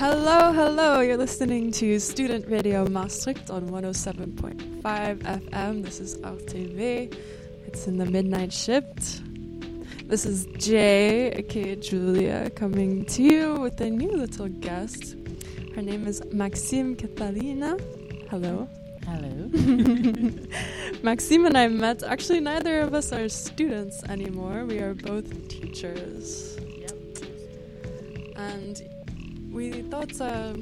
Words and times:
Hello, 0.00 0.50
hello. 0.50 1.00
You're 1.00 1.18
listening 1.18 1.72
to 1.72 2.00
Student 2.00 2.48
Radio 2.48 2.88
Maastricht 2.88 3.50
on 3.50 3.68
107.5 3.68 4.80
FM. 4.80 5.82
This 5.84 6.00
is 6.00 6.16
RTV. 6.16 7.14
It's 7.66 7.86
in 7.86 7.98
the 7.98 8.06
midnight 8.06 8.50
shift. 8.50 9.20
This 10.08 10.24
is 10.24 10.46
Jay, 10.56 11.32
aka 11.32 11.76
Julia, 11.76 12.48
coming 12.48 13.04
to 13.12 13.22
you 13.22 13.54
with 13.56 13.78
a 13.82 13.90
new 13.90 14.10
little 14.10 14.48
guest. 14.48 15.16
Her 15.74 15.82
name 15.82 16.06
is 16.06 16.24
Maxime 16.32 16.96
Cathalina. 16.96 17.78
Hello. 18.30 18.70
Hello. 19.04 19.50
Maxime 21.02 21.44
and 21.44 21.58
I 21.58 21.68
met. 21.68 22.02
Actually, 22.04 22.40
neither 22.40 22.80
of 22.80 22.94
us 22.94 23.12
are 23.12 23.28
students 23.28 24.02
anymore. 24.04 24.64
We 24.64 24.78
are 24.78 24.94
both 24.94 25.28
teachers. 25.48 26.58
Yep. 26.58 26.96
and 28.36 28.82
we 29.50 29.82
thought 29.82 30.20
uh, 30.20 30.52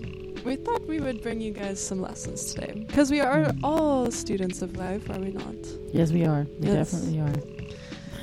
we 0.45 0.57
thought 0.57 0.87
we 0.87 1.01
would 1.01 1.21
bring 1.23 1.41
you 1.41 1.53
guys 1.53 1.81
some 1.85 2.01
lessons 2.01 2.55
today 2.55 2.85
because 2.87 3.11
we 3.11 3.21
are 3.21 3.53
all 3.63 4.11
students 4.11 4.63
of 4.63 4.77
life, 4.77 5.09
are 5.11 5.19
we 5.19 5.31
not? 5.33 5.55
Yes, 5.93 6.13
we 6.13 6.25
are. 6.25 6.47
We 6.61 6.69
Yes. 6.69 6.91
definitely 6.93 7.21
are. 7.21 7.35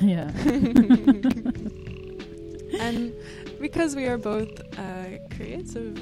yeah. 0.00 0.30
and 2.80 3.12
because 3.60 3.94
we 3.96 4.06
are 4.06 4.18
both 4.18 4.60
uh, 4.78 5.18
creative 5.34 5.98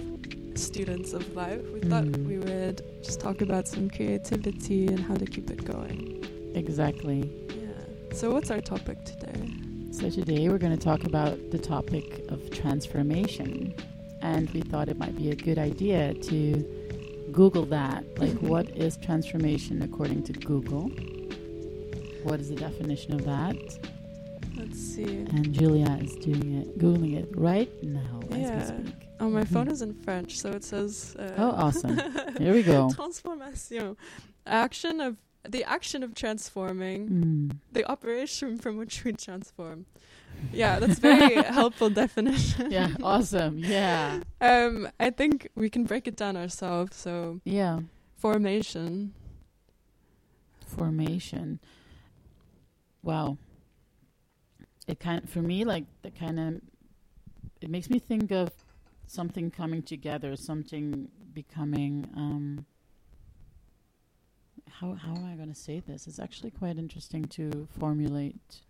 students 0.54 1.12
of 1.12 1.34
life, 1.36 1.62
we 1.72 1.80
thought 1.80 2.04
Mm. 2.04 2.26
we 2.26 2.38
would 2.38 2.82
just 3.02 3.20
talk 3.20 3.40
about 3.40 3.66
some 3.68 3.90
creativity 3.90 4.86
and 4.86 5.00
how 5.00 5.14
to 5.16 5.26
keep 5.26 5.50
it 5.50 5.64
going. 5.64 6.24
Exactly. 6.54 7.30
Yeah. 7.48 7.66
So, 8.14 8.30
what's 8.32 8.50
our 8.50 8.60
topic 8.60 9.04
today? 9.04 9.50
So 9.90 10.10
today 10.10 10.48
we're 10.48 10.58
going 10.58 10.76
to 10.76 10.84
talk 10.84 11.04
about 11.04 11.38
the 11.52 11.58
topic 11.58 12.24
of 12.28 12.50
transformation. 12.50 13.74
And 14.24 14.48
we 14.50 14.62
thought 14.62 14.88
it 14.88 14.98
might 14.98 15.16
be 15.16 15.30
a 15.30 15.34
good 15.36 15.58
idea 15.58 16.14
to 16.14 16.38
Google 17.30 17.66
that. 17.66 18.02
Like, 18.18 18.32
what 18.38 18.68
is 18.70 18.96
transformation 18.96 19.82
according 19.82 20.22
to 20.24 20.32
Google? 20.32 20.88
What 22.22 22.40
is 22.40 22.48
the 22.48 22.56
definition 22.56 23.12
of 23.12 23.24
that? 23.26 23.56
Let's 24.56 24.80
see. 24.80 25.04
And 25.34 25.52
Julia 25.52 25.98
is 26.00 26.14
doing 26.16 26.54
it, 26.62 26.78
Googling 26.78 27.16
it 27.16 27.28
right 27.36 27.70
now 27.82 28.20
Yeah. 28.30 28.36
as 28.38 28.72
we 28.72 28.84
speak. 28.86 29.08
Oh, 29.20 29.28
my 29.28 29.44
phone 29.44 29.66
Mhm. 29.66 29.72
is 29.72 29.82
in 29.82 29.92
French, 29.92 30.38
so 30.38 30.50
it 30.52 30.64
says. 30.64 31.14
Uh, 31.18 31.30
Oh, 31.36 31.50
awesome. 31.50 31.98
Here 32.38 32.54
we 32.54 32.62
go. 32.62 32.90
Transformation. 32.90 33.96
Action 34.46 35.00
of 35.02 35.18
the 35.46 35.62
action 35.64 36.02
of 36.02 36.14
transforming, 36.14 37.08
Mm. 37.10 37.56
the 37.72 37.84
operation 37.90 38.56
from 38.56 38.78
which 38.78 39.04
we 39.04 39.12
transform. 39.12 39.84
Yeah, 40.52 40.78
that's 40.78 40.98
very 40.98 41.42
helpful 41.42 41.90
definition. 41.90 42.70
Yeah, 42.70 42.88
awesome. 43.02 43.58
Yeah. 43.58 44.20
Um, 44.40 44.88
I 45.00 45.10
think 45.10 45.48
we 45.54 45.68
can 45.70 45.84
break 45.84 46.06
it 46.06 46.16
down 46.16 46.36
ourselves. 46.36 46.96
So 46.96 47.40
Yeah. 47.44 47.80
formation. 48.16 49.14
formation. 50.66 51.60
Wow. 53.02 53.38
It 54.86 55.00
kind 55.00 55.28
for 55.28 55.40
me 55.42 55.64
like 55.64 55.84
that 56.02 56.18
kind 56.18 56.38
of 56.40 56.60
it 57.60 57.70
makes 57.70 57.88
me 57.88 57.98
think 57.98 58.30
of 58.30 58.50
something 59.06 59.50
coming 59.50 59.82
together, 59.82 60.36
something 60.36 61.08
becoming 61.32 62.08
um 62.16 62.66
how 64.80 64.94
how 64.94 65.14
am 65.14 65.24
I 65.24 65.34
going 65.34 65.48
to 65.48 65.54
say 65.54 65.80
this? 65.80 66.06
It's 66.06 66.18
actually 66.18 66.50
quite 66.50 66.76
interesting 66.78 67.24
to 67.26 67.68
formulate 67.78 68.60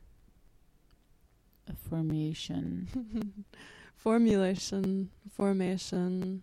formation. 1.73 2.89
Formulation, 3.97 5.11
formation. 5.35 6.43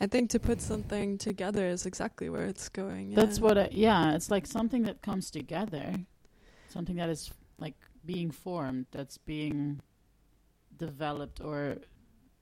I 0.00 0.06
think 0.08 0.30
to 0.30 0.40
put 0.40 0.60
something 0.60 1.16
together 1.16 1.66
is 1.68 1.86
exactly 1.86 2.28
where 2.28 2.44
it's 2.46 2.68
going. 2.68 3.14
That's 3.14 3.38
what 3.38 3.56
I, 3.56 3.68
yeah, 3.70 4.14
it's 4.14 4.30
like 4.30 4.46
something 4.46 4.82
that 4.82 5.00
comes 5.02 5.30
together. 5.30 5.94
Something 6.68 6.96
that 6.96 7.08
is 7.08 7.30
like 7.58 7.76
being 8.04 8.32
formed, 8.32 8.86
that's 8.90 9.16
being 9.18 9.80
developed 10.76 11.40
or 11.40 11.76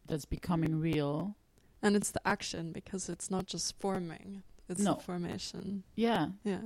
that's 0.07 0.25
becoming 0.25 0.81
real. 0.81 1.37
And 1.83 1.95
it's 1.97 2.13
the 2.13 2.27
action 2.27 2.73
because 2.73 3.11
it's 3.11 3.31
not 3.31 3.47
just 3.47 3.79
forming; 3.79 4.43
it's 4.71 4.81
No. 4.81 4.95
the 4.95 5.01
formation. 5.03 5.83
Yeah, 5.95 6.29
Yeah. 6.45 6.63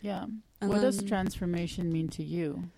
yeah. 0.00 0.24
And 0.60 0.70
what 0.70 0.80
does 0.80 1.02
transformation 1.04 1.92
mean 1.92 2.08
to 2.08 2.24
you? 2.24 2.70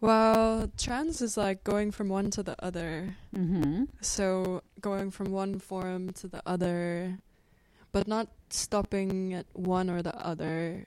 Well, 0.00 0.70
trans 0.76 1.20
is 1.20 1.36
like 1.36 1.64
going 1.64 1.90
from 1.90 2.08
one 2.08 2.30
to 2.32 2.42
the 2.42 2.54
other. 2.64 3.16
Mm-hmm. 3.34 3.84
So 4.00 4.62
going 4.80 5.10
from 5.10 5.32
one 5.32 5.58
form 5.58 6.10
to 6.14 6.28
the 6.28 6.42
other, 6.46 7.18
but 7.90 8.06
not 8.06 8.28
stopping 8.50 9.34
at 9.34 9.46
one 9.54 9.90
or 9.90 10.02
the 10.02 10.14
other 10.24 10.86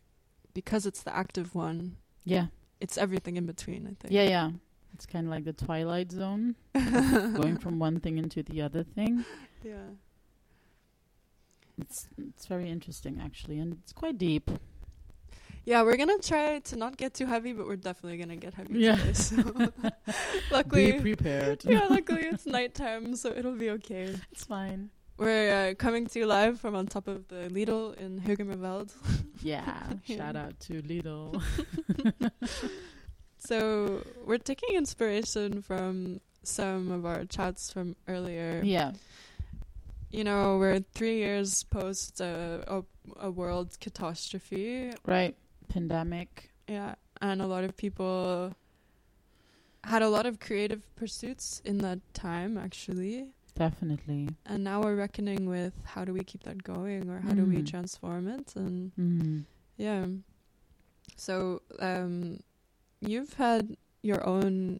because 0.54 0.86
it's 0.86 1.04
the 1.04 1.16
active 1.16 1.56
one. 1.56 1.98
Yeah, 2.24 2.48
It's 2.80 2.98
everything 2.98 3.36
in 3.36 3.46
between, 3.46 3.84
I 3.88 3.94
think. 4.00 4.14
yeah, 4.14 4.24
yeah. 4.24 4.52
It's 4.94 5.06
kind 5.06 5.26
of 5.26 5.32
like 5.32 5.46
the 5.46 5.54
twilight 5.54 6.12
zone, 6.12 6.56
going 6.74 7.58
from 7.58 7.80
one 7.80 8.00
thing 8.00 8.18
into 8.18 8.44
the 8.44 8.62
other 8.62 8.84
thing. 8.84 9.26
Yeah. 9.64 9.96
It's 11.80 12.08
it's 12.18 12.46
very 12.46 12.70
interesting 12.70 13.20
actually, 13.24 13.58
and 13.60 13.74
it's 13.82 13.94
quite 13.94 14.18
deep. 14.20 14.52
Yeah, 15.66 15.84
we're 15.84 15.98
gonna 15.98 16.18
try 16.20 16.60
to 16.60 16.76
not 16.76 16.98
get 16.98 17.14
too 17.14 17.26
heavy, 17.28 17.54
but 17.54 17.68
we're 17.68 17.76
definitely 17.76 18.18
gonna 18.18 18.36
get 18.36 18.54
heavy 18.56 18.80
Yeah. 18.80 18.96
today. 18.96 19.14
So 19.14 19.36
luckily, 20.52 20.94
Be 20.94 21.00
prepared. 21.00 21.64
yeah, 21.66 21.86
luckily 21.88 22.22
it's 22.24 22.46
nighttime, 22.46 23.16
so 23.16 23.30
it'll 23.30 23.56
be 23.58 23.70
okay. 23.72 24.16
it's 24.32 24.46
fine. 24.46 24.90
We're 25.18 25.70
uh, 25.70 25.74
coming 25.76 26.08
to 26.08 26.20
you 26.20 26.26
live 26.26 26.60
from 26.60 26.74
on 26.74 26.88
top 26.88 27.08
of 27.08 27.28
the 27.28 27.48
Lidl 27.52 27.96
in 27.98 28.22
Heugemerveld. 28.22 28.92
Yeah, 29.44 29.64
Yeah. 30.06 30.18
shout 30.18 30.36
out 30.36 30.60
to 30.62 30.82
Lidl. 30.84 31.42
So 33.40 34.06
we're 34.26 34.38
taking 34.38 34.76
inspiration 34.76 35.62
from 35.64 36.22
some 36.44 36.92
of 36.92 37.06
our 37.06 37.26
chats 37.26 37.72
from 37.72 37.96
earlier. 38.08 38.62
yeah, 38.64 38.92
You 40.12 40.24
know, 40.24 40.58
we're 40.60 40.80
three 40.94 41.18
years 41.18 41.64
post 41.64 42.22
uh, 42.22 42.60
a, 42.68 42.84
a 43.20 43.32
world 43.32 43.78
catastrophe. 43.80 44.92
right. 45.06 45.36
Pandemic. 45.72 46.52
Yeah, 46.68 46.96
and 47.22 47.42
a 47.42 47.48
lot 47.48 47.64
of 47.64 47.76
people 47.78 48.54
had 49.84 50.02
a 50.02 50.10
lot 50.10 50.26
of 50.26 50.40
creative 50.40 50.84
pursuits 50.96 51.62
in 51.66 51.80
that 51.80 52.00
time, 52.14 52.58
actually. 52.58 53.28
Definitely. 53.56 54.30
And 54.46 54.64
now 54.64 54.82
we're 54.82 54.96
reckoning 54.96 55.48
with 55.50 55.74
how 55.86 56.06
do 56.06 56.14
we 56.14 56.24
keep 56.24 56.44
that 56.44 56.64
going 56.64 57.10
or 57.10 57.20
how 57.20 57.32
do 57.34 57.46
we 57.46 57.58
Mm. 57.58 57.68
transform 57.70 58.28
it 58.28 58.56
and 58.56 58.92
Mm. 58.98 59.46
yeah. 59.78 60.06
So 61.18 61.62
um 61.80 62.40
you've 63.02 63.34
had 63.34 63.76
your 64.04 64.26
own 64.26 64.80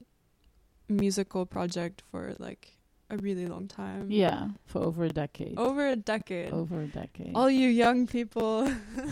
musical 0.88 1.46
project 1.46 2.02
for 2.12 2.36
like 2.40 2.78
a 3.12 3.18
really 3.18 3.46
long 3.46 3.68
time. 3.68 4.08
Yeah, 4.10 4.48
for 4.66 4.80
over 4.82 5.04
a 5.06 5.10
decade. 5.10 5.58
Over 5.58 5.90
a 5.90 5.96
decade. 5.96 6.52
Over 6.54 6.82
a 6.82 6.88
decade. 6.88 7.34
All 7.36 7.50
you 7.50 7.68
young 7.68 8.08
people. 8.08 8.66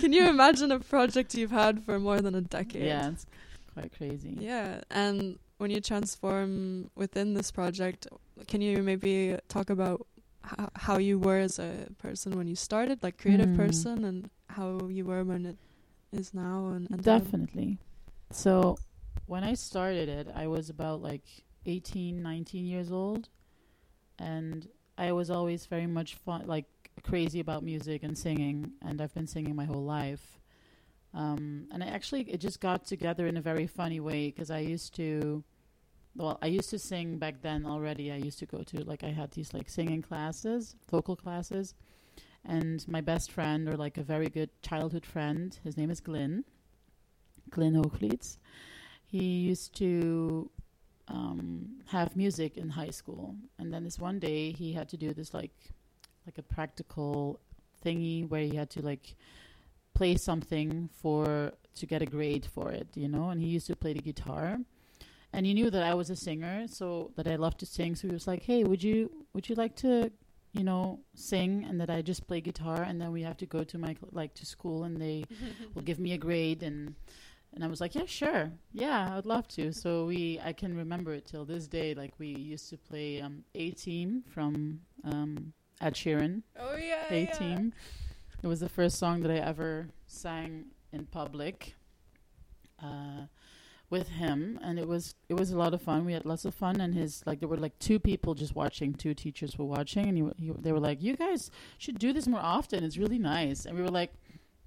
Can 0.00 0.12
you 0.12 0.28
imagine 0.28 0.70
a 0.72 0.80
project 0.80 1.34
you've 1.34 1.50
had 1.50 1.82
for 1.84 1.98
more 1.98 2.20
than 2.20 2.34
a 2.34 2.40
decade? 2.40 2.82
yeah, 2.86 3.08
it's 3.10 3.26
quite 3.72 3.92
crazy. 3.96 4.36
Yeah, 4.40 4.80
and 4.90 5.38
when 5.58 5.70
you 5.70 5.80
transform 5.80 6.90
within 6.96 7.34
this 7.34 7.50
project, 7.50 8.06
can 8.48 8.60
you 8.60 8.82
maybe 8.82 9.36
talk 9.48 9.70
about 9.70 10.06
how, 10.42 10.68
how 10.74 10.98
you 10.98 11.18
were 11.18 11.38
as 11.38 11.58
a 11.58 11.86
person 11.98 12.36
when 12.36 12.46
you 12.46 12.56
started, 12.56 13.02
like 13.02 13.18
creative 13.18 13.48
Mm. 13.48 13.56
person, 13.56 14.04
and 14.04 14.30
how 14.48 14.88
you 14.88 15.04
were 15.04 15.24
when 15.24 15.46
it 15.46 15.56
is 16.12 16.34
now? 16.34 16.68
And, 16.74 16.90
and 16.90 17.02
Definitely. 17.02 17.78
So, 18.30 18.76
when 19.26 19.44
I 19.44 19.54
started 19.54 20.08
it, 20.08 20.28
I 20.34 20.46
was 20.46 20.70
about 20.70 21.02
like 21.02 21.24
18, 21.66 22.22
19 22.22 22.66
years 22.66 22.92
old. 22.92 23.28
And 24.18 24.68
I 24.96 25.12
was 25.12 25.30
always 25.30 25.66
very 25.66 25.86
much 25.86 26.14
fun, 26.14 26.46
like 26.46 26.66
crazy 27.02 27.40
about 27.40 27.62
music 27.62 28.02
and 28.02 28.16
singing. 28.16 28.72
And 28.82 29.00
I've 29.00 29.14
been 29.14 29.26
singing 29.26 29.56
my 29.56 29.64
whole 29.64 29.84
life. 29.84 30.40
Um, 31.12 31.68
and 31.72 31.82
I 31.82 31.86
actually, 31.86 32.22
it 32.22 32.38
just 32.38 32.60
got 32.60 32.84
together 32.84 33.26
in 33.26 33.36
a 33.36 33.40
very 33.40 33.66
funny 33.66 34.00
way 34.00 34.30
because 34.30 34.50
I 34.50 34.58
used 34.58 34.94
to, 34.96 35.44
well, 36.16 36.38
I 36.42 36.46
used 36.46 36.70
to 36.70 36.78
sing 36.78 37.18
back 37.18 37.40
then 37.40 37.66
already. 37.66 38.12
I 38.12 38.16
used 38.16 38.38
to 38.40 38.46
go 38.46 38.62
to, 38.62 38.84
like, 38.84 39.04
I 39.04 39.10
had 39.10 39.30
these 39.32 39.54
like 39.54 39.68
singing 39.68 40.02
classes, 40.02 40.76
vocal 40.90 41.16
classes. 41.16 41.74
And 42.44 42.86
my 42.86 43.00
best 43.00 43.32
friend, 43.32 43.68
or 43.68 43.76
like 43.76 43.96
a 43.96 44.02
very 44.02 44.28
good 44.28 44.50
childhood 44.62 45.06
friend, 45.06 45.58
his 45.64 45.76
name 45.76 45.90
is 45.90 46.00
Glyn, 46.00 46.44
Glyn 47.50 47.74
Hochlietz. 47.74 48.36
He 49.14 49.46
used 49.52 49.76
to 49.76 50.50
um, 51.06 51.76
have 51.86 52.16
music 52.16 52.56
in 52.56 52.68
high 52.68 52.90
school, 52.90 53.36
and 53.60 53.72
then 53.72 53.84
this 53.84 53.96
one 53.96 54.18
day 54.18 54.50
he 54.50 54.72
had 54.72 54.88
to 54.88 54.96
do 54.96 55.14
this 55.14 55.32
like, 55.32 55.54
like 56.26 56.36
a 56.36 56.42
practical 56.42 57.38
thingy 57.84 58.28
where 58.28 58.40
he 58.40 58.56
had 58.56 58.70
to 58.70 58.82
like 58.82 59.14
play 59.94 60.16
something 60.16 60.90
for 61.00 61.52
to 61.76 61.86
get 61.86 62.02
a 62.02 62.06
grade 62.06 62.44
for 62.44 62.72
it, 62.72 62.88
you 62.96 63.06
know. 63.06 63.30
And 63.30 63.40
he 63.40 63.46
used 63.46 63.68
to 63.68 63.76
play 63.76 63.92
the 63.92 64.00
guitar, 64.00 64.58
and 65.32 65.46
he 65.46 65.54
knew 65.54 65.70
that 65.70 65.84
I 65.84 65.94
was 65.94 66.10
a 66.10 66.16
singer, 66.16 66.66
so 66.66 67.12
that 67.14 67.28
I 67.28 67.36
loved 67.36 67.60
to 67.60 67.66
sing. 67.66 67.94
So 67.94 68.08
he 68.08 68.12
was 68.12 68.26
like, 68.26 68.42
"Hey, 68.42 68.64
would 68.64 68.82
you 68.82 69.26
would 69.32 69.48
you 69.48 69.54
like 69.54 69.76
to, 69.76 70.10
you 70.52 70.64
know, 70.64 70.98
sing?" 71.14 71.64
And 71.68 71.80
that 71.80 71.88
I 71.88 72.02
just 72.02 72.26
play 72.26 72.40
guitar, 72.40 72.82
and 72.82 73.00
then 73.00 73.12
we 73.12 73.22
have 73.22 73.36
to 73.36 73.46
go 73.46 73.62
to 73.62 73.78
my 73.78 73.94
cl- 73.94 74.10
like 74.10 74.34
to 74.34 74.44
school, 74.44 74.82
and 74.82 75.00
they 75.00 75.22
will 75.74 75.82
give 75.82 76.00
me 76.00 76.14
a 76.14 76.18
grade, 76.18 76.64
and 76.64 76.96
and 77.54 77.64
I 77.64 77.68
was 77.68 77.80
like, 77.80 77.94
"Yeah, 77.94 78.06
sure, 78.06 78.52
yeah, 78.72 79.16
I'd 79.16 79.26
love 79.26 79.48
to." 79.48 79.72
So 79.72 80.06
we, 80.06 80.40
I 80.44 80.52
can 80.52 80.76
remember 80.76 81.14
it 81.14 81.26
till 81.26 81.44
this 81.44 81.66
day. 81.68 81.94
Like 81.94 82.12
we 82.18 82.28
used 82.28 82.68
to 82.70 82.76
play 82.76 83.20
um, 83.20 83.44
A 83.54 83.70
Team 83.70 84.24
from 84.28 84.80
um, 85.04 85.52
Ed 85.80 85.94
Sheeran. 85.94 86.42
Oh 86.58 86.76
yeah. 86.76 87.04
A 87.10 87.22
yeah. 87.22 87.32
Team. 87.32 87.72
It 88.42 88.46
was 88.46 88.60
the 88.60 88.68
first 88.68 88.98
song 88.98 89.20
that 89.22 89.30
I 89.30 89.36
ever 89.36 89.88
sang 90.06 90.66
in 90.92 91.06
public 91.06 91.74
uh, 92.82 93.26
with 93.88 94.08
him, 94.08 94.58
and 94.62 94.78
it 94.78 94.88
was 94.88 95.14
it 95.28 95.34
was 95.34 95.50
a 95.50 95.56
lot 95.56 95.74
of 95.74 95.80
fun. 95.80 96.04
We 96.04 96.12
had 96.12 96.26
lots 96.26 96.44
of 96.44 96.54
fun, 96.54 96.80
and 96.80 96.94
his 96.94 97.22
like 97.26 97.40
there 97.40 97.48
were 97.48 97.56
like 97.56 97.78
two 97.78 97.98
people 97.98 98.34
just 98.34 98.54
watching, 98.54 98.94
two 98.94 99.14
teachers 99.14 99.56
were 99.58 99.64
watching, 99.64 100.08
and 100.08 100.18
he, 100.18 100.46
he, 100.46 100.52
they 100.58 100.72
were 100.72 100.80
like, 100.80 101.02
"You 101.02 101.16
guys 101.16 101.50
should 101.78 101.98
do 101.98 102.12
this 102.12 102.26
more 102.26 102.40
often. 102.40 102.84
It's 102.84 102.98
really 102.98 103.18
nice." 103.18 103.64
And 103.64 103.76
we 103.76 103.82
were 103.82 103.90
like, 103.90 104.12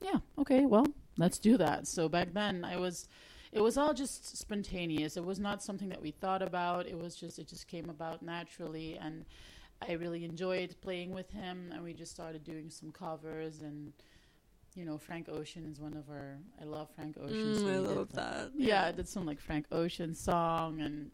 "Yeah, 0.02 0.20
okay, 0.40 0.66
well, 0.66 0.88
let's 1.18 1.40
do 1.40 1.58
that." 1.58 1.88
So 1.88 2.08
back 2.10 2.34
then, 2.34 2.64
I 2.64 2.78
was. 2.78 3.08
It 3.54 3.62
was 3.62 3.78
all 3.78 3.94
just 3.94 4.38
spontaneous. 4.38 5.16
It 5.16 5.24
was 5.24 5.40
not 5.40 5.64
something 5.64 5.88
that 5.90 6.02
we 6.02 6.12
thought 6.12 6.42
about. 6.42 6.86
It 6.86 6.98
was 7.00 7.16
just 7.16 7.40
it 7.40 7.48
just 7.48 7.68
came 7.68 7.90
about 7.90 8.22
naturally, 8.22 8.98
and 8.98 9.26
I 9.82 9.94
really 9.94 10.26
enjoyed 10.26 10.76
playing 10.82 11.12
with 11.12 11.32
him, 11.32 11.72
and 11.74 11.82
we 11.82 11.94
just 11.94 12.12
started 12.12 12.44
doing 12.44 12.70
some 12.70 12.92
covers. 12.92 13.62
And 13.62 13.94
you 14.76 14.84
know, 14.86 14.98
Frank 14.98 15.30
Ocean 15.30 15.66
is 15.72 15.80
one 15.80 15.94
of 15.94 16.10
our. 16.10 16.38
I 16.62 16.66
love 16.66 16.90
Frank 16.94 17.18
Ocean. 17.18 17.56
Mm, 17.56 17.60
so 17.60 17.68
I 17.68 17.78
love 17.78 17.98
like- 17.98 18.10
that. 18.12 18.52
Yeah, 18.56 18.86
I 18.86 18.92
did 18.92 19.08
some 19.08 19.26
like 19.26 19.40
Frank 19.40 19.66
Ocean 19.72 20.14
song, 20.14 20.82
and 20.82 21.10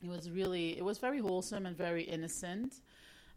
it 0.00 0.08
was 0.08 0.30
really 0.30 0.78
it 0.78 0.84
was 0.84 0.98
very 0.98 1.18
wholesome 1.18 1.66
and 1.66 1.76
very 1.76 2.04
innocent. 2.04 2.80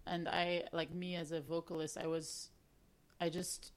And 0.06 0.30
I 0.30 0.66
like 0.71 0.94
me 0.94 1.16
as 1.16 1.31
a 1.31 1.42
vocalist, 1.42 1.98
I 1.98 2.06
was, 2.06 2.51
I 3.19 3.30
just. 3.30 3.71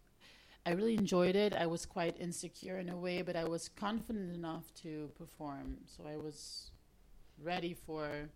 I 0.66 0.70
really 0.72 0.94
enjoyed 0.94 1.34
it. 1.36 1.54
I 1.54 1.66
was 1.66 1.86
quite 1.86 2.16
insecure 2.20 2.78
in 2.78 2.88
a 2.90 2.96
way, 2.96 3.22
but 3.22 3.36
I 3.36 3.44
was 3.44 3.68
confident 3.68 4.34
enough 4.34 4.72
to 4.82 5.10
perform. 5.16 5.78
So 5.86 6.04
I 6.06 6.16
was 6.16 6.70
ready 7.42 7.74
for 7.74 8.28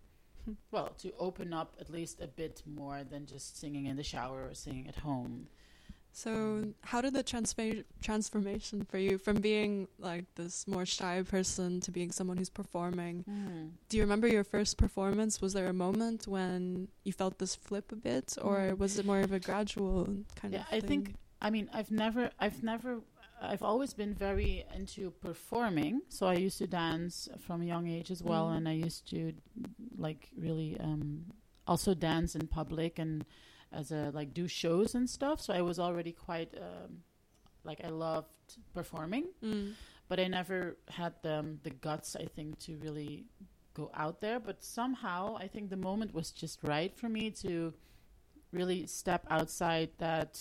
well, 0.71 0.89
to 0.97 1.13
open 1.19 1.53
up 1.53 1.73
at 1.79 1.89
least 1.89 2.19
a 2.21 2.27
bit 2.27 2.61
more 2.65 3.03
than 3.09 3.25
just 3.25 3.57
singing 3.59 3.85
in 3.85 3.95
the 3.95 4.03
shower 4.03 4.49
or 4.49 4.53
singing 4.53 4.87
at 4.89 4.95
home. 4.97 5.47
So, 6.15 6.73
how 6.81 7.01
did 7.01 7.13
the 7.13 7.23
transfer- 7.23 7.83
transformation 8.01 8.83
for 8.85 8.97
you 8.99 9.17
from 9.17 9.37
being 9.37 9.87
like 9.97 10.25
this 10.35 10.67
more 10.67 10.85
shy 10.85 11.23
person 11.23 11.79
to 11.81 11.91
being 11.91 12.11
someone 12.11 12.37
who's 12.37 12.49
performing? 12.51 13.23
Do 13.89 13.97
you 13.97 14.03
remember 14.03 14.27
your 14.27 14.43
first 14.43 14.77
performance? 14.77 15.41
Was 15.41 15.53
there 15.53 15.67
a 15.67 15.73
moment 15.73 16.27
when 16.27 16.89
you 17.03 17.13
felt 17.13 17.39
this 17.39 17.55
flip 17.55 17.91
a 17.91 17.95
bit, 17.95 18.37
or 18.41 18.57
Mm. 18.73 18.77
was 18.77 18.99
it 18.99 19.05
more 19.05 19.21
of 19.21 19.31
a 19.31 19.39
gradual 19.39 20.07
kind 20.35 20.53
Yeah, 20.53 20.61
of? 20.61 20.67
I 20.73 20.79
think? 20.81 21.15
I 21.43 21.49
mean 21.55 21.69
I've 21.73 21.91
never 21.91 22.31
I've 22.39 22.63
never 22.63 22.91
I've 23.41 23.61
always 23.71 23.93
been 23.93 24.13
very 24.15 24.63
into 24.73 25.11
performing. 25.27 26.01
So 26.07 26.25
I 26.27 26.35
used 26.35 26.57
to 26.59 26.67
dance 26.67 27.27
from 27.45 27.61
a 27.61 27.65
young 27.65 27.87
age 27.97 28.09
as 28.15 28.23
well 28.23 28.47
Mm. 28.47 28.57
and 28.57 28.69
I 28.69 28.75
used 28.87 29.09
to 29.09 29.33
like 29.97 30.29
really 30.45 30.77
um 30.79 31.25
also 31.67 31.93
dance 31.93 32.35
in 32.39 32.47
public 32.47 32.99
and 32.99 33.25
as 33.71 33.91
a 33.91 34.11
like 34.13 34.33
do 34.33 34.47
shows 34.47 34.95
and 34.95 35.09
stuff. 35.09 35.37
So 35.41 35.53
I 35.53 35.61
was 35.61 35.77
already 35.79 36.13
quite 36.13 36.51
um 36.67 37.03
like 37.63 37.79
I 37.83 37.89
loved 37.89 38.57
performing. 38.73 39.25
Mm. 39.43 39.73
but 40.09 40.19
I 40.19 40.27
never 40.27 40.77
had 40.89 41.13
the 41.23 41.37
the 41.63 41.73
guts. 41.85 42.15
I 42.15 42.25
think 42.35 42.59
to 42.65 42.71
really 42.85 43.25
go 43.73 43.89
out 44.03 44.21
there. 44.21 44.39
But 44.39 44.63
somehow, 44.63 45.35
I 45.45 45.47
think 45.47 45.69
the 45.69 45.83
moment 45.89 46.13
was 46.13 46.31
just 46.31 46.59
right 46.63 46.93
for 47.01 47.09
me 47.09 47.31
to 47.43 47.73
really 48.51 48.85
step 48.85 49.25
outside 49.29 49.89
that 49.97 50.31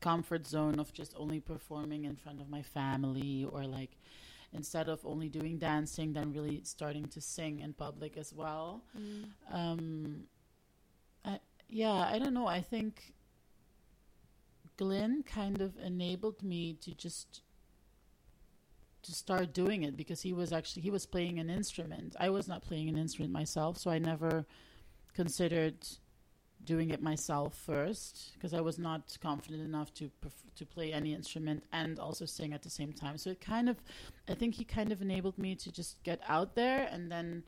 comfort 0.00 0.46
zone 0.46 0.78
of 0.78 0.92
just 0.92 1.14
only 1.16 1.40
performing 1.40 2.04
in 2.04 2.16
front 2.16 2.40
of 2.40 2.48
my 2.48 2.62
family 2.62 3.46
or 3.50 3.64
like 3.64 3.96
instead 4.52 4.88
of 4.88 5.04
only 5.04 5.28
doing 5.28 5.58
dancing 5.58 6.12
then 6.12 6.32
really 6.32 6.60
starting 6.64 7.06
to 7.06 7.20
sing 7.20 7.60
in 7.60 7.72
public 7.72 8.16
as 8.16 8.32
well. 8.32 8.82
Mm. 8.98 9.24
um 9.52 10.22
I, 11.24 11.40
yeah 11.68 12.08
i 12.12 12.18
don't 12.18 12.34
know. 12.34 12.46
I 12.46 12.60
think 12.60 13.14
Glyn 14.76 15.22
kind 15.22 15.60
of 15.60 15.76
enabled 15.78 16.42
me 16.42 16.74
to 16.82 16.94
just 16.94 17.42
to 19.02 19.12
start 19.12 19.54
doing 19.54 19.84
it 19.84 19.96
because 19.96 20.20
he 20.20 20.32
was 20.32 20.52
actually 20.52 20.82
he 20.82 20.90
was 20.90 21.06
playing 21.06 21.38
an 21.38 21.48
instrument. 21.48 22.14
I 22.20 22.28
was 22.30 22.46
not 22.46 22.62
playing 22.62 22.88
an 22.88 22.98
instrument 22.98 23.32
myself 23.32 23.78
so 23.78 23.90
i 23.90 23.98
never 23.98 24.46
considered 25.14 25.76
doing 26.66 26.90
it 26.90 27.02
myself 27.02 27.56
first 27.56 28.32
because 28.34 28.52
i 28.52 28.60
was 28.60 28.78
not 28.78 29.16
confident 29.22 29.62
enough 29.62 29.94
to 29.94 30.10
to 30.54 30.66
play 30.66 30.92
any 30.92 31.14
instrument 31.14 31.62
and 31.72 31.98
also 31.98 32.26
sing 32.26 32.52
at 32.52 32.62
the 32.62 32.70
same 32.70 32.92
time 32.92 33.16
so 33.16 33.30
it 33.30 33.40
kind 33.40 33.68
of 33.68 33.76
i 34.28 34.34
think 34.34 34.54
he 34.54 34.64
kind 34.64 34.92
of 34.92 35.00
enabled 35.00 35.38
me 35.38 35.54
to 35.54 35.72
just 35.72 36.02
get 36.02 36.20
out 36.28 36.54
there 36.54 36.88
and 36.92 37.10
then 37.10 37.42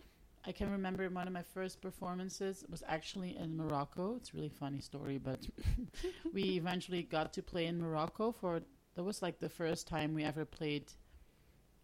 I 0.46 0.52
can 0.52 0.70
remember 0.70 1.06
one 1.10 1.26
of 1.26 1.32
my 1.34 1.42
first 1.42 1.82
performances 1.82 2.64
was 2.70 2.82
actually 2.88 3.36
in 3.36 3.54
Morocco. 3.54 4.14
It's 4.16 4.30
a 4.30 4.36
really 4.36 4.48
funny 4.48 4.80
story, 4.80 5.18
but 5.18 5.40
we 6.32 6.42
eventually 6.56 7.02
got 7.02 7.34
to 7.34 7.42
play 7.42 7.66
in 7.66 7.78
Morocco 7.78 8.32
for 8.32 8.62
that 8.94 9.02
was 9.02 9.20
like 9.20 9.40
the 9.40 9.48
first 9.48 9.86
time 9.86 10.14
we 10.14 10.24
ever 10.24 10.44
played 10.44 10.92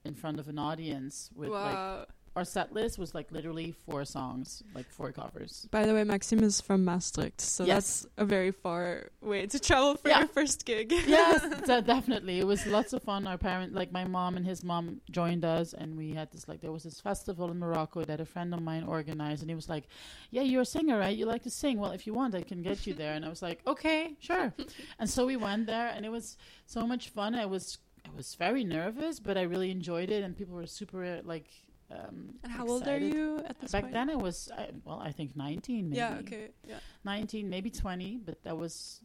in 0.04 0.14
front 0.14 0.40
of 0.40 0.48
an 0.48 0.58
audience 0.58 1.31
with 1.34 1.50
like 1.50 1.75
wow. 1.75 2.06
Our 2.36 2.44
set 2.44 2.72
list 2.72 2.98
was 2.98 3.14
like 3.14 3.31
literally 3.31 3.75
four 3.86 4.04
songs, 4.04 4.64
like 4.75 4.88
four 4.90 5.12
covers. 5.12 5.69
By 5.70 5.86
the 5.86 5.94
way, 5.94 6.02
Maxime 6.02 6.42
is 6.42 6.60
from 6.60 6.84
Maastricht, 6.84 7.40
so 7.40 7.64
Yes. 7.64 8.00
that's 8.00 8.06
a 8.19 8.25
very 8.25 8.50
far 8.50 9.10
way 9.20 9.46
to 9.46 9.58
travel 9.60 9.94
for 9.94 10.08
Yeah. 10.08 10.19
your 10.20 10.28
first 10.28 10.64
gig. 10.64 10.90
yes, 11.06 11.42
de- 11.66 11.82
definitely. 11.82 12.40
It 12.40 12.46
was 12.46 12.66
lots 12.66 12.92
of 12.92 13.04
fun. 13.04 13.28
Our 13.28 13.38
parents, 13.38 13.72
like 13.76 13.92
my 13.92 14.04
mom 14.04 14.36
and 14.36 14.44
his 14.44 14.64
mom, 14.64 15.00
joined 15.12 15.44
us, 15.44 15.75
and 15.75 15.96
we 15.96 16.10
had 16.10 16.32
this 16.32 16.48
like 16.48 16.60
there 16.60 16.72
was 16.72 16.82
this 16.82 17.00
festival 17.00 17.52
in 17.52 17.58
Morocco 17.60 18.02
that 18.04 18.19
a 18.20 18.25
friend 18.26 18.52
of 18.52 18.60
mine 18.62 18.82
organized, 18.82 19.42
and 19.42 19.48
he 19.50 19.54
was 19.54 19.69
like, 19.69 19.84
"Yeah, 20.32 20.42
you're 20.42 20.62
a 20.62 20.66
singer, 20.66 20.98
right? 20.98 21.16
You 21.16 21.26
like 21.26 21.44
to 21.44 21.50
sing? 21.50 21.78
Well, 21.78 21.92
if 21.92 22.04
you 22.04 22.14
want, 22.14 22.34
I 22.34 22.42
can 22.42 22.62
get 22.62 22.84
you 22.84 22.94
there." 22.94 23.12
And 23.14 23.25
I 23.25 23.28
was 23.28 23.42
like, 23.42 23.60
"Okay, 23.64 24.16
sure." 24.19 24.52
and 24.98 25.08
so 25.08 25.25
we 25.25 25.36
went 25.36 25.66
there, 25.66 25.86
and 25.94 26.04
it 26.04 26.10
was 26.10 26.36
so 26.66 26.84
much 26.84 27.10
fun. 27.10 27.36
I 27.36 27.46
was 27.46 27.79
I 28.05 28.10
was 28.17 28.34
very 28.34 28.64
nervous, 28.64 29.20
but 29.20 29.38
I 29.38 29.43
really 29.43 29.70
enjoyed 29.70 30.10
it, 30.10 30.24
and 30.24 30.36
people 30.36 30.56
were 30.56 30.67
super 30.67 31.20
like. 31.24 31.46
Um, 31.94 32.34
And 32.43 32.53
how 32.53 32.67
old 32.67 32.89
are 32.89 32.98
you 32.98 33.41
at 33.46 33.60
this 33.60 33.72
Back 33.72 33.84
point? 33.84 33.94
then, 33.94 34.10
I 34.10 34.17
was 34.17 34.51
I, 34.56 34.70
well, 34.84 35.01
I 35.01 35.13
think 35.13 35.36
19, 35.36 35.91
maybe. 35.91 35.96
Yeah. 35.96 36.19
Okay. 36.20 36.48
Yeah. 36.69 36.79
19, 37.05 37.48
maybe 37.48 37.70
20, 37.70 38.20
but 38.24 38.43
that 38.44 38.56
was 38.56 39.01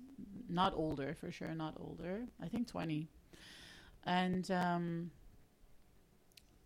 not 0.49 0.73
older 0.75 1.13
for 1.13 1.31
sure, 1.31 1.53
not 1.53 1.75
older. 1.79 2.25
I 2.41 2.47
think 2.47 2.67
20. 2.67 3.07
And 4.05 4.49
um, 4.49 5.11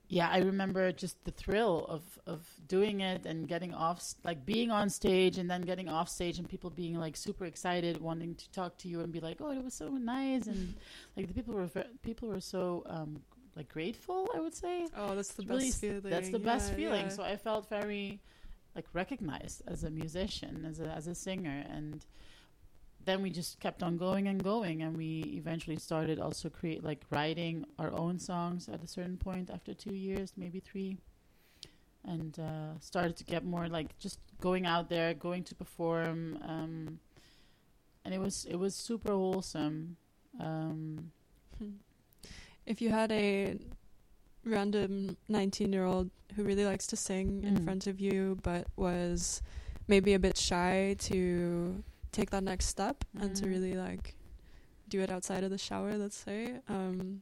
yeah, 0.08 0.30
I 0.30 0.40
remember 0.40 0.92
just 0.92 1.24
the 1.26 1.32
thrill 1.32 1.86
of, 1.90 2.04
of 2.28 2.48
doing 2.68 3.02
it 3.02 3.26
and 3.26 3.48
getting 3.48 3.74
off, 3.74 4.14
like 4.24 4.46
being 4.46 4.70
on 4.72 4.90
stage 4.90 5.38
and 5.38 5.50
then 5.50 5.62
getting 5.62 5.90
off 5.90 6.08
stage 6.08 6.38
and 6.40 6.48
people 6.48 6.70
being 6.70 7.00
like 7.00 7.18
super 7.18 7.46
excited, 7.46 8.00
wanting 8.00 8.36
to 8.36 8.52
talk 8.52 8.78
to 8.80 8.88
you 8.88 9.02
and 9.02 9.12
be 9.12 9.20
like, 9.20 9.38
oh, 9.42 9.52
it 9.52 9.64
was 9.64 9.74
so 9.74 9.90
nice. 9.90 10.48
And 10.48 10.76
like 11.18 11.28
the 11.28 11.34
people 11.34 11.56
were, 11.56 11.70
people 12.04 12.30
were 12.30 12.42
so 12.42 12.84
um, 12.88 13.22
like 13.56 13.70
grateful, 13.70 14.28
I 14.36 14.40
would 14.40 14.54
say. 14.56 14.88
Oh, 14.98 15.16
that's 15.16 15.34
the 15.34 15.44
It's 15.44 15.50
best 15.52 15.60
really 15.60 15.72
feeling. 15.72 16.12
That's 16.12 16.30
the 16.30 16.40
best 16.40 16.74
feeling. 16.74 17.04
yeah. 17.06 17.10
So 17.10 17.24
I 17.24 17.36
felt 17.38 17.70
very 17.70 18.20
like 18.76 18.86
recognized 18.94 19.62
as 19.68 19.84
a 19.84 19.90
musician, 19.90 20.66
as 20.68 20.80
a 20.80 20.88
as 20.88 21.08
a 21.08 21.16
singer, 21.16 21.64
and 21.70 22.06
then 23.06 23.22
we 23.22 23.30
just 23.30 23.60
kept 23.60 23.84
on 23.84 23.98
going 23.98 24.28
and 24.28 24.42
going, 24.44 24.82
and 24.82 24.96
we 24.98 25.22
eventually 25.38 25.78
started 25.78 26.20
also 26.20 26.50
create 26.50 26.84
like 26.84 27.02
writing 27.12 27.66
our 27.78 27.92
own 27.92 28.18
songs 28.18 28.70
at 28.70 28.82
a 28.84 28.88
certain 28.88 29.18
point 29.18 29.50
after 29.52 29.74
two 29.74 29.94
years, 29.94 30.34
maybe 30.38 30.60
three, 30.60 30.98
and 32.06 32.40
uh, 32.40 32.80
started 32.80 33.16
to 33.18 33.24
get 33.26 33.44
more 33.46 33.68
like 33.68 33.98
just 34.00 34.20
going 34.42 34.66
out 34.66 34.90
there, 34.90 35.14
going 35.14 35.44
to 35.44 35.54
perform, 35.54 36.40
um, 36.48 37.00
and 38.06 38.14
it 38.14 38.20
was 38.20 38.46
it 38.50 38.56
was 38.56 38.74
super 38.76 39.12
wholesome. 39.12 39.98
Um, 40.40 41.12
Hmm. 41.60 41.74
If 42.66 42.82
you 42.82 42.90
had 42.90 43.12
a 43.12 43.58
random 44.46 45.18
19 45.30 45.72
year 45.72 45.86
old 45.86 46.10
who 46.36 46.44
really 46.44 46.66
likes 46.66 46.88
to 46.88 46.96
sing 46.96 47.44
in 47.44 47.58
Mm. 47.60 47.64
front 47.64 47.88
of 47.88 48.00
you 48.00 48.38
but 48.44 48.68
was 48.76 49.42
maybe 49.88 50.14
a 50.14 50.20
bit 50.20 50.38
shy 50.38 50.96
to 51.00 51.84
take 52.12 52.30
that 52.32 52.44
next 52.44 52.66
step 52.68 53.04
and 53.20 53.36
to 53.36 53.46
Mhm. 53.46 53.50
really 53.50 53.74
like 53.76 54.16
do 54.88 55.00
it 55.02 55.10
outside 55.10 55.44
of 55.44 55.50
the 55.50 55.58
shower, 55.58 55.98
let's 55.98 56.16
say, 56.18 56.60
um, 56.68 57.22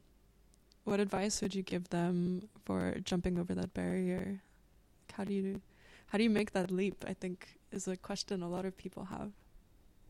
what 0.84 1.00
advice 1.00 1.40
would 1.40 1.54
you 1.54 1.62
give 1.62 1.88
them 1.90 2.48
for 2.64 2.96
jumping 3.04 3.38
over 3.38 3.54
that 3.54 3.72
barrier? 3.72 4.42
Like, 5.08 5.12
How 5.16 5.24
do 5.24 5.32
you 5.34 5.60
how 6.06 6.18
do 6.18 6.24
you 6.24 6.30
make 6.30 6.50
that 6.52 6.70
leap? 6.70 7.04
I 7.06 7.14
think 7.14 7.58
is 7.70 7.88
a 7.88 7.96
question 7.96 8.42
a 8.42 8.48
lot 8.48 8.66
of 8.66 8.76
people 8.76 9.04
have. 9.06 9.32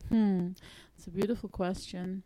Hmm. 0.09 0.51
It's 0.97 1.07
a 1.07 1.11
beautiful 1.11 1.47
question. 1.47 2.23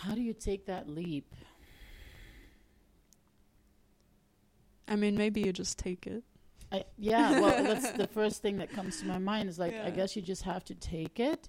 How 0.00 0.14
do 0.14 0.20
you 0.20 0.32
take 0.34 0.66
that 0.66 0.88
leap? 0.88 1.34
I 4.88 4.96
mean, 4.96 5.16
maybe 5.16 5.40
you 5.40 5.52
just 5.52 5.78
take 5.78 6.06
it. 6.06 6.22
I, 6.70 6.84
yeah, 6.98 7.38
well, 7.40 7.62
that's 7.64 7.92
the 7.92 8.06
first 8.06 8.42
thing 8.42 8.56
that 8.58 8.70
comes 8.72 9.00
to 9.00 9.06
my 9.06 9.18
mind 9.18 9.48
is 9.48 9.58
like, 9.58 9.72
Yeah. 9.72 9.86
I 9.86 9.90
guess 9.90 10.16
you 10.16 10.22
just 10.22 10.42
have 10.42 10.64
to 10.64 10.74
take 10.74 11.20
it. 11.20 11.48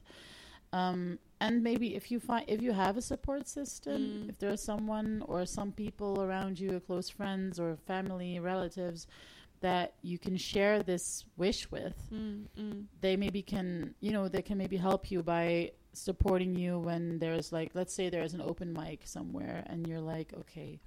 Um, 0.72 1.20
and 1.40 1.62
maybe 1.62 1.96
if 1.96 2.10
you 2.10 2.20
find 2.20 2.46
if 2.48 2.62
you 2.62 2.72
have 2.72 2.98
a 2.98 3.02
support 3.02 3.48
system, 3.48 4.02
Mm. 4.02 4.30
if 4.30 4.40
there's 4.40 4.62
someone 4.62 5.24
or 5.28 5.46
some 5.46 5.72
people 5.72 6.22
around 6.24 6.60
you, 6.60 6.80
close 6.80 7.10
friends 7.10 7.60
or 7.60 7.76
family, 7.76 8.40
relatives, 8.40 9.08
that 9.64 9.94
you 10.02 10.18
can 10.20 10.36
share 10.38 10.84
this 10.84 11.26
wish 11.38 11.72
with, 11.72 11.96
Mm, 12.12 12.46
mm. 12.60 12.86
they 13.02 13.16
maybe 13.16 13.42
can, 13.42 13.96
you 14.02 14.12
know, 14.12 14.28
they 14.28 14.42
can 14.42 14.58
maybe 14.58 14.78
help 14.78 15.10
you 15.10 15.24
by 15.24 15.72
supporting 15.94 16.54
you 16.54 16.80
when 16.80 17.18
there's 17.20 17.52
like, 17.52 17.72
let's 17.74 17.94
say 17.94 18.10
there's 18.10 18.34
an 18.34 18.42
open 18.42 18.74
mic 18.74 19.00
somewhere 19.06 19.64
and 19.68 19.88
you're 19.88 20.02
like, 20.16 20.34
okay, 20.42 20.82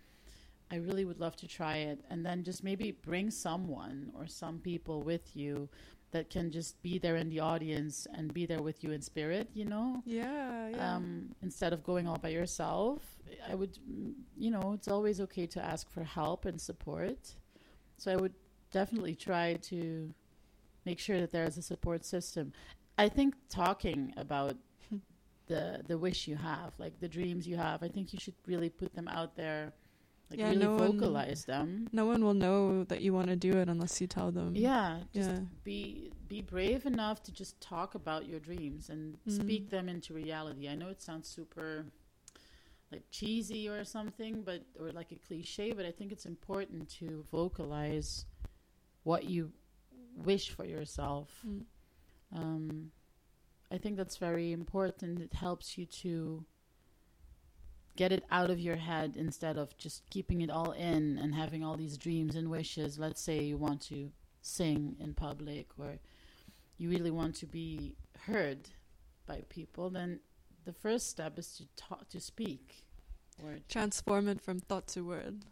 I 0.71 0.77
really 0.77 1.05
would 1.07 1.21
love 1.21 1.37
to 1.37 1.49
try 1.49 1.77
it. 1.91 1.99
And 2.11 2.25
then 2.27 2.45
just 2.45 2.63
maybe 2.63 2.93
bring 2.93 3.31
someone 3.31 4.13
or 4.15 4.27
some 4.27 4.59
people 4.59 5.03
with 5.03 5.35
you 5.35 5.69
that 6.11 6.29
can 6.29 6.51
just 6.51 6.81
be 6.83 6.99
there 6.99 7.17
in 7.17 7.29
the 7.31 7.41
audience 7.41 8.07
and 8.15 8.33
be 8.33 8.45
there 8.47 8.63
with 8.63 8.85
you 8.85 8.91
in 8.93 9.01
spirit, 9.01 9.49
you 9.55 9.65
know? 9.65 10.03
Yeah, 10.05 10.69
yeah. 10.69 10.97
Um, 10.97 11.35
instead 11.43 11.73
of 11.73 11.83
going 11.83 12.07
all 12.07 12.19
by 12.19 12.29
yourself, 12.29 13.01
I 13.51 13.55
would, 13.55 13.79
you 14.37 14.51
know, 14.51 14.73
it's 14.75 14.89
always 14.89 15.21
okay 15.23 15.47
to 15.47 15.65
ask 15.65 15.91
for 15.91 16.05
help 16.05 16.45
and 16.45 16.61
support. 16.61 17.37
So 17.97 18.13
I 18.13 18.17
would 18.17 18.35
definitely 18.73 19.15
try 19.15 19.55
to 19.55 20.13
make 20.85 20.99
sure 20.99 21.21
that 21.21 21.33
there 21.33 21.45
is 21.45 21.57
a 21.59 21.63
support 21.63 22.05
system. 22.05 22.53
I 22.99 23.09
think 23.09 23.35
talking 23.49 24.13
about 24.17 24.57
the 25.47 25.83
the 25.87 25.99
wish 25.99 26.27
you 26.29 26.37
have, 26.37 26.73
like 26.79 26.99
the 27.01 27.09
dreams 27.09 27.47
you 27.47 27.57
have, 27.57 27.83
I 27.83 27.89
think 27.89 28.13
you 28.13 28.19
should 28.19 28.35
really 28.47 28.69
put 28.71 28.95
them 28.95 29.09
out 29.09 29.37
there, 29.37 29.73
like 30.31 30.39
Yeah, 30.41 30.51
really 30.51 30.65
no 30.65 30.75
one- 30.77 30.93
vocalize 30.99 31.45
them. 31.45 31.89
no 31.93 32.07
one 32.07 32.25
will 32.25 32.35
know 32.35 32.85
that 32.85 33.01
you 33.03 33.13
want 33.13 33.29
to 33.29 33.37
do 33.37 33.53
it 33.53 33.69
unless 33.69 34.01
you 34.01 34.07
tell 34.07 34.31
them. 34.33 34.55
Yeah, 34.57 35.01
just 35.13 35.31
Yeah. 35.31 35.41
be 35.65 36.13
be 36.29 36.43
brave 36.43 36.87
enough 36.87 37.23
to 37.25 37.33
just 37.33 37.61
talk 37.61 37.95
about 37.95 38.27
your 38.27 38.41
dreams 38.41 38.91
and 38.91 39.17
Mm. 39.27 39.33
speak 39.43 39.71
them 39.71 39.89
into 39.89 40.13
reality. 40.15 40.69
I 40.69 40.75
know 40.75 40.89
it 40.89 41.01
sounds 41.01 41.29
super 41.29 41.87
like 42.93 43.03
cheesy 43.11 43.69
or 43.69 43.85
something, 43.85 44.43
but 44.43 44.63
or 44.81 44.91
like 44.93 45.11
a 45.13 45.17
cliche, 45.17 45.73
but 45.73 45.85
I 45.87 45.91
think 45.93 46.13
it's 46.13 46.27
important 46.27 46.89
to 47.01 47.25
vocalize 47.31 48.27
what 49.07 49.23
you 49.23 49.53
wish 50.17 50.51
for 50.51 50.65
yourself. 50.65 51.31
Mm. 51.47 51.63
Um, 52.35 52.91
I 53.71 53.79
think 53.79 53.97
that's 53.97 54.17
very 54.17 54.51
important. 54.51 55.21
It 55.21 55.33
helps 55.33 55.79
you 55.79 55.87
to 56.03 56.45
get 57.95 58.11
it 58.11 58.25
out 58.33 58.51
of 58.51 58.59
your 58.59 58.75
head 58.75 59.15
instead 59.17 59.59
of 59.59 59.79
just 59.79 60.11
keeping 60.11 60.41
it 60.41 60.51
all 60.51 60.73
in 60.73 61.19
and 61.19 61.37
having 61.37 61.63
all 61.63 61.77
these 61.77 61.97
dreams 61.97 62.35
and 62.35 62.51
wishes. 62.51 62.99
Let's 62.99 63.21
say 63.21 63.45
you 63.45 63.57
want 63.57 63.81
to 63.83 64.11
sing 64.43 64.97
in 64.99 65.15
public 65.15 65.69
or 65.79 66.01
you 66.77 66.91
really 66.91 67.13
want 67.13 67.37
to 67.37 67.47
be 67.47 67.95
heard 68.27 68.69
by 69.25 69.45
people, 69.49 69.89
then 69.89 70.19
the 70.65 70.73
first 70.73 71.09
step 71.11 71.39
is 71.39 71.57
to 71.59 71.65
talk 71.77 72.09
to 72.09 72.19
speak 72.19 72.85
or 73.41 73.59
Transform 73.69 74.27
it 74.27 74.41
from 74.41 74.59
thought 74.59 74.89
to 74.89 75.03
word. 75.03 75.45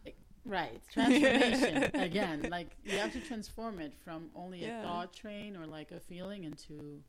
Right, 0.47 0.81
transformation 0.93 1.91
again. 1.95 2.49
Like 2.51 2.77
you 2.85 2.99
have 2.99 3.13
to 3.13 3.21
transform 3.21 3.81
it 3.81 3.95
from 4.05 4.31
only 4.37 4.61
Yeah. 4.63 4.81
a 4.81 4.83
thought 4.83 5.13
train 5.15 5.57
or 5.57 5.67
like 5.67 5.91
a 5.91 6.01
feeling 6.01 6.45
into 6.45 7.03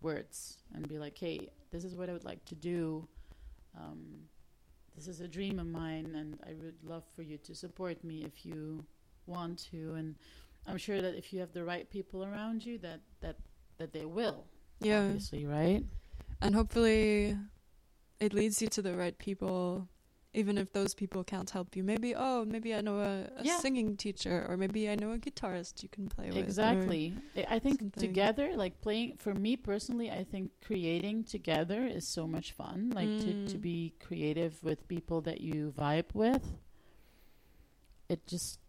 words 0.00 0.58
and 0.74 0.88
be 0.88 0.98
like, 0.98 1.18
"Hey, 1.18 1.48
this 1.70 1.84
is 1.84 1.94
what 1.96 2.08
I 2.08 2.12
would 2.12 2.24
like 2.24 2.44
to 2.46 2.54
do. 2.54 3.06
Um, 3.76 4.28
this 4.96 5.06
is 5.08 5.20
a 5.20 5.28
dream 5.28 5.58
of 5.58 5.66
mine, 5.66 6.14
and 6.14 6.38
I 6.46 6.54
would 6.54 6.76
love 6.84 7.04
for 7.14 7.22
you 7.22 7.38
to 7.38 7.54
support 7.54 8.02
me 8.04 8.24
if 8.24 8.44
you 8.46 8.84
want 9.26 9.58
to." 9.70 9.94
And 9.94 10.14
I'm 10.66 10.78
sure 10.78 11.00
that 11.02 11.14
if 11.16 11.32
you 11.32 11.40
have 11.40 11.52
the 11.52 11.64
right 11.64 11.88
people 11.90 12.24
around 12.24 12.64
you, 12.64 12.78
that 12.78 13.00
that 13.20 13.36
that 13.78 13.92
they 13.92 14.04
will. 14.06 14.46
Yeah. 14.80 15.04
obviously, 15.06 15.46
right? 15.46 15.84
And 16.40 16.54
hopefully 16.54 17.36
it 18.18 18.32
leads 18.32 18.62
you 18.62 18.68
to 18.68 18.82
the 18.82 18.94
right 18.96 19.16
people, 19.18 19.88
even 20.32 20.56
if 20.58 20.72
those 20.72 20.94
people 20.94 21.24
can't 21.24 21.50
help 21.50 21.74
you. 21.74 21.82
Maybe, 21.82 22.14
oh, 22.14 22.44
maybe 22.44 22.74
I 22.74 22.80
know 22.80 23.00
a, 23.00 23.28
a 23.36 23.44
Yeah. 23.44 23.58
singing 23.58 23.96
teacher, 23.96 24.46
or 24.48 24.56
maybe 24.56 24.88
I 24.88 24.94
know 24.94 25.10
a 25.12 25.18
guitarist 25.18 25.82
you 25.82 25.88
can 25.88 26.06
play 26.08 26.28
with. 26.28 26.36
Exactly. 26.36 27.14
I 27.48 27.58
think 27.58 27.80
something. 27.80 28.00
together, 28.00 28.56
like 28.56 28.80
playing 28.80 29.16
for 29.18 29.34
me 29.34 29.56
personally, 29.56 30.10
I 30.10 30.22
think 30.24 30.52
creating 30.64 31.24
together 31.24 31.84
is 31.84 32.06
so 32.06 32.26
much 32.28 32.52
fun. 32.52 32.92
Like 32.94 33.16
to, 33.24 33.32
to 33.50 33.58
Mm. 33.58 33.60
be 33.60 33.94
creative 33.98 34.62
with 34.62 34.86
people 34.86 35.20
that 35.22 35.40
you 35.40 35.72
vibe 35.76 36.14
with. 36.14 36.58
It 38.08 38.26
just 38.26 38.60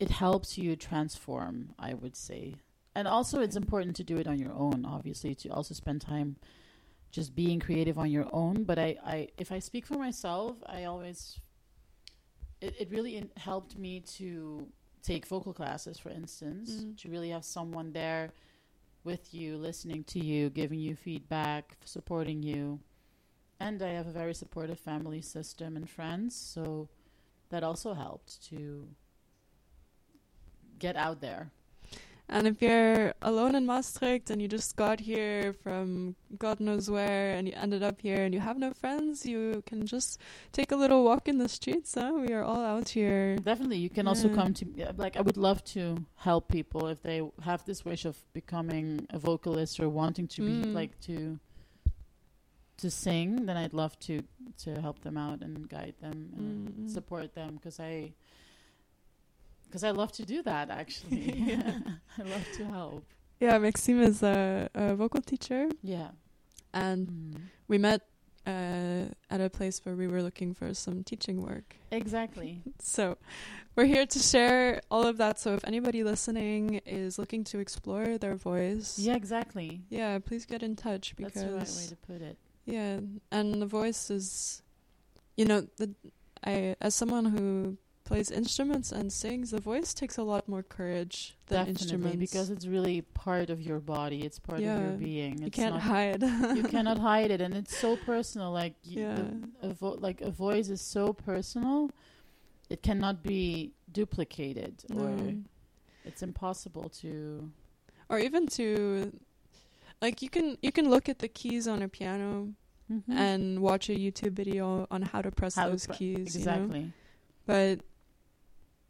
it 0.00 0.10
helps 0.10 0.56
you 0.56 0.76
transform, 0.76 1.74
I 1.78 1.94
would 1.94 2.16
say. 2.16 2.56
And 2.94 3.06
also 3.08 3.40
it's 3.40 3.56
important 3.56 3.96
to 3.96 4.04
do 4.04 4.16
it 4.16 4.26
on 4.28 4.38
your 4.38 4.52
own, 4.52 4.84
obviously, 4.84 5.34
to 5.36 5.48
also 5.50 5.74
spend 5.74 6.00
time 6.00 6.36
just 7.10 7.34
being 7.34 7.60
creative 7.60 7.98
on 7.98 8.10
your 8.10 8.26
own. 8.32 8.64
But 8.64 8.78
I, 8.78 8.96
I 9.04 9.28
if 9.38 9.50
I 9.52 9.58
speak 9.60 9.86
for 9.86 9.98
myself, 9.98 10.56
I 10.66 10.84
always 10.84 11.40
it, 12.60 12.74
it 12.78 12.90
really 12.90 13.16
in, 13.16 13.30
helped 13.36 13.78
me 13.78 14.00
to 14.00 14.66
take 15.02 15.26
vocal 15.26 15.52
classes, 15.52 15.98
for 15.98 16.10
instance, 16.10 16.70
Mm. 16.84 16.96
to 16.98 17.08
really 17.08 17.30
have 17.30 17.44
someone 17.44 17.92
there 17.92 18.32
with 19.04 19.32
you, 19.32 19.56
listening 19.56 20.04
to 20.04 20.18
you, 20.18 20.50
giving 20.50 20.80
you 20.80 20.96
feedback, 20.96 21.76
supporting 21.84 22.42
you. 22.42 22.80
And 23.60 23.80
I 23.82 23.90
have 23.90 24.06
a 24.06 24.12
very 24.12 24.34
supportive 24.34 24.78
family 24.78 25.22
system 25.22 25.76
and 25.76 25.88
friends, 25.88 26.34
so 26.36 26.88
that 27.50 27.62
also 27.62 27.94
helped 27.94 28.42
to 28.50 28.88
get 30.78 30.96
out 30.96 31.20
there. 31.20 31.50
And 32.30 32.46
if 32.46 32.60
you're 32.60 33.14
alone 33.22 33.54
in 33.54 33.64
Maastricht 33.64 34.28
and 34.28 34.42
you 34.42 34.48
just 34.48 34.76
got 34.76 35.00
here 35.00 35.54
from 35.62 36.14
God 36.38 36.60
knows 36.60 36.90
where 36.90 37.32
and 37.32 37.48
you 37.48 37.54
ended 37.56 37.82
up 37.82 38.02
here 38.02 38.22
and 38.22 38.34
you 38.34 38.40
have 38.40 38.58
no 38.58 38.72
friends, 38.74 39.24
you 39.24 39.62
can 39.64 39.86
just 39.86 40.20
take 40.52 40.70
a 40.70 40.76
little 40.76 41.04
walk 41.04 41.26
in 41.26 41.38
the 41.38 41.48
streets. 41.48 41.94
Huh? 41.94 42.12
We 42.14 42.34
are 42.34 42.42
all 42.44 42.62
out 42.62 42.90
here. 42.90 43.36
Definitely, 43.38 43.78
you 43.78 43.88
can 43.88 44.06
also 44.06 44.28
come 44.28 44.52
to 44.54 44.66
yeah, 44.74 44.92
like 44.98 45.16
I 45.16 45.22
would 45.22 45.38
love 45.38 45.64
to 45.72 46.04
help 46.16 46.48
people 46.48 46.86
if 46.88 47.02
they 47.02 47.22
have 47.42 47.64
this 47.64 47.82
wish 47.86 48.04
of 48.04 48.16
becoming 48.34 49.06
a 49.08 49.18
vocalist 49.18 49.80
or 49.80 49.88
wanting 49.88 50.28
to 50.28 50.42
be 50.42 50.48
Mm. 50.68 50.74
like 50.74 51.00
to 51.08 51.38
to 52.76 52.90
sing. 52.90 53.46
Then 53.46 53.56
I'd 53.56 53.72
love 53.72 53.98
to 54.00 54.22
to 54.64 54.80
help 54.82 55.00
them 55.00 55.16
out 55.16 55.40
and 55.40 55.68
guide 55.68 55.94
them 56.00 56.32
and 56.36 56.68
Mm, 56.68 56.84
mm. 56.84 56.90
support 56.90 57.34
them 57.34 57.54
because 57.54 57.80
I 57.80 58.12
because 59.68 59.84
I 59.84 59.90
love 59.90 60.10
to 60.12 60.24
do 60.24 60.42
that 60.42 60.70
actually. 60.70 61.32
Yeah. 61.48 61.78
I 62.18 62.22
love 62.22 62.46
to 62.56 62.64
help. 62.66 63.04
Yeah, 63.40 63.58
Maxime 63.58 64.02
is 64.02 64.22
a, 64.22 64.68
a 64.74 64.96
vocal 64.96 65.20
teacher, 65.22 65.68
Yeah. 65.82 66.10
and 66.74 67.06
Mm. 67.08 67.40
we 67.68 67.78
met 67.78 68.00
uh, 68.46 69.04
at 69.30 69.40
a 69.40 69.50
place 69.50 69.80
where 69.84 69.94
we 69.94 70.06
were 70.08 70.22
looking 70.22 70.54
for 70.54 70.72
some 70.74 71.04
teaching 71.04 71.42
work. 71.42 71.76
Exactly. 71.90 72.62
So 72.80 73.16
we're 73.76 73.84
here 73.86 74.06
to 74.06 74.18
share 74.18 74.80
all 74.90 75.04
of 75.06 75.18
that. 75.18 75.38
So 75.38 75.54
if 75.54 75.64
anybody 75.64 76.02
listening 76.02 76.80
is 76.86 77.18
looking 77.18 77.44
to 77.52 77.58
explore 77.58 78.16
their 78.18 78.34
voice, 78.36 78.98
Yeah, 78.98 79.16
exactly. 79.16 79.82
yeah, 79.90 80.18
please 80.18 80.46
get 80.46 80.62
in 80.62 80.74
touch 80.76 81.14
because 81.16 81.34
That's 81.34 81.46
the 81.46 81.56
right 81.56 81.76
way 81.76 81.86
to 81.88 81.96
put 81.96 82.22
it. 82.22 82.36
yeah, 82.64 83.00
and 83.30 83.60
the 83.62 83.66
voice 83.66 84.10
is, 84.10 84.62
you 85.36 85.44
know, 85.44 85.60
the 85.76 85.94
I 86.42 86.74
as 86.80 86.94
someone 86.94 87.26
who 87.26 87.76
plays 88.08 88.30
instruments 88.30 88.90
and 88.90 89.12
sings, 89.12 89.50
the 89.50 89.60
voice 89.60 89.92
takes 89.92 90.16
a 90.18 90.22
lot 90.22 90.48
more 90.48 90.62
courage 90.62 91.36
than 91.46 91.66
Definitely, 91.66 91.70
instruments 91.82 92.16
because 92.26 92.48
it's 92.50 92.66
really 92.66 93.02
part 93.02 93.50
of 93.50 93.60
your 93.60 93.80
body. 93.80 94.20
It's 94.28 94.38
part 94.38 94.60
of 94.60 94.64
your 94.64 94.92
being. 94.92 95.38
you 95.40 95.46
It's 95.48 95.56
can't 95.56 95.74
not 95.74 95.82
hide. 95.82 96.22
you 96.56 96.62
cannot 96.76 96.98
hide 96.98 97.30
it 97.30 97.40
and 97.40 97.54
it's 97.54 97.76
so 97.76 97.96
personal 97.96 98.50
like 98.50 98.74
y- 98.86 98.92
Yeah. 99.02 99.14
the, 99.16 99.68
a 99.68 99.74
vo- 99.74 99.98
like 100.06 100.20
a 100.22 100.30
voice 100.30 100.68
is 100.76 100.80
so 100.80 101.12
personal 101.12 101.90
it 102.70 102.82
cannot 102.82 103.22
be 103.22 103.72
duplicated 103.92 104.74
or 104.94 105.10
it's 106.04 106.22
impossible 106.22 106.88
to 107.02 107.50
or 108.10 108.18
even 108.18 108.46
to 108.58 109.12
like 110.02 110.22
you 110.22 110.30
can 110.30 110.56
you 110.62 110.72
can 110.72 110.88
look 110.94 111.08
at 111.08 111.18
the 111.18 111.28
keys 111.28 111.66
on 111.68 111.82
a 111.82 111.88
piano 111.88 112.30
Mhm. 112.90 113.02
and 113.28 113.60
watch 113.60 113.90
a 113.90 113.96
YouTube 114.04 114.32
video 114.32 114.86
on 114.90 115.02
how 115.02 115.20
to 115.20 115.30
press 115.30 115.54
How 115.56 115.66
to 115.66 115.72
those 115.72 115.86
pre- 115.86 115.96
keys. 115.96 116.16
you 116.38 116.44
know? 116.46 116.52
exactly 116.52 116.92
But 117.44 117.80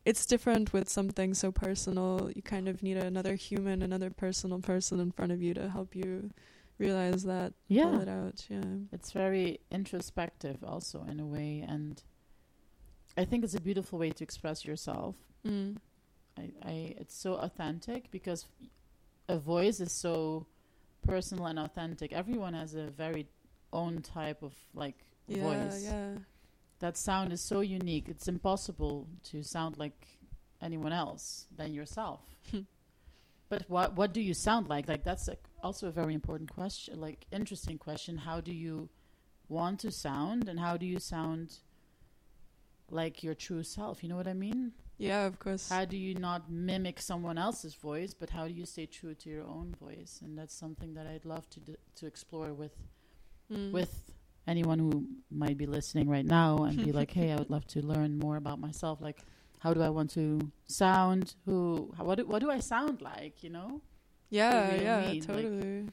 it's 0.08 0.24
different 0.26 0.72
with 0.72 0.88
something 0.88 1.34
so 1.34 1.48
personal. 1.52 2.30
You 2.36 2.42
kind 2.42 2.66
of 2.68 2.82
need 2.82 2.96
another 2.96 3.34
human, 3.34 3.82
another 3.82 4.10
personal 4.10 4.58
person 4.60 5.00
in 5.00 5.10
front 5.12 5.32
of 5.32 5.40
you 5.42 5.52
to 5.60 5.68
help 5.68 5.94
you 5.94 6.30
realize 6.78 7.24
that, 7.24 7.52
pull 7.68 7.76
yeah 7.80 8.00
it 8.04 8.08
out. 8.08 8.38
Yeah. 8.48 8.72
it's 8.96 9.10
very 9.12 9.48
introspective 9.70 10.58
also 10.72 10.98
in 11.12 11.18
a 11.26 11.26
way 11.26 11.52
and 11.74 11.94
i 13.16 13.24
think 13.28 13.42
it's 13.44 13.54
a 13.54 13.60
beautiful 13.68 13.98
way 13.98 14.10
to 14.18 14.22
express 14.28 14.58
yourself 14.64 15.14
Mm. 15.46 15.76
I, 16.42 16.44
I 16.72 16.74
it's 17.02 17.16
so 17.26 17.30
authentic 17.46 18.10
because 18.10 18.40
a 19.28 19.38
voice 19.38 19.78
is 19.86 19.92
so 19.92 20.46
personal 21.06 21.46
and 21.46 21.58
authentic 21.58 22.12
everyone 22.12 22.54
has 22.54 22.74
a 22.74 22.86
very 23.04 23.24
own 23.72 23.94
type 24.02 24.40
of 24.48 24.52
like 24.82 24.98
Yeah, 25.26 25.42
voice 25.46 25.82
yeah. 25.84 26.10
That 26.80 26.96
sound 26.96 27.32
is 27.32 27.40
so 27.40 27.60
unique. 27.60 28.08
It's 28.08 28.28
impossible 28.28 29.08
to 29.30 29.42
sound 29.42 29.78
like 29.78 30.06
anyone 30.62 30.92
else 30.92 31.46
than 31.56 31.74
yourself. 31.74 32.20
but 33.48 33.62
what 33.68 33.96
what 33.96 34.12
do 34.12 34.20
you 34.20 34.34
sound 34.34 34.68
like? 34.68 34.88
Like 34.88 35.04
that's 35.04 35.28
a, 35.28 35.36
also 35.62 35.88
a 35.88 35.90
very 35.92 36.14
important 36.14 36.50
question. 36.52 37.00
Like 37.00 37.26
interesting 37.32 37.78
question. 37.78 38.16
How 38.18 38.40
do 38.40 38.52
you 38.52 38.88
want 39.48 39.80
to 39.80 39.90
sound, 39.90 40.48
and 40.48 40.60
how 40.60 40.76
do 40.76 40.84
you 40.86 40.98
sound 40.98 41.56
like 42.90 43.22
your 43.22 43.34
true 43.34 43.62
self? 43.62 44.02
You 44.02 44.08
know 44.08 44.16
what 44.16 44.28
I 44.28 44.34
mean? 44.34 44.72
Yeah, 44.98 45.26
of 45.26 45.38
course. 45.38 45.68
How 45.68 45.84
do 45.84 45.96
you 45.96 46.14
not 46.14 46.50
mimic 46.50 47.00
someone 47.00 47.38
else's 47.38 47.74
voice, 47.74 48.14
but 48.14 48.30
how 48.30 48.48
do 48.48 48.52
you 48.54 48.66
stay 48.66 48.86
true 48.86 49.14
to 49.14 49.30
your 49.30 49.44
own 49.44 49.74
voice? 49.80 50.20
And 50.24 50.36
that's 50.36 50.54
something 50.54 50.94
that 50.94 51.06
I'd 51.06 51.24
love 51.24 51.48
to 51.50 51.60
d- 51.60 51.76
to 51.96 52.06
explore 52.06 52.52
with 52.52 52.72
Mm. 53.50 53.72
with 53.72 54.12
anyone 54.48 54.78
who 54.78 55.06
might 55.30 55.56
be 55.58 55.66
listening 55.66 56.08
right 56.08 56.24
now 56.24 56.64
and 56.64 56.76
be 56.84 56.90
like, 56.92 57.10
"Hey, 57.12 57.30
I 57.32 57.36
would 57.36 57.50
love 57.56 57.66
to 57.68 57.84
learn 57.84 58.18
more 58.18 58.36
about 58.36 58.58
myself. 58.58 59.00
Like, 59.00 59.18
how 59.60 59.74
do 59.74 59.82
I 59.82 59.90
want 59.90 60.10
to 60.10 60.50
sound? 60.66 61.34
Who? 61.44 61.92
How, 61.96 62.04
what? 62.04 62.16
Do, 62.18 62.26
what 62.26 62.40
do 62.40 62.50
I 62.50 62.60
sound 62.60 63.02
like? 63.02 63.42
You 63.44 63.50
know? 63.50 63.80
Yeah, 64.30 64.74
yeah, 64.74 65.00
me, 65.12 65.20
like- 65.20 65.26
totally. 65.26 65.88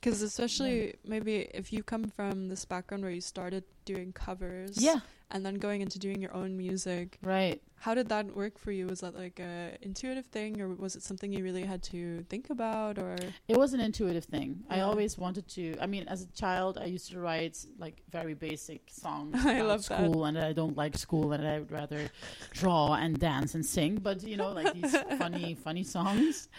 Because 0.00 0.22
especially 0.22 0.94
maybe 1.04 1.48
if 1.52 1.74
you 1.74 1.82
come 1.82 2.04
from 2.04 2.48
this 2.48 2.64
background 2.64 3.02
where 3.02 3.12
you 3.12 3.20
started 3.20 3.64
doing 3.84 4.12
covers, 4.14 4.80
yeah, 4.80 5.00
and 5.30 5.44
then 5.44 5.56
going 5.56 5.82
into 5.82 5.98
doing 5.98 6.22
your 6.22 6.32
own 6.32 6.56
music, 6.56 7.18
right. 7.22 7.60
How 7.80 7.94
did 7.94 8.10
that 8.10 8.36
work 8.36 8.58
for 8.58 8.72
you? 8.72 8.86
Was 8.86 9.00
that 9.00 9.14
like 9.16 9.40
a 9.40 9.74
intuitive 9.80 10.26
thing, 10.26 10.60
or 10.60 10.68
was 10.68 10.96
it 10.96 11.02
something 11.02 11.32
you 11.32 11.42
really 11.42 11.64
had 11.64 11.82
to 11.84 12.22
think 12.28 12.50
about, 12.50 12.98
or 12.98 13.16
It 13.48 13.56
was 13.56 13.72
an 13.72 13.80
intuitive 13.80 14.24
thing. 14.24 14.62
I 14.68 14.80
always 14.80 15.16
wanted 15.16 15.48
to. 15.56 15.76
I 15.80 15.86
mean, 15.86 16.06
as 16.06 16.20
a 16.22 16.26
child, 16.26 16.76
I 16.76 16.84
used 16.84 17.10
to 17.12 17.18
write 17.18 17.56
like 17.78 18.02
very 18.10 18.34
basic 18.34 18.82
songs 18.90 19.34
I 19.46 19.62
love 19.62 19.88
that. 19.88 19.98
school, 19.98 20.26
and 20.26 20.38
I 20.38 20.52
don't 20.52 20.76
like 20.76 20.94
school, 20.98 21.32
and 21.32 21.46
I 21.46 21.58
would 21.60 21.72
rather 21.72 22.10
draw 22.52 22.92
and 22.94 23.18
dance 23.18 23.54
and 23.54 23.64
sing. 23.64 23.96
But 23.96 24.22
you 24.22 24.36
know, 24.36 24.52
like 24.52 24.74
these 24.74 24.94
funny, 25.18 25.54
funny 25.54 25.82
songs. 25.82 26.50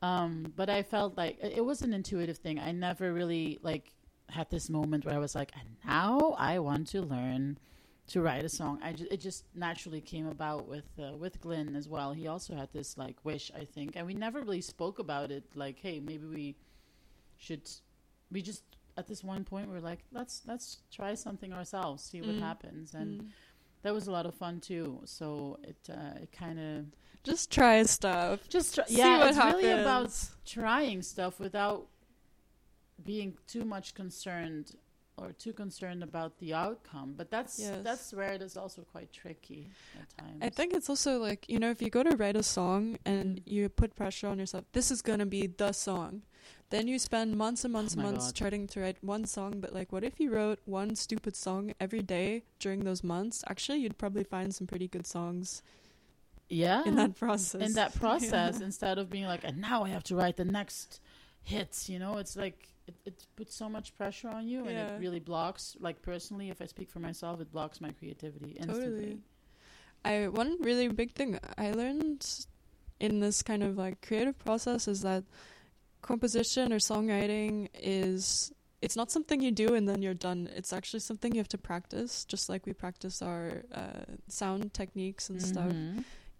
Um, 0.00 0.54
but 0.56 0.70
I 0.70 0.82
felt 0.82 1.18
like 1.18 1.38
it 1.42 1.58
it 1.58 1.64
was 1.66 1.82
an 1.82 1.92
intuitive 1.92 2.38
thing. 2.38 2.58
I 2.58 2.72
never 2.72 3.12
really 3.12 3.58
like 3.62 3.92
had 4.30 4.48
this 4.48 4.70
moment 4.70 5.04
where 5.04 5.14
I 5.14 5.18
was 5.18 5.34
like, 5.34 5.52
and 5.60 5.68
now 5.84 6.34
I 6.38 6.60
want 6.60 6.88
to 6.88 7.02
learn 7.02 7.58
to 8.12 8.20
write 8.20 8.44
a 8.44 8.48
song. 8.48 8.78
I 8.82 8.92
ju- 8.92 9.08
it 9.10 9.20
just 9.20 9.44
naturally 9.54 10.00
came 10.00 10.26
about 10.28 10.68
with 10.68 10.88
uh, 10.98 11.16
with 11.16 11.40
Glyn 11.40 11.74
as 11.76 11.88
well. 11.88 12.12
He 12.12 12.26
also 12.28 12.54
had 12.54 12.68
this 12.72 12.96
like 12.98 13.16
wish, 13.24 13.50
I 13.54 13.64
think, 13.64 13.96
and 13.96 14.06
we 14.06 14.14
never 14.14 14.40
really 14.40 14.60
spoke 14.60 14.98
about 14.98 15.30
it. 15.30 15.44
Like, 15.54 15.78
hey, 15.78 15.98
maybe 16.00 16.26
we 16.26 16.56
should. 17.38 17.62
We 18.30 18.42
just 18.42 18.64
at 18.96 19.06
this 19.08 19.24
one 19.24 19.44
point 19.44 19.68
we 19.68 19.74
were 19.74 19.80
like, 19.92 20.00
let's 20.12 20.42
let's 20.46 20.78
try 20.90 21.14
something 21.14 21.52
ourselves, 21.52 22.02
see 22.04 22.20
what 22.20 22.36
Mm. 22.36 22.40
happens, 22.40 22.94
and 22.94 23.10
Mm. 23.22 23.28
that 23.82 23.94
was 23.94 24.06
a 24.08 24.12
lot 24.12 24.26
of 24.26 24.34
fun 24.34 24.60
too. 24.60 25.00
So 25.06 25.58
it 25.64 25.78
uh, 25.90 26.22
it 26.22 26.32
kind 26.32 26.58
of 26.60 26.86
just 27.24 27.50
try 27.50 27.82
stuff? 27.84 28.46
just 28.48 28.74
try, 28.74 28.84
See 28.86 28.98
yeah, 28.98 29.28
it's 29.28 29.38
really 29.38 29.70
about 29.70 30.12
trying 30.44 31.02
stuff 31.02 31.40
without 31.40 31.86
being 33.04 33.36
too 33.46 33.64
much 33.64 33.94
concerned 33.94 34.76
or 35.16 35.32
too 35.32 35.52
concerned 35.52 36.02
about 36.02 36.38
the 36.38 36.54
outcome. 36.54 37.14
But 37.16 37.30
that's 37.30 37.58
Yes. 37.58 37.84
that's 37.84 38.12
where 38.12 38.32
it 38.32 38.42
is 38.42 38.56
also 38.56 38.82
quite 38.82 39.12
tricky 39.12 39.68
at 40.00 40.08
times. 40.18 40.38
I 40.42 40.48
think 40.48 40.72
it's 40.72 40.88
also 40.88 41.18
like 41.18 41.48
you 41.48 41.58
know 41.58 41.70
if 41.70 41.82
you 41.82 41.90
go 41.90 42.02
to 42.02 42.16
write 42.16 42.36
a 42.36 42.42
song 42.42 42.98
and 43.04 43.36
Mm. 43.36 43.42
you 43.46 43.68
put 43.68 43.94
pressure 43.94 44.28
on 44.28 44.38
yourself, 44.38 44.64
this 44.72 44.90
is 44.90 45.02
gonna 45.02 45.26
be 45.26 45.46
the 45.46 45.72
song. 45.72 46.22
Then 46.70 46.88
you 46.88 46.98
spend 46.98 47.36
months 47.36 47.64
and 47.64 47.72
months 47.72 47.94
Oh 47.94 48.00
and 48.00 48.10
months 48.10 48.26
God. 48.28 48.34
trying 48.34 48.66
to 48.66 48.80
write 48.80 48.96
one 49.04 49.26
song, 49.26 49.60
but 49.60 49.74
like, 49.74 49.92
what 49.92 50.02
if 50.02 50.18
you 50.18 50.30
wrote 50.30 50.58
one 50.64 50.96
stupid 50.96 51.36
song 51.36 51.74
every 51.78 52.02
day 52.02 52.44
during 52.58 52.84
those 52.84 53.04
months? 53.04 53.44
Actually, 53.46 53.80
you'd 53.80 53.98
probably 53.98 54.24
find 54.24 54.54
some 54.54 54.66
pretty 54.66 54.88
good 54.88 55.06
songs 55.06 55.62
yeah, 56.48 56.82
in 56.84 56.96
that 56.96 57.14
process. 57.14 57.60
in 57.60 57.72
that 57.74 57.94
process 58.00 58.58
Yeah. 58.58 58.64
instead 58.64 58.98
of 58.98 59.10
being 59.10 59.24
like, 59.26 59.44
and 59.44 59.58
now 59.60 59.84
I 59.84 59.90
have 59.90 60.02
to 60.04 60.16
write 60.16 60.36
the 60.36 60.44
next 60.46 61.00
hits. 61.42 61.88
You 61.90 61.98
know, 61.98 62.16
it's 62.16 62.36
like 62.36 62.71
it, 62.86 62.94
it 63.04 63.26
puts 63.36 63.54
so 63.54 63.68
much 63.68 63.96
pressure 63.96 64.28
on 64.28 64.46
you, 64.48 64.66
and 64.66 64.76
it 64.76 65.00
really 65.00 65.20
blocks. 65.20 65.76
Like 65.80 66.02
personally, 66.02 66.50
if 66.50 66.60
I 66.60 66.66
speak 66.66 66.90
for 66.90 66.98
myself, 67.00 67.40
it 67.40 67.52
blocks 67.52 67.80
my 67.80 67.90
creativity 67.90 68.56
instantly. 68.58 68.84
Totally. 68.84 69.18
I 70.04 70.28
one 70.28 70.56
really 70.60 70.88
big 70.88 71.12
thing 71.12 71.38
I 71.56 71.70
learned 71.70 72.26
in 72.98 73.20
this 73.20 73.42
kind 73.42 73.62
of 73.62 73.76
like 73.76 74.06
creative 74.06 74.38
process 74.38 74.88
is 74.88 75.02
that 75.02 75.24
composition 76.02 76.72
or 76.72 76.76
songwriting 76.78 77.68
is 77.74 78.52
it's 78.80 78.96
not 78.96 79.12
something 79.12 79.40
you 79.40 79.52
do 79.52 79.74
and 79.74 79.88
then 79.88 80.02
you're 80.02 80.12
done. 80.14 80.48
It's 80.56 80.72
actually 80.72 81.00
something 81.00 81.32
you 81.32 81.38
have 81.38 81.48
to 81.48 81.58
practice, 81.58 82.24
just 82.24 82.48
like 82.48 82.66
we 82.66 82.72
practice 82.72 83.22
our 83.22 83.62
uh, 83.72 84.04
sound 84.28 84.74
techniques 84.74 85.30
and 85.30 85.40
stuff. 85.40 85.72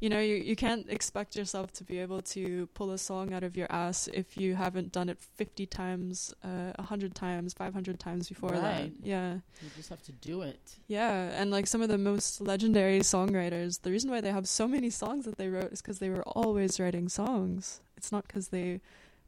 You 0.02 0.08
know, 0.10 0.18
you 0.18 0.34
you 0.50 0.56
can't 0.56 0.86
expect 0.90 1.36
yourself 1.36 1.72
to 1.74 1.84
be 1.84 1.96
able 2.00 2.22
to 2.34 2.66
pull 2.78 2.90
a 2.90 2.98
song 2.98 3.32
out 3.32 3.44
of 3.44 3.56
your 3.56 3.70
ass 3.70 4.08
if 4.12 4.36
you 4.36 4.56
haven't 4.56 4.90
done 4.90 5.08
it 5.08 5.18
fifty 5.40 5.64
times, 5.64 6.34
uh, 6.42 6.72
a 6.82 6.82
hundred 6.82 7.14
times, 7.14 7.54
five 7.54 7.72
hundred 7.72 8.00
times 8.00 8.28
before 8.28 8.50
Right. 8.50 8.60
that. 8.62 8.90
Yeah. 9.14 9.34
You 9.62 9.68
just 9.76 9.90
have 9.90 10.02
to 10.10 10.12
do 10.30 10.42
it. 10.42 10.60
Yeah, 10.88 11.30
and 11.40 11.52
like 11.52 11.68
some 11.68 11.82
of 11.82 11.88
the 11.88 11.98
most 11.98 12.40
legendary 12.40 12.98
songwriters, 13.14 13.82
the 13.82 13.92
reason 13.92 14.10
why 14.10 14.20
they 14.20 14.32
have 14.32 14.48
so 14.48 14.66
many 14.66 14.90
songs 14.90 15.24
that 15.26 15.36
they 15.38 15.48
wrote 15.48 15.70
is 15.72 15.80
because 15.80 16.00
they 16.00 16.10
were 16.10 16.24
always 16.24 16.80
writing 16.80 17.08
songs. 17.08 17.80
It's 17.96 18.10
not 18.10 18.26
because 18.26 18.48
they 18.48 18.80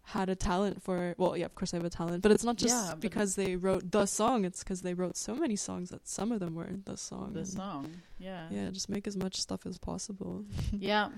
had 0.05 0.29
a 0.29 0.35
talent 0.37 0.83
for. 0.83 1.15
Well, 1.19 1.37
yeah, 1.37 1.47
of 1.47 1.55
course 1.55 1.71
they 1.73 1.79
have 1.79 1.85
a 1.85 1.91
talent, 1.91 2.23
but 2.23 2.31
it's 2.33 2.45
not 2.45 2.57
just 2.57 2.89
Yeah, 2.91 2.95
because 2.95 3.35
they 3.37 3.57
wrote 3.57 3.91
the 3.91 4.07
song. 4.07 4.45
It's 4.45 4.63
because 4.63 4.83
they 4.83 4.95
wrote 4.95 5.17
so 5.17 5.35
many 5.35 5.57
songs 5.57 5.91
that 5.91 6.07
some 6.07 6.31
of 6.33 6.41
them 6.41 6.55
weren't 6.55 6.85
the 6.87 6.97
song. 6.97 7.33
The 7.33 7.45
song, 7.47 7.91
yeah. 8.19 8.49
Yeah, 8.51 8.71
just 8.71 8.89
make 8.89 9.07
as 9.07 9.17
much 9.17 9.37
stuff 9.37 9.67
as 9.67 9.79
possible. 9.79 10.45
yeah 10.73 11.09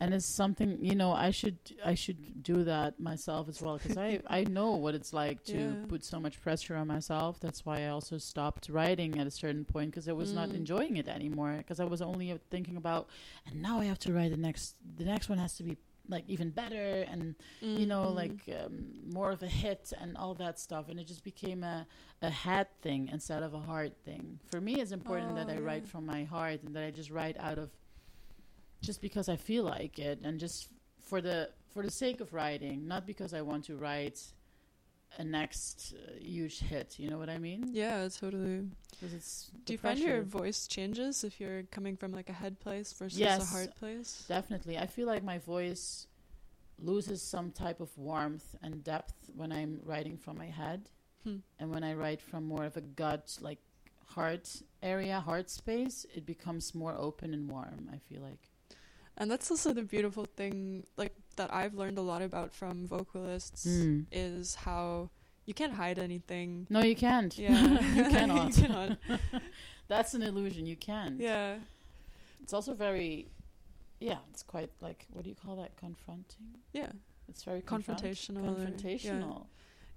and 0.00 0.12
it's 0.12 0.26
something 0.26 0.76
you 0.80 0.96
know 0.96 1.12
i 1.12 1.30
should 1.30 1.56
i 1.84 1.94
should 1.94 2.42
do 2.42 2.64
that 2.64 2.98
myself 2.98 3.48
as 3.48 3.62
well 3.62 3.78
because 3.78 3.96
i 3.96 4.18
i 4.26 4.42
know 4.42 4.72
what 4.72 4.92
it's 4.92 5.12
like 5.12 5.44
to 5.44 5.56
Yeah. 5.56 5.74
put 5.86 6.02
so 6.04 6.18
much 6.18 6.40
pressure 6.42 6.74
on 6.74 6.88
myself 6.88 7.38
that's 7.38 7.64
why 7.64 7.82
i 7.84 7.88
also 7.88 8.18
stopped 8.18 8.68
writing 8.68 9.20
at 9.20 9.26
a 9.28 9.30
certain 9.30 9.64
point 9.64 9.92
because 9.92 10.08
i 10.08 10.12
was 10.12 10.32
not 10.32 10.48
Mm. 10.48 10.56
enjoying 10.56 10.96
it 10.96 11.06
anymore 11.06 11.54
because 11.58 11.78
i 11.78 11.84
was 11.84 12.02
only 12.02 12.32
uh, 12.32 12.38
thinking 12.50 12.76
about 12.76 13.08
and 13.46 13.62
now 13.62 13.78
i 13.78 13.84
have 13.84 14.00
to 14.00 14.12
write 14.12 14.32
the 14.32 14.36
next 14.36 14.74
the 14.96 15.04
next 15.04 15.28
one 15.28 15.38
has 15.38 15.54
to 15.58 15.62
be 15.62 15.76
like 16.08 16.24
even 16.28 16.50
better 16.50 17.04
and 17.10 17.34
you 17.60 17.86
know 17.86 18.04
Mm. 18.06 18.14
like 18.14 18.40
um, 18.64 18.74
more 19.12 19.30
of 19.30 19.42
a 19.42 19.46
hit 19.46 19.92
and 20.00 20.16
all 20.16 20.34
that 20.34 20.58
stuff 20.60 20.88
and 20.90 21.00
it 21.00 21.06
just 21.06 21.24
became 21.24 21.62
a 21.64 21.86
a 22.22 22.30
head 22.30 22.66
thing 22.82 23.08
instead 23.12 23.42
of 23.42 23.54
a 23.54 23.58
heart 23.60 23.92
thing 24.04 24.38
for 24.50 24.60
me 24.60 24.74
it's 24.80 24.92
important 24.92 25.34
that 25.36 25.48
Oh, 25.48 25.54
i 25.54 25.58
write 25.58 25.84
yeah. 25.84 25.88
from 25.90 26.04
my 26.06 26.24
heart 26.24 26.62
and 26.62 26.74
that 26.76 26.84
i 26.84 26.90
just 26.90 27.10
write 27.10 27.36
out 27.38 27.58
of 27.58 27.70
just 28.82 29.00
because 29.00 29.28
i 29.28 29.36
feel 29.36 29.64
like 29.64 29.98
it 29.98 30.20
and 30.22 30.38
just 30.38 30.68
for 31.00 31.20
the 31.20 31.48
for 31.72 31.82
the 31.82 31.90
sake 31.90 32.20
of 32.20 32.32
writing 32.34 32.86
not 32.86 33.06
because 33.06 33.32
i 33.34 33.40
want 33.40 33.64
to 33.64 33.76
write 33.76 34.20
a 35.18 35.24
next 35.24 35.94
uh, 35.96 36.12
huge 36.20 36.58
hit 36.60 36.98
you 36.98 37.08
know 37.10 37.18
what 37.18 37.30
i 37.30 37.38
mean 37.38 37.68
Yeah, 37.72 38.08
totally. 38.08 38.68
'Cause 39.00 39.12
it's 39.12 39.50
Do 39.64 39.72
you 39.74 39.78
find 39.78 39.98
your 39.98 40.22
voice 40.22 40.66
changes 40.66 41.24
if 41.24 41.40
you're 41.40 41.62
coming 41.76 41.96
from 41.96 42.12
like 42.12 42.28
a 42.28 42.32
head 42.32 42.58
place 42.60 42.92
versus 42.92 43.18
a 43.20 43.44
heart 43.54 43.74
place? 43.76 44.24
Definitely. 44.28 44.78
I 44.78 44.86
feel 44.86 45.06
like 45.06 45.22
my 45.24 45.38
voice 45.38 46.06
loses 46.78 47.20
some 47.22 47.50
type 47.50 47.80
of 47.80 47.96
warmth 47.98 48.54
and 48.62 48.82
depth 48.84 49.14
when 49.34 49.50
I'm 49.52 49.80
writing 49.84 50.16
from 50.16 50.38
my 50.38 50.46
head. 50.46 50.90
Hmm. 51.24 51.38
And 51.58 51.70
when 51.70 51.82
I 51.84 51.94
write 51.94 52.20
from 52.20 52.44
more 52.44 52.64
of 52.64 52.76
a 52.76 52.80
gut, 52.80 53.36
like 53.40 53.58
heart 54.06 54.62
area, 54.82 55.20
heart 55.20 55.50
space, 55.50 56.06
it 56.14 56.24
becomes 56.26 56.74
more 56.74 56.94
open 56.96 57.32
and 57.34 57.50
warm, 57.50 57.88
I 57.92 57.98
feel 57.98 58.22
like. 58.22 58.50
And 59.16 59.30
that's 59.30 59.50
also 59.50 59.72
the 59.72 59.82
beautiful 59.82 60.24
thing, 60.24 60.84
like 60.96 61.14
that 61.36 61.52
I've 61.52 61.74
learned 61.74 61.98
a 61.98 62.02
lot 62.02 62.22
about 62.22 62.52
from 62.54 62.86
vocalists 62.86 63.66
Mm. 63.66 64.06
is 64.12 64.54
how 64.54 65.10
you 65.46 65.54
can't 65.54 65.74
hide 65.74 65.98
anything. 65.98 66.66
No, 66.70 66.80
you 66.82 66.96
can't. 66.96 67.36
Yeah, 67.36 67.78
you 67.94 68.04
cannot. 68.16 68.56
You 68.56 68.62
cannot. 68.64 68.98
That's 69.88 70.14
an 70.14 70.22
illusion. 70.22 70.66
You 70.66 70.76
can't. 70.76 71.20
Yeah, 71.20 71.56
It's 72.42 72.52
also 72.54 72.72
very, 72.74 73.26
yeah, 74.00 74.18
it's 74.30 74.42
quite 74.42 74.70
like, 74.80 75.06
what 75.12 75.24
do 75.24 75.30
you 75.30 75.36
call 75.36 75.56
that? 75.56 75.76
Confronting? 75.76 76.46
yeah, 76.72 76.92
It's 77.28 77.42
very 77.44 77.60
confront- 77.60 78.02
confrontational. 78.02 78.56
or- 78.56 78.60
yeah. 78.60 78.66
Confrontational. 78.66 79.46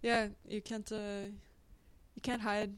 Yeah, 0.02 0.28
you 0.48 0.62
can't. 0.62 0.92
Uh, 0.92 1.30
you 2.16 2.22
can't 2.22 2.42
hide 2.42 2.72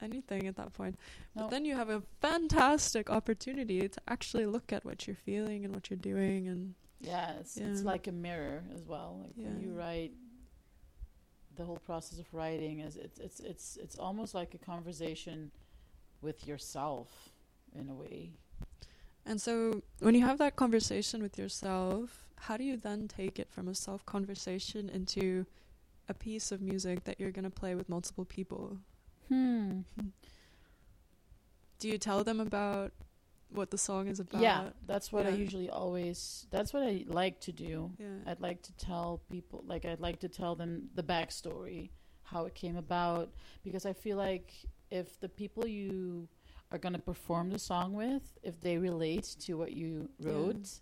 anything 0.00 0.46
at 0.46 0.56
that 0.56 0.72
point. 0.72 0.96
No. 1.34 1.42
But 1.42 1.50
then 1.50 1.64
you 1.64 1.74
have 1.74 1.88
a 1.90 2.02
fantastic 2.20 3.08
opportunity 3.10 3.88
to 3.88 4.00
actually 4.08 4.46
look 4.46 4.72
at 4.72 4.84
what 4.84 5.06
you're 5.06 5.16
feeling 5.16 5.64
and 5.64 5.74
what 5.74 5.90
you're 5.90 5.96
doing, 5.98 6.46
and 6.48 6.74
Yeah, 7.00 7.32
it's, 7.40 7.56
it's 7.56 7.82
like 7.82 8.06
a 8.08 8.12
mirror 8.12 8.64
as 8.74 8.82
well. 8.84 9.20
Like 9.24 9.36
when 9.36 9.60
you 9.60 9.72
write, 9.72 10.12
the 11.56 11.64
whole 11.64 11.78
process 11.78 12.18
of 12.18 12.26
writing 12.32 12.80
is 12.80 12.96
it's 12.96 13.18
it's 13.18 13.40
it's 13.40 13.76
it's 13.80 13.96
almost 13.98 14.34
like 14.34 14.54
a 14.54 14.58
conversation 14.58 15.50
with 16.22 16.46
yourself 16.46 17.30
in 17.78 17.88
a 17.88 17.94
way. 17.94 18.30
and 19.26 19.40
so 19.40 19.82
when 20.00 20.14
you 20.14 20.24
have 20.24 20.38
that 20.38 20.56
conversation 20.56 21.22
with 21.22 21.38
yourself, 21.38 22.26
how 22.36 22.56
do 22.56 22.64
you 22.64 22.76
then 22.76 23.06
take 23.08 23.38
it 23.38 23.48
from 23.50 23.68
a 23.68 23.74
self 23.74 24.04
conversation 24.06 24.88
into 24.88 25.46
a 26.08 26.14
piece 26.14 26.50
of 26.50 26.60
music 26.60 27.04
that 27.04 27.20
you're 27.20 27.30
gonna 27.32 27.50
play 27.50 27.74
with 27.74 27.88
multiple 27.88 28.24
people? 28.24 28.78
Hmm. 29.28 29.80
do 31.78 31.86
you 31.88 31.98
tell 31.98 32.24
them 32.24 32.40
about 32.40 32.92
what 33.50 33.70
the 33.70 33.78
song 33.78 34.08
is 34.08 34.20
about? 34.20 34.40
Yeah, 34.42 34.70
that's 34.86 35.10
what 35.12 35.26
I 35.26 35.30
usually 35.30 35.70
always. 35.70 36.46
That's 36.50 36.72
what 36.72 36.82
I 36.82 37.04
like 37.06 37.40
to 37.40 37.52
do. 37.52 37.90
Yeah. 37.98 38.06
I'd 38.26 38.40
like 38.40 38.62
to 38.62 38.72
tell 38.76 39.22
people, 39.30 39.64
like 39.66 39.84
I'd 39.84 40.00
like 40.00 40.20
to 40.20 40.28
tell 40.28 40.54
them 40.54 40.88
the 40.94 41.02
backstory, 41.02 41.90
how 42.22 42.44
it 42.46 42.54
came 42.54 42.76
about, 42.76 43.32
because 43.64 43.86
I 43.86 43.92
feel 43.92 44.16
like 44.16 44.52
if 44.90 45.18
the 45.20 45.28
people 45.28 45.66
you 45.66 46.28
are 46.70 46.78
gonna 46.78 46.98
perform 46.98 47.50
the 47.50 47.58
song 47.58 47.94
with, 47.94 48.38
if 48.42 48.60
they 48.60 48.76
relate 48.78 49.36
to 49.40 49.54
what 49.54 49.72
you 49.72 50.08
Yeah. 50.18 50.30
wrote, 50.32 50.80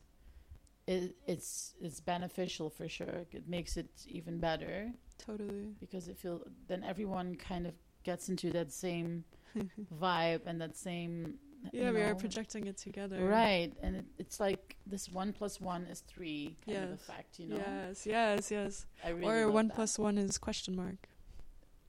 it, 0.87 1.17
it's 1.27 1.75
it's 1.81 2.01
beneficial 2.01 2.71
for 2.71 2.89
sure. 2.89 3.25
It 3.33 3.49
makes 3.49 3.77
it 3.77 3.91
even 4.07 4.39
better 4.39 4.93
Totally. 5.19 5.75
because 5.81 6.09
it 6.09 6.17
feel 6.19 6.43
then 6.69 6.83
everyone 6.85 7.37
kind 7.37 7.67
of 7.67 7.75
gets 8.05 8.29
into 8.29 8.51
that 8.53 8.73
same 8.73 9.25
vibe 10.01 10.43
and 10.47 10.61
that 10.61 10.77
same. 10.77 11.39
Yeah, 11.73 11.91
we 11.91 12.01
are 12.03 12.15
projecting 12.15 12.67
it 12.67 12.77
together. 12.77 13.25
Right, 13.25 13.73
and 13.83 13.97
it, 13.97 14.05
it's 14.19 14.39
like 14.41 14.77
this 14.87 15.09
one 15.11 15.33
plus 15.33 15.61
one 15.61 15.85
is 15.87 16.01
three 16.01 16.57
kind 16.65 16.79
of 16.85 16.91
Yes. 16.91 17.01
effect, 17.01 17.39
you 17.39 17.47
know. 17.49 17.57
Yes, 17.57 18.07
yes, 18.07 18.51
yes. 18.51 18.87
I 19.05 19.11
really 19.11 19.29
or 19.29 19.51
one 19.51 19.69
that. 19.69 19.75
plus 19.77 19.99
one 19.99 20.19
is 20.19 20.39
question 20.39 20.77
mark. 20.77 21.09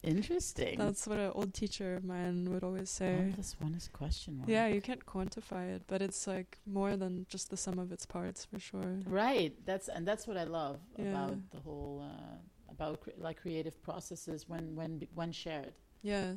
Interesting. 0.04 0.78
That's 0.78 1.08
what 1.08 1.18
an 1.18 1.32
old 1.34 1.54
teacher 1.54 1.96
of 1.96 2.04
mine 2.04 2.48
would 2.52 2.64
always 2.64 2.90
say. 2.90 3.16
one 3.18 3.34
plus 3.34 3.56
one 3.60 3.74
is 3.74 3.90
question 3.92 4.38
mark. 4.38 4.48
Yeah, 4.50 4.68
you 4.68 4.80
can't 4.82 5.06
quantify 5.06 5.76
it, 5.76 5.82
but 5.88 6.02
it's 6.02 6.28
like 6.28 6.60
more 6.66 6.96
than 6.96 7.26
just 7.30 7.50
the 7.50 7.58
sum 7.58 7.80
of 7.80 7.92
its 7.92 8.06
parts 8.06 8.46
for 8.46 8.60
sure. 8.60 9.00
Right. 9.06 9.54
That's 9.66 9.88
and 9.90 10.08
that's 10.08 10.28
what 10.28 10.38
I 10.38 10.44
love 10.46 10.80
Yeah. 10.98 11.10
about 11.10 11.38
the 11.52 11.60
whole 11.60 12.06
uh, 12.10 12.38
about 12.70 13.02
cre- 13.02 13.18
like 13.18 13.38
creative 13.42 13.82
processes 13.82 14.48
when 14.48 14.76
when 14.76 15.08
when 15.16 15.32
shared. 15.32 15.74
Yeah. 16.04 16.34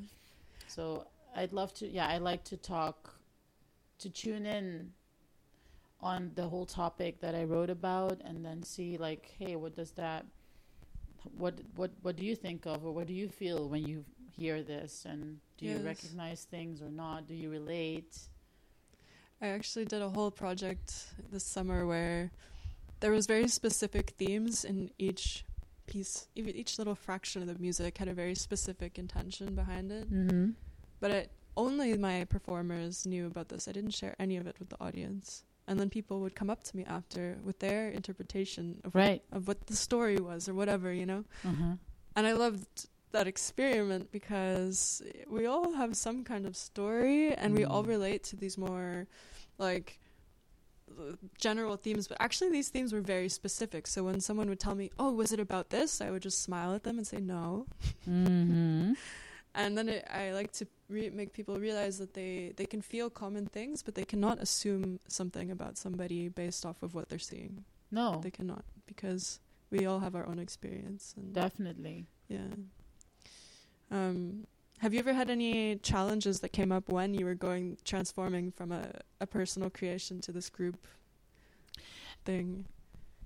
So 0.67 1.07
I'd 1.37 1.53
love 1.53 1.73
to. 1.75 1.87
Yeah, 1.87 2.09
I 2.09 2.17
like 2.19 2.43
to 2.45 2.57
talk, 2.57 3.15
to 4.01 4.11
tune 4.11 4.47
in 4.47 4.93
on 6.01 6.33
the 6.35 6.49
whole 6.49 6.67
topic 6.67 7.21
that 7.21 7.35
I 7.35 7.45
wrote 7.45 7.71
about, 7.71 8.21
and 8.25 8.45
then 8.45 8.63
see 8.63 8.97
like, 8.97 9.35
hey, 9.39 9.57
what 9.57 9.75
does 9.77 9.93
that, 9.93 10.27
what 11.37 11.55
what 11.77 11.91
what 12.03 12.17
do 12.17 12.25
you 12.25 12.35
think 12.35 12.67
of, 12.67 12.85
or 12.85 12.93
what 12.93 13.07
do 13.07 13.13
you 13.13 13.29
feel 13.29 13.69
when 13.69 13.87
you 13.87 14.05
hear 14.37 14.63
this, 14.63 15.05
and 15.05 15.39
do 15.59 15.67
you 15.67 15.79
recognize 15.79 16.45
things 16.45 16.81
or 16.81 16.91
not? 16.91 17.27
Do 17.27 17.35
you 17.35 17.51
relate? 17.51 18.19
I 19.43 19.49
actually 19.49 19.85
did 19.87 20.03
a 20.03 20.09
whole 20.09 20.31
project 20.31 21.15
this 21.33 21.45
summer 21.45 21.87
where 21.87 22.31
there 23.01 23.11
was 23.11 23.27
very 23.27 23.49
specific 23.49 24.15
themes 24.19 24.65
in 24.65 24.91
each 24.99 25.45
piece. 25.87 26.29
Even 26.35 26.55
each 26.55 26.79
little 26.79 26.95
fraction 26.95 27.43
of 27.43 27.49
the 27.49 27.59
music 27.59 27.99
had 27.99 28.09
a 28.09 28.15
very 28.15 28.35
specific 28.35 28.99
intention 28.99 29.55
behind 29.55 29.91
it. 29.93 30.13
Mm-hmm. 30.13 30.51
But 31.01 31.11
it, 31.11 31.31
only 31.57 31.97
my 31.97 32.25
performers 32.25 33.07
knew 33.07 33.27
about 33.27 33.49
this. 33.49 33.69
I 33.69 33.73
didn't 33.73 33.93
share 33.95 34.15
any 34.19 34.37
of 34.37 34.47
it 34.47 34.57
with 34.59 34.69
the 34.71 34.81
audience. 34.81 35.45
And 35.67 35.79
then 35.79 35.89
people 35.91 36.21
would 36.21 36.35
come 36.35 36.51
up 36.51 36.65
to 36.65 36.77
me 36.77 36.85
after 36.85 37.39
with 37.45 37.59
their 37.61 37.91
interpretation 37.91 38.81
of 38.85 38.95
Right. 38.95 39.23
of 39.31 39.47
what 39.47 39.67
the 39.67 39.77
story 39.77 40.17
was 40.17 40.49
or 40.49 40.55
whatever, 40.55 40.93
you 40.93 41.07
know. 41.07 41.25
Uh-huh. 41.45 41.77
And 42.17 42.27
I 42.27 42.33
loved 42.33 42.89
that 43.13 43.27
experiment 43.29 44.11
because 44.11 45.03
we 45.29 45.47
all 45.47 45.73
have 45.75 45.97
some 45.97 46.25
kind 46.25 46.47
of 46.47 46.57
story 46.57 47.33
and 47.35 47.55
we 47.55 47.65
all 47.65 47.85
Mm. 47.85 47.89
relate 47.89 48.23
to 48.25 48.37
these 48.37 48.57
more 48.59 49.07
like 49.59 49.99
general 51.39 51.77
themes, 51.77 52.09
but 52.09 52.17
actually 52.21 52.51
these 52.51 52.69
themes 52.69 52.93
were 52.93 53.01
very 53.01 53.29
specific. 53.29 53.87
So 53.87 54.03
when 54.03 54.21
someone 54.21 54.49
would 54.49 54.59
tell 54.61 54.75
me, 54.75 54.91
"Oh, 54.99 55.13
was 55.13 55.31
it 55.33 55.39
about 55.39 55.71
this?" 55.71 56.01
I 56.01 56.11
would 56.11 56.23
just 56.23 56.43
smile 56.43 56.75
at 56.75 56.83
them 56.83 56.99
and 56.99 57.07
say, 57.07 57.19
"No." 57.21 57.67
Mm-hmm. 58.09 58.95
And 59.55 59.77
then 59.77 59.89
it, 59.89 60.07
I 60.09 60.31
like 60.33 60.53
to 60.53 60.67
re- 60.89 61.11
make 61.11 61.33
people 61.33 61.59
realize 61.59 61.99
that 61.99 62.15
they 62.15 62.53
they 62.57 62.67
can 62.67 62.83
feel 62.83 63.11
common 63.11 63.47
things, 63.47 63.83
but 63.83 63.95
they 63.95 64.05
cannot 64.05 64.39
assume 64.39 65.01
something 65.09 65.51
about 65.51 65.77
somebody 65.77 66.29
based 66.29 66.65
off 66.65 66.83
of 66.83 66.95
what 66.95 67.09
they're 67.09 67.19
seeing. 67.19 67.65
No, 67.91 68.21
They 68.23 68.31
cannot 68.31 68.65
because 68.87 69.41
we 69.71 69.87
all 69.87 69.99
have 70.01 70.15
our 70.15 70.27
own 70.27 70.39
experience 70.39 71.15
and 71.17 71.33
definitely. 71.35 72.07
yeah. 72.29 72.55
Um, 73.91 74.47
have 74.79 74.95
you 74.95 75.01
ever 75.01 75.13
had 75.13 75.31
any 75.31 75.77
challenges 75.77 76.41
that 76.41 76.51
came 76.53 76.71
up 76.73 76.89
when 76.89 77.13
you 77.15 77.25
were 77.25 77.35
going 77.35 77.77
transforming 77.85 78.53
from 78.53 78.71
a, 78.73 78.93
a 79.21 79.27
personal 79.27 79.69
creation 79.69 80.21
to 80.23 80.33
this 80.33 80.49
group 80.49 80.87
thing? 82.25 82.67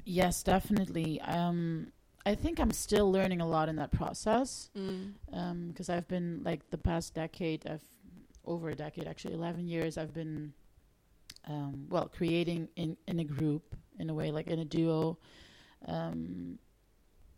Yes, 0.05 0.43
definitely. 0.43 1.21
Um, 1.21 1.93
I 2.27 2.35
think 2.35 2.59
I'm 2.59 2.71
still 2.71 3.11
learning 3.13 3.41
a 3.41 3.47
lot 3.47 3.69
in 3.69 3.77
that 3.77 3.91
process 3.93 4.71
Mm. 4.75 5.69
because 5.69 5.89
I've 5.91 6.09
been 6.09 6.43
like 6.43 6.71
the 6.71 6.79
past 6.79 7.15
decade, 7.15 7.67
I've 7.67 7.83
over 8.47 8.69
a 8.71 8.75
decade, 8.75 9.07
actually, 9.07 9.35
eleven 9.35 9.67
years. 9.67 9.97
I've 9.99 10.13
been 10.15 10.53
um, 11.47 11.87
well 11.91 12.09
creating 12.09 12.69
in 12.77 12.97
in 13.07 13.19
a 13.21 13.25
group 13.25 13.77
in 13.99 14.11
a 14.11 14.15
way, 14.15 14.31
like 14.31 14.49
in 14.49 14.59
a 14.59 14.65
duo, 14.65 15.19
um, 15.87 16.59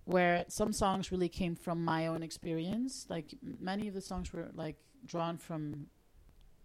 where 0.05 0.45
some 0.49 0.73
songs 0.73 1.11
really 1.13 1.29
came 1.29 1.55
from 1.57 1.85
my 1.85 2.07
own 2.07 2.23
experience. 2.23 3.07
Like 3.09 3.35
many 3.43 3.89
of 3.89 3.95
the 3.95 4.01
songs 4.01 4.33
were 4.33 4.49
like 4.55 4.77
drawn 5.05 5.37
from, 5.37 5.87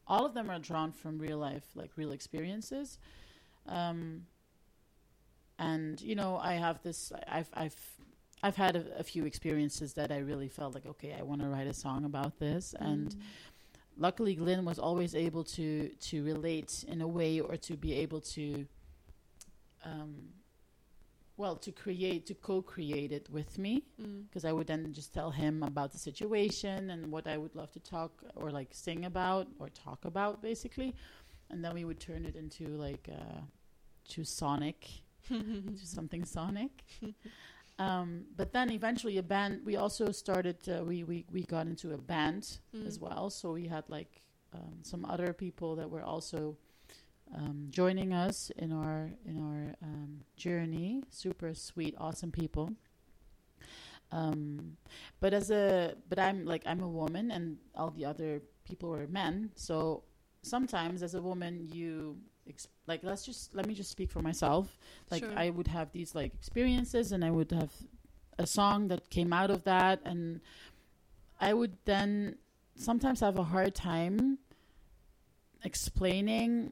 all 0.07 0.25
of 0.25 0.33
them 0.33 0.49
are 0.49 0.59
drawn 0.59 0.91
from 0.91 1.17
real 1.19 1.37
life, 1.39 1.65
like 1.75 1.91
real 1.97 2.11
experiences. 2.11 2.99
Um, 3.67 4.25
and 5.59 5.99
you 6.01 6.15
know, 6.15 6.37
I 6.37 6.53
have 6.53 6.81
this. 6.83 7.11
I've 7.27 7.49
I've 7.53 7.75
I've 8.43 8.55
had 8.55 8.75
a, 8.75 8.83
a 8.99 9.03
few 9.03 9.25
experiences 9.25 9.93
that 9.93 10.11
I 10.11 10.17
really 10.17 10.47
felt 10.49 10.73
like, 10.73 10.85
okay, 10.85 11.15
I 11.17 11.21
want 11.23 11.41
to 11.41 11.47
write 11.47 11.67
a 11.67 11.73
song 11.73 12.05
about 12.05 12.39
this, 12.39 12.73
and 12.79 13.09
Mm. 13.09 13.19
luckily 13.97 14.35
Glyn 14.35 14.65
was 14.65 14.79
always 14.79 15.13
able 15.15 15.43
to 15.57 15.89
to 16.09 16.23
relate 16.23 16.83
in 16.87 17.01
a 17.01 17.07
way 17.07 17.39
or 17.39 17.55
to 17.57 17.73
be 17.77 17.93
able 17.93 18.21
to 18.35 18.65
um 19.85 20.13
well 21.37 21.55
to 21.55 21.71
create 21.71 22.25
to 22.27 22.33
co-create 22.33 23.11
it 23.11 23.29
with 23.29 23.57
me 23.57 23.83
Mm. 24.01 24.23
because 24.27 24.45
I 24.45 24.51
would 24.51 24.67
then 24.67 24.93
just 24.93 25.13
tell 25.13 25.31
him 25.31 25.63
about 25.63 25.91
the 25.91 25.97
situation 25.97 26.89
and 26.91 27.11
what 27.11 27.27
I 27.27 27.37
would 27.37 27.55
love 27.55 27.71
to 27.73 27.79
talk 27.79 28.11
or 28.35 28.51
like 28.51 28.69
sing 28.71 29.05
about 29.05 29.47
or 29.59 29.69
talk 29.69 30.05
about 30.05 30.41
basically 30.41 30.93
and 31.49 31.63
then 31.63 31.73
we 31.73 31.83
would 31.85 31.99
turn 31.99 32.25
it 32.25 32.35
into 32.35 32.65
like 32.67 33.09
uh 33.11 33.41
to 34.09 34.23
sonic 34.23 34.87
to 35.29 35.85
something 35.85 36.25
sonic 36.25 36.71
um 37.85 38.09
but 38.39 38.47
then 38.55 38.67
eventually 38.79 39.17
a 39.17 39.23
band 39.35 39.53
we 39.69 39.75
also 39.83 40.05
started 40.23 40.57
uh, 40.69 40.83
we 40.89 40.97
we 41.09 41.17
we 41.35 41.41
got 41.55 41.65
into 41.73 41.87
a 41.93 41.97
band 42.13 42.43
as 42.87 42.97
Mm. 42.97 43.01
well. 43.05 43.29
So 43.29 43.45
we 43.59 43.67
had 43.75 43.85
like 43.97 44.11
um, 44.57 44.75
some 44.91 45.03
other 45.13 45.33
people 45.33 45.69
that 45.79 45.89
were 45.95 46.05
also 46.13 46.57
um, 47.37 47.57
joining 47.79 48.11
us 48.25 48.51
in 48.63 48.69
our 48.71 48.99
in 49.29 49.35
our 49.47 49.61
um, 49.87 50.11
journey. 50.43 50.89
Super 51.09 51.53
sweet, 51.53 51.93
awesome 51.97 52.31
people. 52.31 52.67
Um, 54.11 54.77
but 55.21 55.33
as 55.33 55.51
a 55.51 55.95
but 56.09 56.19
I'm 56.19 56.45
like 56.45 56.63
I'm 56.65 56.81
a 56.83 56.89
woman, 57.01 57.31
and 57.31 57.57
all 57.75 57.91
the 57.91 58.05
other 58.05 58.41
people 58.65 58.89
were 58.89 59.07
men. 59.07 59.51
So 59.55 60.03
sometimes 60.43 61.01
as 61.03 61.15
a 61.15 61.21
woman, 61.21 61.69
you 61.71 62.17
ex- 62.47 62.67
like 62.87 63.01
let's 63.03 63.25
just 63.25 63.53
let 63.55 63.65
me 63.67 63.73
just 63.73 63.89
speak 63.91 64.09
for 64.11 64.21
myself. 64.21 64.77
Like 65.09 65.23
Sure. 65.23 65.33
I 65.37 65.49
would 65.49 65.67
have 65.67 65.91
these 65.91 66.13
like 66.15 66.33
experiences, 66.33 67.11
and 67.11 67.23
I 67.25 67.31
would 67.31 67.51
have 67.51 67.71
a 68.39 68.47
song 68.47 68.87
that 68.89 69.09
came 69.09 69.31
out 69.33 69.49
of 69.51 69.63
that, 69.65 70.01
and 70.05 70.41
I 71.39 71.53
would 71.53 71.77
then 71.85 72.37
sometimes 72.75 73.19
have 73.19 73.37
a 73.37 73.43
hard 73.43 73.75
time 73.75 74.37
explaining 75.63 76.71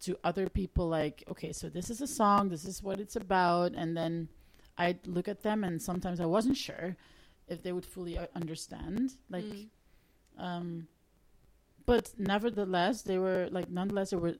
to 0.00 0.16
other 0.24 0.48
people 0.48 0.88
like 0.88 1.22
okay 1.30 1.52
so 1.52 1.68
this 1.68 1.90
is 1.90 2.00
a 2.00 2.06
song 2.06 2.48
this 2.48 2.64
is 2.64 2.82
what 2.82 2.98
it's 2.98 3.14
about 3.14 3.72
and 3.74 3.96
then 3.96 4.28
i'd 4.78 4.98
look 5.06 5.28
at 5.28 5.42
them 5.42 5.62
and 5.64 5.80
sometimes 5.80 6.18
i 6.18 6.24
wasn't 6.24 6.56
sure 6.56 6.96
if 7.48 7.62
they 7.62 7.72
would 7.72 7.84
fully 7.86 8.18
understand 8.34 9.12
like 9.30 9.44
Mm. 9.44 9.68
um 10.38 10.86
but 11.84 12.10
nevertheless 12.18 13.02
they 13.02 13.18
were 13.18 13.48
like 13.52 13.68
nonetheless 13.70 14.10
they 14.10 14.16
were 14.16 14.36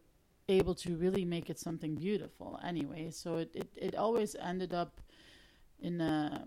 able 0.48 0.74
to 0.74 0.96
really 0.96 1.24
make 1.24 1.48
it 1.48 1.58
something 1.58 1.94
beautiful 1.94 2.58
anyway 2.64 3.10
so 3.10 3.36
it 3.36 3.50
it, 3.54 3.68
it 3.76 3.94
always 3.94 4.34
ended 4.36 4.74
up 4.74 5.00
in 5.80 6.00
a 6.00 6.46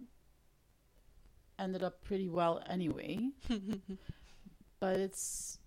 ended 1.58 1.84
up 1.84 2.04
pretty 2.04 2.30
well 2.30 2.62
anyway 2.70 3.30
but 4.80 4.98
it's 4.98 5.58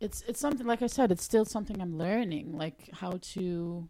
it's 0.00 0.22
it's 0.22 0.40
something 0.40 0.66
like 0.66 0.82
I 0.82 0.88
said, 0.88 1.12
it's 1.12 1.22
still 1.22 1.44
something 1.44 1.80
I'm 1.80 1.96
learning, 1.96 2.58
like 2.58 2.90
how 2.92 3.18
to 3.34 3.88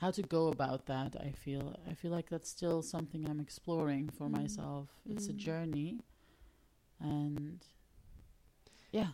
how 0.00 0.10
to 0.10 0.22
go 0.22 0.48
about 0.48 0.86
that. 0.86 1.16
I 1.18 1.30
feel 1.32 1.74
I 1.90 1.94
feel 1.94 2.10
like 2.10 2.28
that's 2.28 2.50
still 2.50 2.82
something 2.82 3.28
I'm 3.28 3.40
exploring 3.40 4.10
for 4.10 4.28
Mm. 4.28 4.32
myself. 4.42 4.88
It's 5.08 5.28
a 5.28 5.32
Mm. 5.32 5.36
journey, 5.38 6.00
and 7.00 7.64
yeah, 8.92 9.12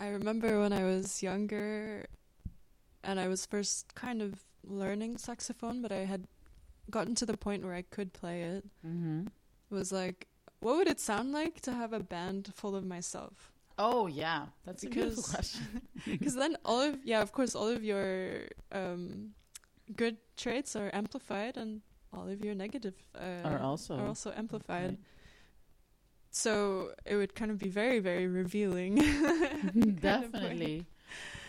I 0.00 0.08
remember 0.08 0.60
when 0.60 0.72
I 0.72 0.84
was 0.84 1.22
younger 1.22 2.06
and 3.02 3.18
I 3.18 3.28
was 3.28 3.46
first 3.46 3.94
kind 3.94 4.22
of 4.22 4.44
learning 4.64 5.18
saxophone, 5.18 5.82
but 5.82 5.92
I 5.92 6.04
had 6.04 6.26
gotten 6.90 7.14
to 7.16 7.26
the 7.26 7.36
point 7.36 7.64
where 7.64 7.74
I 7.74 7.82
could 7.82 8.12
play 8.12 8.42
it. 8.42 8.64
mm-hmm. 8.86 9.26
It 9.70 9.74
was 9.74 9.92
like, 9.92 10.26
what 10.60 10.76
would 10.76 10.88
it 10.88 11.00
sound 11.00 11.32
like 11.32 11.60
to 11.62 11.72
have 11.72 11.92
a 11.92 12.00
band 12.00 12.52
full 12.54 12.74
of 12.74 12.84
myself? 12.84 13.52
Oh 13.78 14.06
yeah, 14.08 14.46
that's 14.64 14.82
a 14.82 14.88
beautiful 14.88 15.22
Because- 15.22 15.30
question. 15.34 15.80
Because 16.06 16.34
then 16.34 16.56
all 16.64 16.80
of 16.80 16.98
yeah, 17.04 17.20
of 17.22 17.32
course, 17.32 17.54
all 17.54 17.68
of 17.68 17.84
your 17.84 18.48
um, 18.72 19.34
good 19.94 20.16
traits 20.36 20.74
are 20.74 20.90
amplified, 20.92 21.56
and 21.56 21.82
all 22.12 22.26
of 22.28 22.42
your 22.44 22.54
negative 22.54 22.94
uh, 23.14 23.44
Are 23.46 23.60
also 23.60 23.96
are 23.98 24.06
also 24.08 24.32
amplified. 24.34 24.90
Right. 24.98 24.98
So 26.30 26.92
it 27.04 27.16
would 27.16 27.34
kind 27.34 27.50
of 27.50 27.58
be 27.58 27.68
very, 27.68 27.98
very 28.00 28.26
revealing. 28.26 28.98
Mm-hmm. 29.58 29.80
way. 29.90 29.96
definitely, 30.00 30.86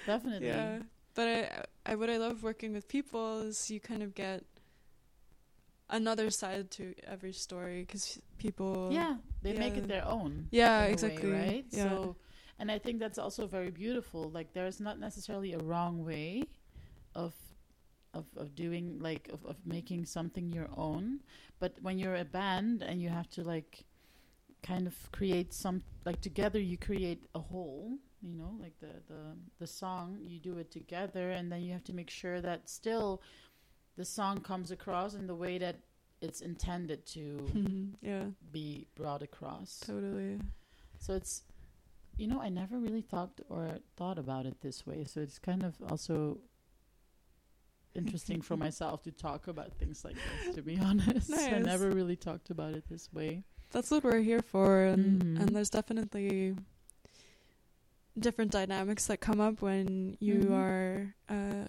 definitely. 0.08 0.48
Yeah, 0.48 0.80
but 1.14 1.28
I, 1.28 1.92
I, 1.92 1.96
what 1.96 2.10
I 2.10 2.18
love 2.18 2.42
working 2.42 2.74
with 2.74 2.88
people 2.88 3.42
is 3.42 3.70
you 3.70 3.80
kind 3.80 4.02
of 4.02 4.16
get 4.16 4.44
another 5.90 6.30
side 6.32 6.72
to 6.72 6.96
every 7.06 7.34
story 7.34 7.82
because 7.82 8.20
people. 8.40 8.90
Yeah, 8.92 9.18
they 9.44 9.54
make 9.54 9.78
it 9.78 9.88
their 9.88 10.06
own. 10.06 10.48
Yeah, 10.52 10.80
a 10.80 10.86
way, 10.86 10.92
exactly. 10.94 11.32
right? 11.32 11.66
Yeah. 11.70 11.84
So, 11.84 12.16
and 12.58 12.72
I 12.72 12.80
think 12.80 13.00
that's 13.00 13.20
also 13.20 13.46
very 13.46 13.70
beautiful. 13.70 14.30
Like, 14.30 14.54
there's 14.54 14.80
not 14.80 15.00
necessarily 15.00 15.54
a 15.54 15.60
wrong 15.60 16.04
way 16.04 16.46
of 17.16 17.34
of 18.14 18.26
of 18.38 18.56
doing 18.56 18.98
like 19.00 19.30
of 19.32 19.46
of 19.46 19.58
making 19.66 20.06
something 20.06 20.50
your 20.50 20.68
own, 20.76 21.20
but 21.60 21.76
when 21.82 22.00
you're 22.00 22.16
a 22.16 22.26
band 22.26 22.82
and 22.82 23.02
you 23.02 23.10
have 23.10 23.30
to 23.30 23.44
like 23.44 23.86
kind 24.62 24.88
of 24.88 24.96
create 25.12 25.54
some 25.54 25.82
like 26.06 26.22
together 26.22 26.60
you 26.60 26.78
create 26.78 27.28
a 27.36 27.40
whole 27.40 27.98
you 28.22 28.36
know 28.36 28.56
like 28.60 28.78
the 28.80 29.02
the 29.08 29.22
the 29.60 29.68
song 29.68 30.18
you 30.22 30.40
do 30.40 30.58
it 30.58 30.70
together 30.72 31.32
and 31.32 31.52
then 31.52 31.62
you 31.62 31.72
have 31.72 31.84
to 31.84 31.94
make 31.94 32.10
sure 32.10 32.42
that 32.42 32.70
still 32.70 33.22
the 33.96 34.06
song 34.06 34.40
comes 34.40 34.72
across 34.72 35.14
in 35.14 35.28
the 35.28 35.36
way 35.36 35.58
that 35.58 35.76
it's 36.22 36.42
intended 36.42 37.06
to 37.06 37.50
yeah, 38.02 38.24
be 38.52 38.88
brought 38.96 39.22
across. 39.22 39.82
Totally. 39.86 40.40
so 40.98 41.14
it's 41.14 41.44
you 42.18 42.28
know 42.28 42.42
i 42.42 42.50
never 42.50 42.78
really 42.78 43.02
thought 43.02 43.32
or 43.50 43.80
thought 43.96 44.18
about 44.18 44.46
it 44.46 44.62
this 44.62 44.86
way. 44.86 45.06
So 45.06 45.22
it's 45.22 45.40
kind 45.40 45.64
of 45.64 45.76
also 45.90 46.40
interesting 47.96 48.42
for 48.42 48.58
myself 48.66 49.04
to 49.04 49.12
talk 49.12 49.48
about 49.48 49.74
things 49.74 50.04
like 50.04 50.16
this 50.16 50.56
to 50.56 50.62
be 50.62 50.78
honest. 50.80 51.34
I 51.38 51.60
never 51.60 51.90
really 51.90 52.16
talked 52.16 52.50
about 52.50 52.74
it 52.74 52.84
this 52.90 53.12
way 53.14 53.44
That's 53.72 53.92
what 53.92 54.04
we're 54.04 54.22
here 54.22 54.42
for, 54.42 54.84
and 54.84 55.22
Mhm. 55.24 55.40
and 55.42 55.56
there's 55.56 55.70
definitely 55.70 56.56
different 58.18 58.52
dynamics 58.52 59.08
that 59.08 59.20
come 59.22 59.40
up 59.40 59.62
when 59.62 60.18
you 60.20 60.40
Mhm. 60.42 60.52
are. 60.52 61.16
Uh, 61.30 61.66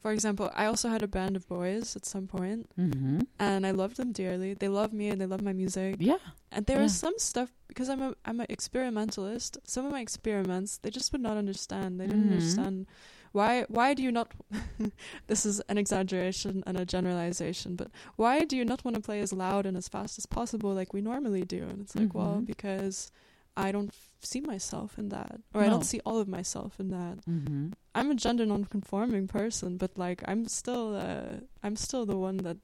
for 0.00 0.12
example, 0.12 0.50
I 0.54 0.64
also 0.66 0.88
had 0.88 1.02
a 1.02 1.08
band 1.08 1.36
of 1.36 1.46
boys 1.48 1.96
at 1.96 2.06
some 2.06 2.26
point, 2.26 2.70
mm-hmm. 2.78 3.20
and 3.38 3.66
I 3.66 3.72
loved 3.72 3.96
them 3.98 4.12
dearly. 4.12 4.54
They 4.54 4.68
love 4.68 4.92
me 4.94 5.08
and 5.10 5.20
they 5.20 5.26
love 5.26 5.42
my 5.42 5.52
music. 5.52 5.96
yeah 6.00 6.16
And 6.50 6.64
there 6.64 6.80
was 6.80 6.94
some 6.96 7.18
stuff 7.18 7.52
because 7.68 7.90
I'm 7.90 8.00
a 8.00 8.14
I'm 8.24 8.40
an 8.40 8.46
experimentalist. 8.48 9.58
Some 9.64 9.84
of 9.84 9.92
my 9.92 10.00
experiments 10.00 10.78
they 10.78 10.90
just 10.90 11.12
would 11.12 11.20
not 11.20 11.36
understand. 11.36 12.00
They 12.00 12.06
didn't 12.06 12.28
Mhm. 12.30 12.32
understand 12.32 12.86
why 13.32 13.64
why 13.68 13.94
do 13.94 14.02
you 14.02 14.12
not 14.12 14.32
this 15.26 15.44
is 15.46 15.60
an 15.68 15.78
exaggeration 15.78 16.62
and 16.66 16.76
a 16.78 16.84
generalization, 16.84 17.76
but 17.76 17.90
why 18.16 18.44
do 18.44 18.56
you 18.56 18.64
not 18.64 18.84
want 18.84 18.94
to 18.96 19.02
play 19.02 19.20
as 19.20 19.32
loud 19.32 19.66
and 19.66 19.76
as 19.76 19.88
fast 19.88 20.18
as 20.18 20.26
possible 20.26 20.72
like 20.74 20.92
we 20.92 21.00
normally 21.00 21.42
do? 21.44 21.62
And 21.64 21.80
it's 21.82 21.94
like, 21.96 22.14
well, 22.14 22.36
Mhm. 22.40 22.46
because 22.46 23.10
I 23.56 23.72
don't 23.72 23.92
see 24.20 24.40
myself 24.40 24.98
in 24.98 25.08
that 25.10 25.40
or 25.54 25.62
I 25.62 25.68
don't 25.68 25.84
see 25.84 26.00
all 26.04 26.18
of 26.18 26.28
myself 26.28 26.78
in 26.78 26.90
that. 26.90 27.24
mm-hmm. 27.26 27.68
I'm 27.94 28.10
a 28.10 28.14
gender 28.14 28.44
non-conforming 28.44 29.28
person, 29.28 29.78
but 29.78 29.96
like 29.96 30.22
I'm 30.28 30.46
still 30.46 30.94
uh, 30.96 31.40
I'm 31.62 31.76
still 31.76 32.04
the 32.04 32.18
one 32.18 32.36
that 32.38 32.58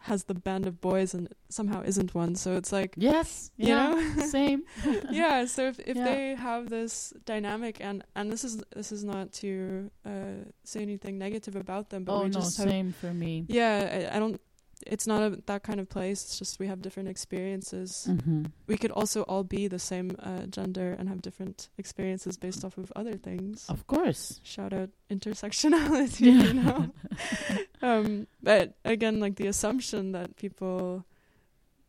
has 0.00 0.24
the 0.24 0.34
band 0.34 0.66
of 0.66 0.80
boys 0.80 1.14
and 1.14 1.28
somehow 1.48 1.82
isn't 1.82 2.14
one. 2.14 2.34
So 2.36 2.56
it's 2.56 2.70
like 2.72 2.94
yes 2.96 3.50
you 3.56 3.68
yeah 3.68 3.90
know 3.90 4.24
same 4.26 4.62
yeah 5.10 5.44
so 5.46 5.66
if, 5.68 5.78
if 5.80 5.96
Yeah. 5.96 6.04
they 6.04 6.34
have 6.34 6.68
this 6.68 7.12
dynamic 7.24 7.78
and 7.80 8.04
and 8.14 8.30
this 8.32 8.44
is 8.44 8.62
this 8.74 8.92
is 8.92 9.02
not 9.04 9.32
to 9.42 9.90
uh 10.04 10.44
say 10.64 10.82
anything 10.82 11.18
negative 11.18 11.56
about 11.56 11.90
them 11.90 12.04
but 12.04 12.12
oh 12.14 12.22
we 12.22 12.28
no 12.28 12.40
just 12.40 12.56
have 12.58 12.68
same 12.68 12.92
for 12.92 13.12
me 13.12 13.44
yeah 13.48 14.08
I, 14.12 14.16
I 14.16 14.18
don't 14.20 14.40
it's 14.86 15.06
not 15.06 15.22
a, 15.22 15.42
that 15.46 15.62
kind 15.62 15.80
of 15.80 15.88
place 15.88 16.22
it's 16.24 16.38
just 16.38 16.58
we 16.58 16.66
have 16.66 16.82
different 16.82 17.08
experiences. 17.08 18.06
Mm-hmm. 18.08 18.44
we 18.66 18.76
could 18.76 18.90
also 18.90 19.22
all 19.22 19.44
be 19.44 19.68
the 19.68 19.78
same 19.78 20.16
uh, 20.22 20.46
gender 20.46 20.94
and 20.98 21.08
have 21.08 21.22
different 21.22 21.68
experiences 21.78 22.36
based 22.36 22.64
off 22.64 22.76
of 22.78 22.92
other 22.94 23.16
things. 23.16 23.66
Of 23.68 23.86
course. 23.86 24.40
Shout 24.44 24.72
out 24.72 24.90
intersectionality 25.10 26.20
you 26.20 26.54
know? 26.54 26.90
Um 27.82 28.26
but 28.42 28.74
again 28.84 29.20
like 29.20 29.36
the 29.36 29.46
assumption 29.46 30.12
that 30.12 30.36
people 30.36 31.04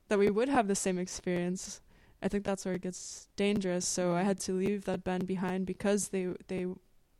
that 0.10 0.19
we 0.19 0.30
would 0.30 0.50
have 0.50 0.67
the 0.67 0.76
same 0.76 0.97
experience 1.00 1.82
i 2.23 2.28
think 2.28 2.43
that's 2.45 2.65
where 2.65 2.76
it 2.76 2.82
gets 2.82 3.28
dangerous. 3.36 3.86
So 3.88 4.13
i 4.13 4.23
had 4.23 4.39
to 4.41 4.54
leave 4.54 4.86
that 4.86 5.04
band 5.04 5.28
behind 5.28 5.65
because 5.65 6.10
they 6.10 6.28
they 6.47 6.65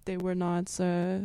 they 0.06 0.18
were 0.18 0.36
not 0.36 0.80
uh 0.80 1.20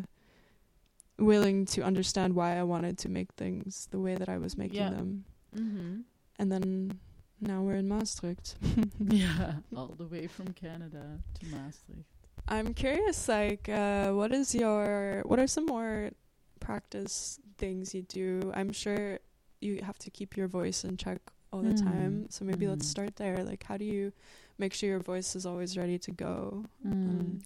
willing 1.18 1.64
to 1.66 1.82
understand 1.82 2.34
why 2.34 2.56
i 2.58 2.62
wanted 2.62 2.96
to 2.98 3.08
make 3.08 3.32
things 3.36 3.88
the 3.90 3.98
way 4.00 4.14
that 4.14 4.28
i 4.28 4.38
was 4.38 4.56
making 4.56 4.76
Yeah. 4.80 4.90
them 4.90 5.24
mm-hmm. 5.56 6.00
and 6.38 6.50
then 6.52 6.98
now 7.40 7.62
we're 7.62 7.76
in 7.76 7.88
maastricht 7.88 8.56
yeah 9.08 9.54
all 9.76 9.94
the 9.96 10.06
way 10.06 10.26
from 10.26 10.48
canada 10.54 11.18
to 11.40 11.46
maastricht 11.46 12.06
I'm 12.48 12.74
curious, 12.74 13.28
like, 13.28 13.68
uh, 13.68 14.10
what 14.12 14.32
is 14.32 14.52
your, 14.52 15.22
what 15.26 15.38
are 15.38 15.46
some 15.46 15.64
more 15.64 16.10
practice 16.58 17.38
things 17.56 17.94
you 17.94 18.02
do? 18.02 18.50
I'm 18.52 18.72
sure 18.72 19.20
you 19.60 19.80
have 19.82 19.96
to 20.00 20.10
keep 20.10 20.36
your 20.36 20.48
voice 20.48 20.82
in 20.82 20.96
check 20.96 21.20
all 21.52 21.62
the 21.62 21.74
Mm. 21.74 21.84
time. 21.84 22.26
So 22.30 22.44
maybe 22.44 22.66
let's 22.66 22.84
Mhm. 22.86 22.90
start 22.90 23.16
there. 23.16 23.44
Like, 23.44 23.62
how 23.62 23.76
do 23.76 23.84
you 23.84 24.12
make 24.58 24.72
sure 24.74 24.88
your 24.88 24.98
voice 24.98 25.36
is 25.36 25.46
always 25.46 25.76
ready 25.78 25.98
to 26.00 26.10
go? 26.10 26.64
Mm. 26.84 26.92
Um, 26.92 27.42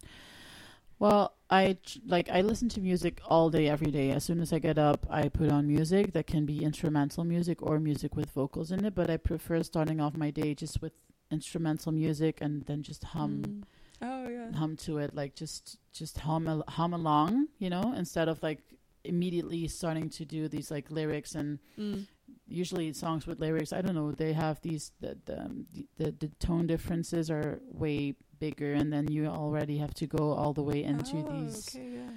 Well, 0.99 1.35
I 1.51 1.77
like 2.07 2.29
I 2.31 2.41
listen 2.41 2.69
to 2.71 2.81
music 2.81 3.21
all 3.27 3.51
day, 3.51 3.69
every 3.69 3.91
day. 3.91 4.11
As 4.11 4.25
soon 4.25 4.41
as 4.41 4.53
I 4.53 4.59
get 4.59 4.79
up, 4.79 5.07
I 5.11 5.29
put 5.29 5.51
on 5.51 5.67
music 5.67 6.13
that 6.15 6.27
can 6.27 6.47
be 6.47 6.65
instrumental 6.65 7.23
music 7.25 7.63
or 7.63 7.79
music 7.79 8.17
with 8.17 8.31
vocals 8.31 8.73
in 8.73 8.85
it. 8.85 8.95
But 8.95 9.11
I 9.11 9.17
prefer 9.19 9.63
starting 9.63 10.01
off 10.01 10.17
my 10.17 10.31
day 10.31 10.55
just 10.55 10.81
with 10.81 10.93
instrumental 11.31 11.93
music 11.93 12.39
and 12.41 12.63
then 12.65 12.83
just 12.83 13.05
hum 13.05 13.43
mm. 13.47 13.63
Oh 14.03 14.29
yeah. 14.29 14.53
hum 14.53 14.77
to 14.79 14.99
it, 14.99 15.15
like 15.15 15.35
just 15.35 15.79
just 15.93 16.19
hum 16.19 16.49
al- 16.49 16.65
hum 16.69 16.93
along, 16.95 17.49
you 17.59 17.69
know, 17.71 17.95
instead 17.97 18.29
of 18.29 18.43
like 18.43 18.61
immediately 19.05 19.69
starting 19.69 20.09
to 20.11 20.25
do 20.25 20.49
these 20.49 20.71
like 20.71 20.91
lyrics 20.91 21.35
and 21.35 21.59
Mm. 21.79 22.07
usually 22.49 22.93
songs 22.93 23.25
with 23.27 23.39
lyrics 23.39 23.73
i 23.73 23.81
don't 23.81 23.95
know 23.95 24.11
they 24.11 24.33
have 24.33 24.61
these 24.63 24.91
the 25.01 25.17
the, 25.27 25.41
um, 25.43 25.67
the 25.75 25.87
the 25.99 26.11
the 26.23 26.29
tone 26.41 26.67
differences 26.67 27.31
are 27.31 27.61
way 27.71 28.15
bigger 28.39 28.73
and 28.73 28.93
then 28.93 29.09
you 29.11 29.27
already 29.27 29.79
have 29.79 29.95
to 29.95 30.07
go 30.07 30.33
all 30.33 30.53
the 30.53 30.63
way 30.63 30.83
into 30.85 31.17
oh, 31.17 31.31
these 31.33 31.69
Okay, 31.75 31.91
yeah. 31.95 32.11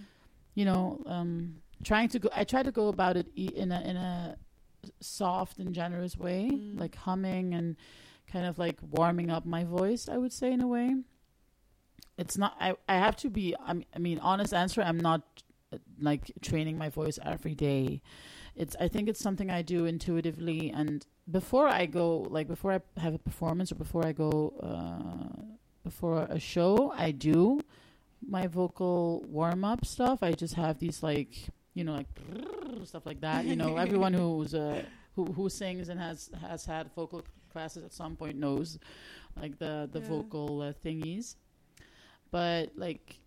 you 0.56 0.66
know 0.66 1.02
um 1.06 1.56
trying 1.84 2.10
to 2.10 2.20
go 2.20 2.30
i 2.36 2.44
try 2.44 2.62
to 2.64 2.72
go 2.72 2.88
about 2.90 3.16
it 3.18 3.28
e- 3.36 3.52
in 3.56 3.72
a 3.72 3.82
in 3.82 3.96
a 3.98 4.36
soft 5.02 5.58
and 5.60 5.74
generous 5.74 6.18
way 6.18 6.50
Mm. 6.52 6.80
like 6.80 6.96
humming 6.96 7.54
and 7.54 7.76
kind 8.32 8.46
of 8.46 8.58
like 8.60 8.78
warming 8.92 9.30
up 9.32 9.46
my 9.46 9.64
voice 9.64 10.08
i 10.10 10.18
would 10.18 10.32
say 10.34 10.52
in 10.52 10.62
a 10.62 10.68
way 10.68 10.96
it's 12.18 12.38
not 12.38 12.56
i 12.60 12.76
i 12.88 12.96
have 12.96 13.16
to 13.18 13.30
be 13.30 13.56
i 13.66 13.74
mean, 13.74 13.86
I 13.96 14.00
mean 14.00 14.20
honest 14.20 14.54
answer 14.54 14.82
i'm 14.82 14.98
not 15.00 15.22
uh, 15.74 15.78
like 16.00 16.32
training 16.42 16.78
my 16.78 16.90
voice 16.90 17.18
every 17.26 17.56
day 17.56 18.02
it's 18.56 18.76
i 18.80 18.88
think 18.88 19.08
it's 19.10 19.20
something 19.20 19.50
i 19.50 19.62
do 19.62 19.86
intuitively 19.86 20.70
and 20.70 21.06
before 21.30 21.68
i 21.68 21.86
go 21.86 22.26
like 22.30 22.48
before 22.48 22.74
i 22.74 23.00
have 23.02 23.14
a 23.14 23.20
performance 23.20 23.72
or 23.72 23.76
before 23.76 24.06
i 24.06 24.12
go 24.12 24.54
uh 24.62 25.44
before 25.84 26.24
a 26.30 26.40
show 26.40 26.92
i 26.98 27.12
do 27.12 27.60
my 28.28 28.48
vocal 28.48 29.24
warm 29.30 29.64
up 29.64 29.86
stuff. 29.86 30.22
I 30.22 30.34
just 30.34 30.56
have 30.56 30.78
these 30.78 31.02
like 31.02 31.32
you 31.74 31.86
know 31.86 31.94
like 31.94 32.08
stuff 32.84 33.06
like 33.06 33.22
that. 33.22 33.46
You 33.46 33.56
know 33.56 33.78
everyone 33.78 34.14
who's 34.22 34.54
uh 34.54 34.84
who 35.16 35.24
who 35.32 35.48
sings 35.50 35.88
and 35.88 35.98
has 36.02 36.30
has 36.42 36.66
had 36.66 36.92
vocal 36.96 37.24
classes 37.54 37.86
at 37.86 37.94
some 37.94 38.18
point 38.18 38.36
knows 38.38 38.78
like 39.42 39.58
the 39.58 39.88
the 39.90 40.02
Yeah. 40.02 40.08
vocal 40.10 40.62
uh, 40.62 40.74
thingies. 40.84 41.38
But 42.30 42.74
like 42.76 43.20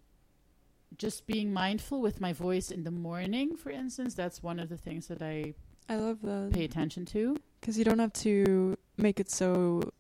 just 0.98 1.26
being 1.26 1.54
mindful 1.54 2.02
with 2.02 2.20
my 2.20 2.34
voice 2.34 2.70
in 2.70 2.84
the 2.84 2.90
morning 2.90 3.56
for 3.56 3.70
instance 3.70 4.12
that's 4.14 4.42
one 4.42 4.60
of 4.60 4.68
the 4.68 4.76
things 4.76 5.06
that 5.06 5.22
i 5.22 5.54
I 5.88 5.96
love 5.96 6.20
that. 6.22 6.50
pay 6.52 6.64
attention 6.64 7.06
to. 7.06 7.36
Because 7.60 7.78
you 7.78 7.84
don't 7.84 7.98
have 7.98 8.12
to 8.28 8.76
make 8.98 9.18
it 9.20 9.30
so 9.30 9.90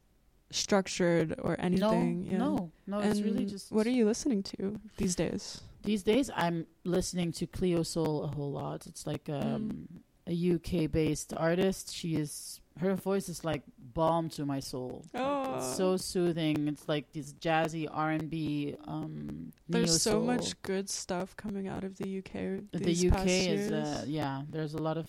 structured 0.52 1.34
or 1.42 1.56
anything. 1.58 2.26
no 2.28 2.30
yeah. 2.30 2.38
no 2.38 2.70
no 2.86 2.98
it's 3.00 3.20
really 3.20 3.38
And 3.44 3.48
just 3.48 3.72
What 3.72 3.86
are 3.86 3.90
you 4.00 4.04
listening 4.06 4.42
to 4.54 4.78
these 4.96 5.14
days? 5.14 5.60
these 5.84 6.02
days 6.04 6.30
i'm 6.36 6.66
listening 6.84 7.32
to 7.32 7.46
Cleo 7.46 7.82
Sol 7.82 8.22
a 8.24 8.28
whole 8.28 8.52
lot 8.52 8.86
it's 8.86 9.04
like 9.06 9.28
um 9.28 9.88
a 10.28 10.34
uk 10.54 10.70
based 10.92 11.34
artist 11.36 11.92
she 11.92 12.14
is 12.14 12.60
her 12.78 12.94
voice 12.94 13.28
is 13.28 13.44
like 13.44 13.62
balm 13.92 14.28
to 14.30 14.46
my 14.46 14.60
soul 14.60 15.04
Like, 15.12 15.22
Oh. 15.24 15.56
it's 15.56 15.76
so 15.76 15.96
soothing 15.96 16.68
it's 16.68 16.86
like 16.88 17.12
this 17.12 17.32
jazzy 17.34 17.88
r&b 17.90 18.76
um 18.86 19.52
There's 19.68 20.00
so 20.00 20.20
much 20.20 20.46
good 20.62 20.88
stuff 20.88 21.36
coming 21.36 21.66
out 21.68 21.82
of 21.84 21.96
the 21.98 22.18
UK. 22.20 22.32
the 22.72 22.94
UK 23.10 23.26
is 23.58 23.72
uh, 23.72 24.04
yeah. 24.06 24.42
There's 24.54 24.74
a 24.74 24.82
lot 24.88 24.96
of 25.02 25.08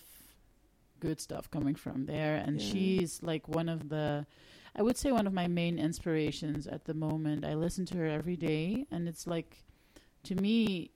good 1.00 1.20
stuff 1.20 1.50
coming 1.50 1.74
from 1.74 2.06
there, 2.06 2.36
and 2.44 2.60
Yeah. 2.60 2.72
she's 2.72 3.22
like 3.22 3.44
one 3.48 3.68
of 3.68 3.88
the. 3.88 4.26
I 4.76 4.82
would 4.82 4.96
say 4.96 5.12
one 5.12 5.26
of 5.26 5.32
my 5.32 5.46
main 5.46 5.78
inspirations 5.78 6.66
at 6.66 6.84
the 6.84 6.94
moment. 6.94 7.44
I 7.44 7.54
listen 7.54 7.86
to 7.86 7.96
her 7.98 8.06
every 8.06 8.36
day, 8.36 8.86
and 8.90 9.08
it's 9.08 9.26
like, 9.26 9.62
to 10.24 10.34
me, 10.34 10.90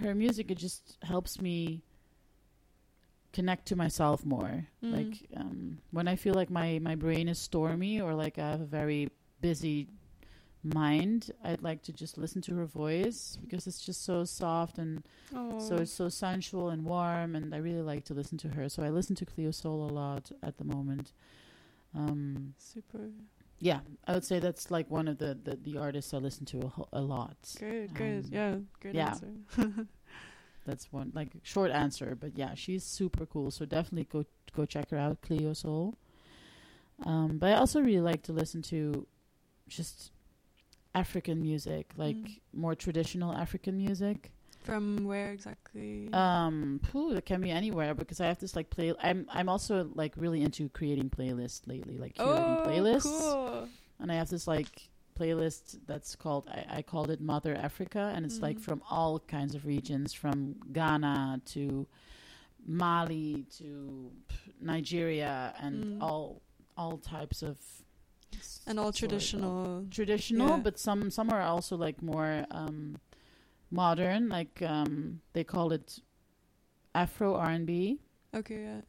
her 0.00 0.14
music 0.14 0.50
it 0.50 0.58
just 0.58 0.96
helps 1.02 1.40
me 1.40 1.82
connect 3.32 3.66
to 3.66 3.76
myself 3.76 4.24
more. 4.24 4.66
Mm. 4.82 4.92
Like 4.96 5.16
um, 5.36 5.78
when 5.90 6.08
I 6.08 6.16
feel 6.16 6.34
like 6.34 6.50
my 6.50 6.78
my 6.78 6.94
brain 6.94 7.28
is 7.28 7.38
stormy 7.38 8.00
or 8.00 8.14
like 8.14 8.38
I 8.38 8.50
have 8.50 8.60
a 8.60 8.64
very 8.66 9.10
busy 9.40 9.88
mind, 10.62 11.30
I'd 11.44 11.62
like 11.62 11.82
to 11.84 11.92
just 11.92 12.18
listen 12.18 12.40
to 12.42 12.54
her 12.56 12.66
voice 12.66 13.38
because 13.42 13.66
it's 13.66 13.80
just 13.80 14.04
so 14.04 14.24
soft 14.24 14.78
and 14.78 15.02
Oh. 15.34 15.58
so 15.60 15.76
it's 15.76 15.92
so 15.92 16.08
sensual 16.08 16.70
and 16.70 16.84
warm, 16.84 17.36
and 17.36 17.54
I 17.54 17.58
really 17.58 17.82
like 17.82 18.04
to 18.06 18.14
listen 18.14 18.38
to 18.38 18.48
her. 18.48 18.68
So 18.70 18.82
I 18.82 18.88
listen 18.88 19.14
to 19.16 19.26
Cleo 19.26 19.50
Sol 19.50 19.84
a 19.88 19.92
lot 19.92 20.32
at 20.42 20.56
the 20.56 20.64
moment. 20.64 21.12
Um, 21.94 22.54
super 22.58 23.10
yeah, 23.60 23.80
I 24.06 24.12
would 24.12 24.24
say 24.24 24.38
that's 24.38 24.70
like 24.70 24.88
one 24.90 25.08
of 25.08 25.18
the 25.18 25.36
the, 25.42 25.56
the 25.56 25.78
artists 25.78 26.14
I 26.14 26.18
listen 26.18 26.44
to 26.46 26.58
a, 26.60 26.68
ho- 26.68 26.88
a 26.92 27.00
lot. 27.00 27.36
good. 27.58 27.92
Good. 27.94 28.24
Um, 28.26 28.30
yeah. 28.32 28.54
Good 28.80 28.94
yeah. 28.94 29.08
answer. 29.10 29.32
That's 30.66 30.92
one 30.92 31.12
like 31.14 31.30
short 31.42 31.70
answer, 31.70 32.14
but 32.20 32.36
yeah, 32.36 32.54
she's 32.54 32.84
super 32.84 33.24
cool. 33.26 33.50
So 33.50 33.64
definitely 33.64 34.04
go 34.12 34.24
go 34.54 34.64
check 34.66 34.90
her 34.90 34.98
out, 34.98 35.22
Cleo 35.22 35.54
Sol. 35.54 35.96
Um, 37.04 37.38
but 37.38 37.50
I 37.50 37.54
also 37.54 37.80
really 37.80 38.00
like 38.02 38.22
to 38.24 38.32
listen 38.32 38.60
to 38.62 39.06
just 39.68 40.12
African 40.94 41.40
music, 41.40 41.92
like 41.96 42.16
Mm. 42.16 42.40
more 42.52 42.74
traditional 42.74 43.32
African 43.32 43.76
music. 43.78 44.32
From 44.64 45.04
where 45.06 45.32
exactly? 45.32 46.10
Um, 46.12 46.80
it 46.94 47.24
can 47.24 47.40
be 47.40 47.50
anywhere 47.50 47.94
because 47.94 48.20
I 48.20 48.26
have 48.26 48.38
this 48.38 48.54
like 48.56 48.68
play. 48.70 48.92
I'm 49.02 49.26
I'm 49.32 49.48
also 49.48 49.88
like 49.94 50.12
really 50.16 50.42
into 50.42 50.68
creating 50.68 51.10
playlists 51.10 51.66
lately, 51.66 51.96
like 51.96 52.14
curating 52.14 52.58
oh, 52.60 52.68
playlists, 52.68 53.02
cool. 53.02 53.68
and 53.98 54.12
I 54.12 54.16
have 54.16 54.28
this 54.28 54.46
like 54.46 54.90
playlist 55.18 55.78
that's 55.86 56.14
called 56.16 56.48
I, 56.48 56.78
I 56.78 56.82
called 56.82 57.10
it 57.10 57.20
Mother 57.20 57.54
Africa, 57.54 58.12
and 58.14 58.26
it's 58.26 58.40
like 58.40 58.56
Mhm. 58.58 58.62
from 58.62 58.82
all 58.90 59.20
kinds 59.20 59.54
of 59.54 59.64
regions, 59.64 60.12
from 60.12 60.56
Ghana 60.72 61.40
to 61.46 61.86
Mali 62.66 63.44
to 63.58 64.10
Nigeria, 64.60 65.54
and 65.60 65.84
Mm. 65.84 66.02
all 66.02 66.42
all 66.76 66.98
types 66.98 67.42
of 67.42 67.56
And 68.66 68.78
all 68.78 68.92
traditional. 68.92 69.86
traditional, 69.90 70.48
Yeah. 70.48 70.56
but 70.62 70.78
some 70.78 71.10
some 71.10 71.30
are 71.30 71.40
also 71.42 71.76
like 71.76 72.02
more 72.02 72.44
um, 72.50 72.96
modern. 73.70 74.28
Like 74.28 74.62
um, 74.62 75.20
they 75.32 75.44
call 75.44 75.72
it 75.72 75.98
Afro 76.94 77.34
R 77.34 77.50
and 77.50 77.66
B 77.66 77.98
Okay. 78.34 78.62
Yeah. 78.62 78.80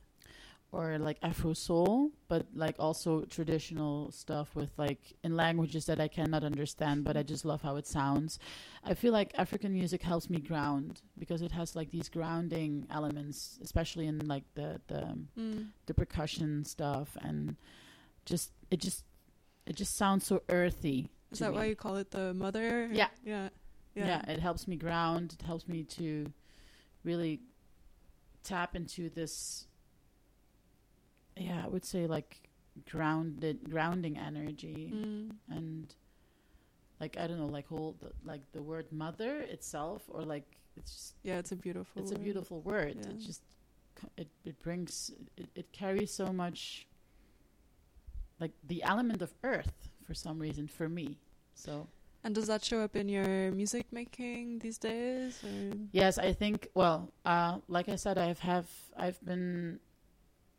or 0.71 0.97
like 0.99 1.17
Afro 1.23 1.53
soul, 1.53 2.11
but 2.27 2.45
like 2.53 2.75
also 2.79 3.21
traditional 3.25 4.11
stuff 4.11 4.55
with 4.55 4.71
like 4.77 4.99
in 5.23 5.35
languages 5.35 5.85
that 5.85 5.99
I 5.99 6.07
cannot 6.07 6.43
understand, 6.43 7.03
but 7.03 7.15
I 7.17 7.23
just 7.23 7.45
love 7.45 7.61
how 7.61 7.75
it 7.77 7.87
sounds. 7.87 8.39
I 8.83 8.93
feel 8.93 9.13
like 9.13 9.31
African 9.37 9.73
music 9.73 10.01
helps 10.01 10.29
me 10.29 10.39
ground 10.39 11.01
because 11.17 11.41
it 11.41 11.51
has 11.51 11.75
like 11.75 11.91
these 11.91 12.09
grounding 12.09 12.85
elements, 12.91 13.59
especially 13.61 14.07
in 14.07 14.19
like 14.27 14.43
the 14.55 14.79
the 14.87 15.03
um, 15.03 15.27
Mm. 15.37 15.67
the 15.85 15.93
percussion 15.93 16.65
stuff 16.65 17.17
and 17.21 17.55
just 18.25 18.51
it 18.71 18.79
just 18.79 19.03
it 19.65 19.75
just 19.75 19.95
sounds 19.97 20.25
so 20.25 20.41
earthy. 20.49 21.09
Is 21.31 21.39
that 21.39 21.51
me. 21.51 21.57
why 21.57 21.65
you 21.65 21.75
call 21.75 21.95
it 21.97 22.09
the 22.11 22.33
mother? 22.33 22.89
Yeah. 22.91 23.09
Yeah. 23.23 23.49
Yeah. 23.99 24.21
Yeah. 24.25 24.33
it 24.33 24.39
helps 24.39 24.67
me 24.67 24.75
ground 24.75 25.35
it 25.39 25.45
helps 25.45 25.67
me 25.67 25.83
to 25.83 26.31
really 27.03 27.39
tap 28.43 28.75
into 28.75 29.09
this 29.09 29.67
yeah 31.37 31.61
i 31.63 31.67
would 31.67 31.85
say 31.85 32.07
like 32.07 32.49
grounded 32.89 33.57
grounding 33.69 34.17
energy 34.17 34.91
Mm. 34.93 35.31
and 35.49 35.95
like 36.99 37.17
i 37.17 37.27
don't 37.27 37.39
know 37.39 37.47
like 37.47 37.67
whole 37.67 37.95
the, 37.99 38.11
like 38.23 38.41
the 38.53 38.61
word 38.61 38.85
mother 38.91 39.41
itself 39.41 40.03
or 40.09 40.21
like 40.23 40.45
it's 40.77 40.91
just 40.93 41.15
Yeah. 41.23 41.39
It's 41.39 41.51
a 41.51 41.55
beautiful. 41.57 42.01
it's 42.01 42.11
a 42.11 42.19
beautiful 42.19 42.61
word 42.61 42.95
Yeah. 43.01 43.09
it 43.11 43.19
just 43.19 43.43
it, 44.17 44.29
it 44.45 44.57
brings 44.59 45.11
it, 45.35 45.49
it 45.55 45.71
carries 45.73 46.11
so 46.13 46.27
much 46.31 46.87
like 48.39 48.51
the 48.65 48.81
element 48.83 49.21
of 49.21 49.33
earth 49.43 49.89
for 50.05 50.13
some 50.13 50.39
reason 50.39 50.67
for 50.67 50.87
me 50.87 51.17
so 51.53 51.87
And 52.23 52.35
does 52.35 52.47
that 52.47 52.63
show 52.63 52.81
up 52.81 52.95
in 52.95 53.07
your 53.07 53.51
music 53.51 53.85
making 53.91 54.59
these 54.59 54.77
days? 54.77 55.41
Or? 55.43 55.77
Yes, 55.91 56.17
I 56.17 56.33
think. 56.33 56.67
Well, 56.73 57.11
uh, 57.25 57.59
like 57.67 57.87
I 57.87 57.95
said, 57.95 58.17
I've 58.17 58.39
have 58.39 58.67
I've 58.97 59.23
been 59.23 59.79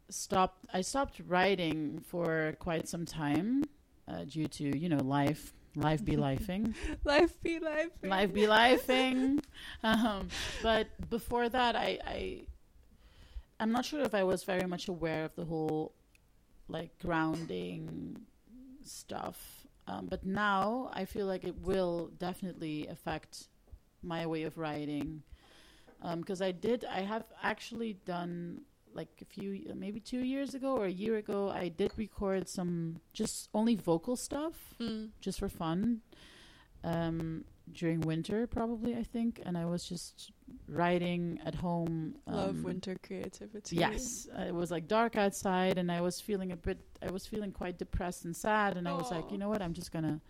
stopped. 0.09 0.65
I 0.73 0.81
stopped 0.81 1.21
writing 1.27 2.03
for 2.07 2.57
quite 2.59 2.89
some 2.89 3.05
time 3.05 3.65
uh, 4.09 4.25
due 4.25 4.49
to 4.49 4.79
you 4.79 4.89
know 4.89 5.03
life. 5.03 5.53
Life 5.77 6.05
be 6.05 6.17
lifing. 6.29 6.75
Life 7.05 7.41
be 7.43 7.59
life. 7.59 7.91
life 8.03 8.33
be 8.33 8.43
lifing. 8.43 9.41
Um, 9.85 10.29
but 10.63 10.89
before 11.09 11.49
that, 11.49 11.77
I, 11.77 11.99
I 12.07 12.41
I'm 13.59 13.73
not 13.73 13.85
sure 13.85 14.01
if 14.01 14.15
I 14.15 14.25
was 14.25 14.45
very 14.45 14.67
much 14.67 14.89
aware 14.89 15.25
of 15.25 15.35
the 15.37 15.45
whole 15.45 15.93
like 16.69 16.99
grounding 16.99 18.17
stuff. 18.83 19.60
Um, 19.91 20.07
but 20.07 20.25
now 20.25 20.91
I 20.93 21.05
feel 21.05 21.27
like 21.27 21.45
it 21.45 21.57
will 21.63 22.11
definitely 22.19 22.87
affect 22.87 23.49
my 24.03 24.27
way 24.27 24.45
of 24.45 24.57
writing. 24.57 25.23
Because 26.17 26.41
I 26.41 26.53
did, 26.53 26.85
I 26.85 27.01
have 27.01 27.25
actually 27.43 27.95
done 28.07 28.63
like 28.95 29.09
a 29.21 29.25
few, 29.25 29.73
maybe 29.75 30.01
two 30.01 30.21
years 30.21 30.55
ago 30.55 30.77
or 30.77 30.87
a 30.87 30.91
year 30.91 31.17
ago, 31.17 31.51
I 31.51 31.69
did 31.69 31.93
record 31.97 32.49
some 32.49 33.01
just 33.13 33.49
only 33.55 33.75
vocal 33.75 34.17
stuff 34.17 34.55
Mm. 34.81 35.11
just 35.21 35.39
for 35.39 35.49
fun 35.49 36.01
um, 36.83 37.45
during 37.73 38.01
winter, 38.01 38.47
probably, 38.47 38.95
I 38.97 39.03
think. 39.03 39.41
And 39.45 39.57
I 39.57 39.65
was 39.67 39.85
just 39.85 40.33
writing 40.69 41.39
at 41.45 41.55
home. 41.55 42.15
Love 42.27 42.51
um, 42.57 42.63
winter 42.63 42.97
creativity. 43.03 43.77
Yes, 43.77 44.29
uh, 44.39 44.43
it 44.43 44.55
was 44.55 44.71
like 44.71 44.89
dark 44.89 45.17
outside, 45.17 45.79
and 45.79 45.91
I 45.91 46.01
was 46.01 46.21
feeling 46.21 46.53
a 46.53 46.57
bit. 46.57 46.79
I 47.07 47.11
was 47.11 47.27
feeling 47.27 47.53
quite 47.53 47.79
depressed 47.79 48.25
and 48.25 48.37
sad, 48.37 48.77
and 48.77 48.89
I 48.89 48.93
was 48.93 49.11
like, 49.11 49.31
you 49.31 49.39
know 49.39 49.49
what? 49.49 49.63
I'm 49.63 49.73
just 49.73 49.91
gonna, 49.93 50.21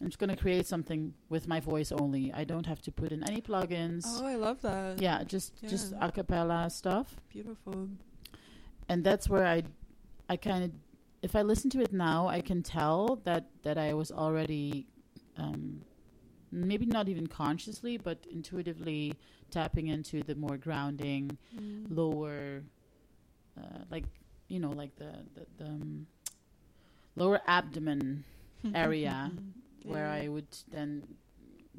I'm 0.00 0.06
just 0.08 0.18
gonna 0.18 0.36
create 0.36 0.66
something 0.66 1.12
with 1.28 1.48
my 1.48 1.60
voice 1.60 1.90
only. 1.92 2.32
I 2.32 2.44
don't 2.44 2.66
have 2.66 2.80
to 2.82 2.92
put 2.92 3.10
in 3.12 3.22
any 3.28 3.40
plugins. 3.40 4.04
Oh, 4.06 4.26
I 4.26 4.34
love 4.36 4.60
that. 4.62 5.00
Yeah, 5.00 5.24
just 5.24 5.54
just 5.68 5.92
Yeah. 5.92 6.06
a 6.06 6.12
cappella 6.12 6.70
stuff, 6.70 7.16
Beautiful. 7.28 7.88
and 8.88 9.02
that's 9.04 9.28
where 9.28 9.46
I, 9.46 9.62
I 10.28 10.36
kind 10.36 10.64
of, 10.64 10.70
if 11.22 11.34
I 11.34 11.42
listen 11.42 11.70
to 11.70 11.80
it 11.80 11.92
now, 11.92 12.28
I 12.28 12.40
can 12.40 12.62
tell 12.62 13.16
that 13.24 13.46
that 13.62 13.78
I 13.78 13.94
was 13.94 14.12
already, 14.12 14.86
um, 15.36 15.82
maybe 16.54 16.86
not 16.86 17.08
even 17.08 17.26
consciously, 17.26 17.96
but 17.98 18.18
intuitively 18.30 19.14
tapping 19.50 19.88
into 19.88 20.22
the 20.22 20.34
more 20.34 20.56
grounding, 20.56 21.36
Mm. 21.56 21.86
lower, 21.90 22.62
uh, 23.58 23.80
like 23.90 24.04
you 24.48 24.60
know, 24.60 24.70
like 24.70 24.94
the 24.96 25.12
the, 25.34 25.46
the 25.58 25.64
um, 25.70 26.06
lower 27.16 27.40
abdomen 27.46 28.24
area 28.74 29.30
where 29.84 30.08
I 30.08 30.28
would 30.28 30.46
then 30.70 31.02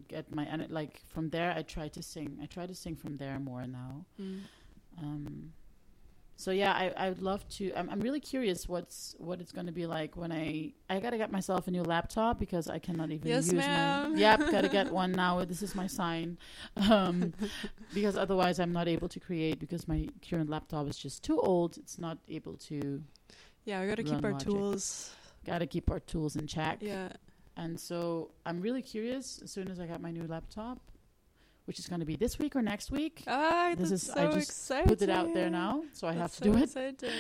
get 0.08 0.34
my 0.36 0.44
and 0.46 0.70
like 0.70 1.02
from 1.08 1.30
there 1.30 1.52
I 1.58 1.62
try 1.64 1.88
to 1.90 2.02
sing. 2.04 2.38
I 2.42 2.46
try 2.46 2.66
to 2.68 2.76
sing 2.76 2.96
from 2.96 3.18
there 3.18 3.40
more 3.40 3.66
now. 3.68 4.06
Mm. 4.20 4.40
Um, 5.02 5.54
so 6.38 6.52
yeah, 6.52 6.74
I 6.74 6.92
I 6.98 7.10
would 7.10 7.22
love 7.22 7.48
to. 7.58 7.72
I'm 7.76 7.90
I'm 7.90 8.00
really 8.02 8.20
curious 8.20 8.68
what's 8.68 9.16
what 9.20 9.40
it's 9.42 9.52
going 9.52 9.68
to 9.68 9.72
be 9.72 9.86
like 9.86 10.16
when 10.18 10.32
I 10.32 10.74
I 10.90 11.00
gotta 11.00 11.18
get 11.18 11.32
myself 11.32 11.68
a 11.68 11.72
new 11.72 11.84
laptop 11.84 12.40
because 12.40 12.70
I 12.70 12.80
cannot 12.80 13.12
even 13.12 13.28
Yes, 13.28 13.46
use 13.46 13.54
ma'am. 13.54 14.14
my. 14.14 14.20
Yep, 14.26 14.40
gotta 14.52 14.70
get 14.70 14.92
one 15.04 15.12
now. 15.14 15.44
This 15.46 15.62
is 15.64 15.76
my 15.76 15.88
sign, 15.88 16.38
um, 16.90 17.34
because 17.94 18.18
otherwise 18.18 18.60
I'm 18.60 18.74
not 18.74 18.88
able 18.88 19.08
to 19.10 19.20
create 19.20 19.60
because 19.60 19.88
my 19.88 20.08
current 20.28 20.50
laptop 20.50 20.88
is 20.90 20.98
just 20.98 21.24
too 21.24 21.40
old. 21.40 21.78
It's 21.78 21.98
not 22.00 22.18
able 22.28 22.56
to. 22.70 23.02
Yeah, 23.66 23.82
we 23.82 23.88
gotta 23.88 24.04
keep 24.04 24.24
our 24.24 24.32
Logic. 24.34 24.48
tools. 24.48 25.12
Gotta 25.46 25.66
keep 25.68 25.90
our 25.92 26.00
tools 26.00 26.36
in 26.36 26.48
check. 26.48 26.78
Yeah. 26.82 27.10
And 27.58 27.80
so 27.80 28.32
I'm 28.46 28.60
really 28.62 28.82
curious 28.82 29.40
as 29.44 29.52
soon 29.52 29.70
as 29.70 29.80
I 29.80 29.86
got 29.86 30.02
my 30.02 30.12
new 30.12 30.28
laptop, 30.28 30.80
which 31.66 31.80
is 31.80 31.88
going 31.88 32.00
to 32.00 32.06
be 32.06 32.16
this 32.16 32.38
week 32.40 32.56
or 32.56 32.62
next 32.62 32.92
week. 32.92 33.24
Ah, 33.28 33.74
This 33.78 33.92
is- 33.92 34.04
so 34.04 34.14
I 34.14 34.26
just 34.28 34.50
exciting. 34.50 34.88
Put 34.88 35.02
it 35.02 35.10
out 35.10 35.34
there 35.34 35.50
now, 35.50 35.84
so 35.94 36.08
I 36.08 36.14
have 36.14 36.22
That's 36.32 36.38
to 36.38 36.44
do 36.44 36.54
so 36.54 36.58
it. 36.60 36.64
exciting. 36.94 37.20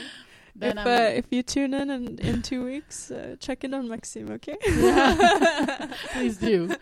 Then 0.58 0.78
if, 0.78 0.86
uh, 0.88 1.12
if 1.22 1.26
you 1.32 1.43
tune 1.43 1.74
in 1.74 1.89
in, 1.89 2.18
in 2.20 2.41
two 2.41 2.64
weeks, 2.64 3.12
uh, 3.12 3.36
check 3.41 3.66
in 3.66 3.74
on 3.74 3.89
Maxime, 3.89 4.32
okay? 4.32 4.56
Yeah. 4.66 5.91
Please 6.14 6.38
do. 6.38 6.74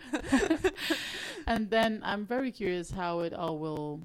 and 1.46 1.70
then 1.70 2.00
I'm 2.04 2.24
very 2.26 2.52
curious 2.52 2.90
how 2.90 3.20
it 3.20 3.32
all 3.34 3.58
will, 3.58 4.02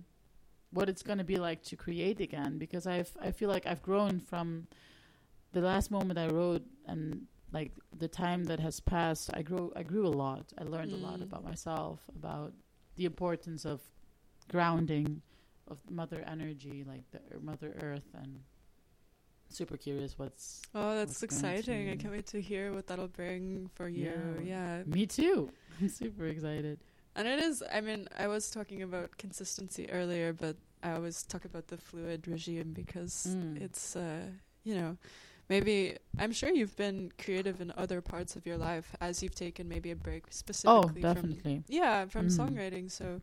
what 0.72 0.90
it's 0.90 1.04
going 1.04 1.20
to 1.20 1.24
be 1.24 1.38
like 1.38 1.62
to 1.66 1.76
create 1.76 2.20
again, 2.20 2.58
because 2.58 2.88
I've 2.88 3.12
I 3.22 3.32
feel 3.32 3.50
like 3.50 3.66
I've 3.68 3.82
grown 3.84 4.20
from 4.20 4.68
the 5.52 5.62
last 5.62 5.92
moment 5.92 6.18
I 6.20 6.28
wrote 6.30 6.64
and 6.88 7.28
like 7.52 7.72
the 7.98 8.08
time 8.08 8.46
that 8.46 8.60
has 8.60 8.80
passed. 8.80 9.30
I 9.34 9.42
grew 9.44 9.72
I 9.76 9.84
grew 9.84 10.08
a 10.08 10.16
lot. 10.26 10.52
I 10.58 10.64
learned 10.64 10.94
a 10.94 10.98
lot 10.98 11.20
Mm. 11.20 11.24
about 11.24 11.44
myself, 11.44 12.00
about 12.16 12.54
the 13.00 13.06
importance 13.06 13.64
of 13.66 13.80
grounding, 14.52 15.22
of 15.72 15.78
Mother 15.90 16.22
Energy, 16.28 16.84
like 16.86 17.04
the 17.12 17.22
Mother 17.40 17.74
Earth, 17.82 18.10
and 18.14 18.42
super 19.48 19.78
curious 19.78 20.20
what's. 20.20 20.62
Oh, 20.76 20.96
that's 20.96 21.22
what's 21.22 21.42
going 21.42 21.54
exciting! 21.56 21.90
I 21.90 21.96
can't 21.96 22.14
wait 22.14 22.28
to 22.28 22.42
hear 22.42 22.74
what 22.74 22.88
that'll 22.88 23.08
bring 23.08 23.70
for 23.74 23.88
you. 23.88 24.12
Yeah. 24.44 24.44
Yeah. 24.44 24.84
Me 24.86 25.06
too. 25.06 25.50
I'm 25.82 25.88
super 25.88 26.26
excited. 26.28 26.78
And 27.16 27.26
it 27.28 27.40
is, 27.40 27.64
I 27.74 27.80
mean, 27.82 28.08
I 28.18 28.28
was 28.28 28.52
talking 28.52 28.84
about 28.84 29.18
consistency 29.18 29.90
earlier, 29.90 30.34
but 30.34 30.58
I 30.84 30.92
always 30.92 31.24
talk 31.24 31.46
about 31.46 31.68
the 31.68 31.78
fluid 31.78 32.28
regime 32.28 32.74
because 32.74 33.28
Mm. 33.30 33.62
it's, 33.62 33.96
uh, 33.96 34.28
you 34.66 34.76
know, 34.76 34.98
maybe, 35.50 35.98
I'm 36.18 36.32
sure 36.32 36.50
you've 36.50 36.76
been 36.78 37.12
creative 37.18 37.60
in 37.62 37.74
other 37.78 38.02
parts 38.02 38.36
of 38.36 38.46
your 38.46 38.58
life 38.58 38.96
as 39.02 39.22
you've 39.24 39.36
taken 39.36 39.68
maybe 39.68 39.92
a 39.92 39.96
break 39.96 40.26
Oh, 40.28 40.32
specifically 40.32 41.02
from, 41.02 41.14
definitely. 41.14 41.64
yeah, 41.68 42.06
from 42.06 42.28
Mm. 42.28 42.38
songwriting. 42.38 42.92
So 42.92 43.22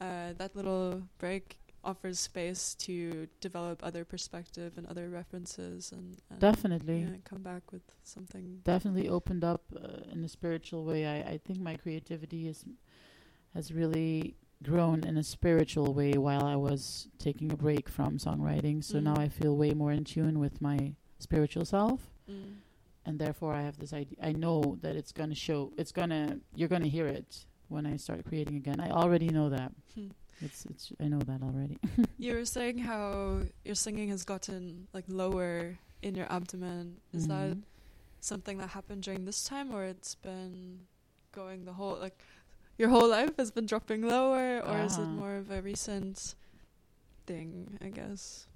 uh, 0.00 0.32
that 0.38 0.54
little 0.54 1.02
break 1.18 1.58
offers 1.82 2.18
space 2.18 2.74
to 2.74 3.26
develop 3.40 3.80
other 3.84 4.04
perspective 4.04 4.78
and 4.78 4.86
other 4.86 5.10
references 5.10 5.92
and, 5.92 6.16
and 6.30 6.40
Definitely. 6.40 7.00
yeah, 7.00 7.16
come 7.24 7.42
back 7.42 7.70
with 7.72 7.82
something. 8.02 8.60
definitely 8.64 9.08
opened 9.08 9.44
up 9.44 9.62
uh, 9.76 10.10
in 10.12 10.24
a 10.24 10.28
spiritual 10.28 10.84
way. 10.84 11.06
I, 11.06 11.32
I 11.32 11.38
think 11.44 11.60
my 11.60 11.74
creativity 11.76 12.48
is 12.48 12.64
has 13.54 13.70
really 13.72 14.34
grown 14.62 15.04
in 15.04 15.16
a 15.18 15.22
spiritual 15.22 15.92
way 15.94 16.12
while 16.14 16.44
I 16.44 16.56
was 16.56 17.08
taking 17.18 17.52
a 17.52 17.56
break 17.56 17.88
from 17.88 18.16
songwriting. 18.18 18.82
So 18.82 18.98
now 18.98 19.14
Mm. 19.14 19.18
I 19.18 19.28
feel 19.28 19.56
way 19.56 19.72
more 19.74 19.92
in 19.92 20.04
tune 20.04 20.38
with 20.40 20.60
my 20.60 20.94
spiritual 21.18 21.64
self, 21.64 22.00
Mm. 22.30 22.56
and 23.06 23.18
therefore 23.18 23.52
I 23.54 23.62
have 23.62 23.78
this 23.78 23.92
idea. 23.92 24.18
I 24.22 24.32
know 24.32 24.78
that 24.82 24.96
it's 24.96 25.12
gonna 25.12 25.34
show. 25.34 25.72
It's 25.76 25.92
gonna. 25.92 26.40
You're 26.54 26.68
gonna 26.68 26.86
hear 26.88 27.06
it 27.06 27.44
when 27.68 27.86
I 27.86 27.96
start 27.96 28.24
creating 28.24 28.56
again. 28.56 28.80
I 28.80 28.90
already 28.90 29.28
know 29.28 29.48
that. 29.50 29.72
Hmm. 29.94 30.08
It's. 30.40 30.64
It's. 30.66 30.92
I 31.00 31.08
know 31.08 31.20
that 31.20 31.42
already. 31.42 31.78
You 32.18 32.34
were 32.34 32.44
saying 32.46 32.78
how 32.78 33.40
your 33.64 33.74
singing 33.74 34.08
has 34.08 34.24
gotten 34.24 34.88
like 34.92 35.04
lower 35.08 35.78
in 36.02 36.14
your 36.14 36.26
abdomen. 36.32 36.96
Is 37.12 37.26
that 37.28 37.50
Mhm. 37.56 37.62
something 38.20 38.56
that 38.58 38.70
happened 38.70 39.02
during 39.02 39.24
this 39.26 39.44
time, 39.44 39.70
or 39.74 39.84
it's 39.84 40.14
been 40.14 40.86
going 41.32 41.64
the 41.66 41.72
whole 41.74 41.96
like 41.98 42.22
your 42.78 42.88
whole 42.88 43.08
life 43.08 43.36
has 43.36 43.50
been 43.50 43.66
dropping 43.66 44.02
lower, 44.02 44.60
or 44.60 44.78
is 44.80 44.96
it 44.98 45.02
Uh-huh. 45.02 45.10
more 45.10 45.36
of 45.36 45.50
a 45.50 45.60
recent 45.62 46.34
thing? 47.26 47.78
I 47.80 47.88
guess, 47.90 48.46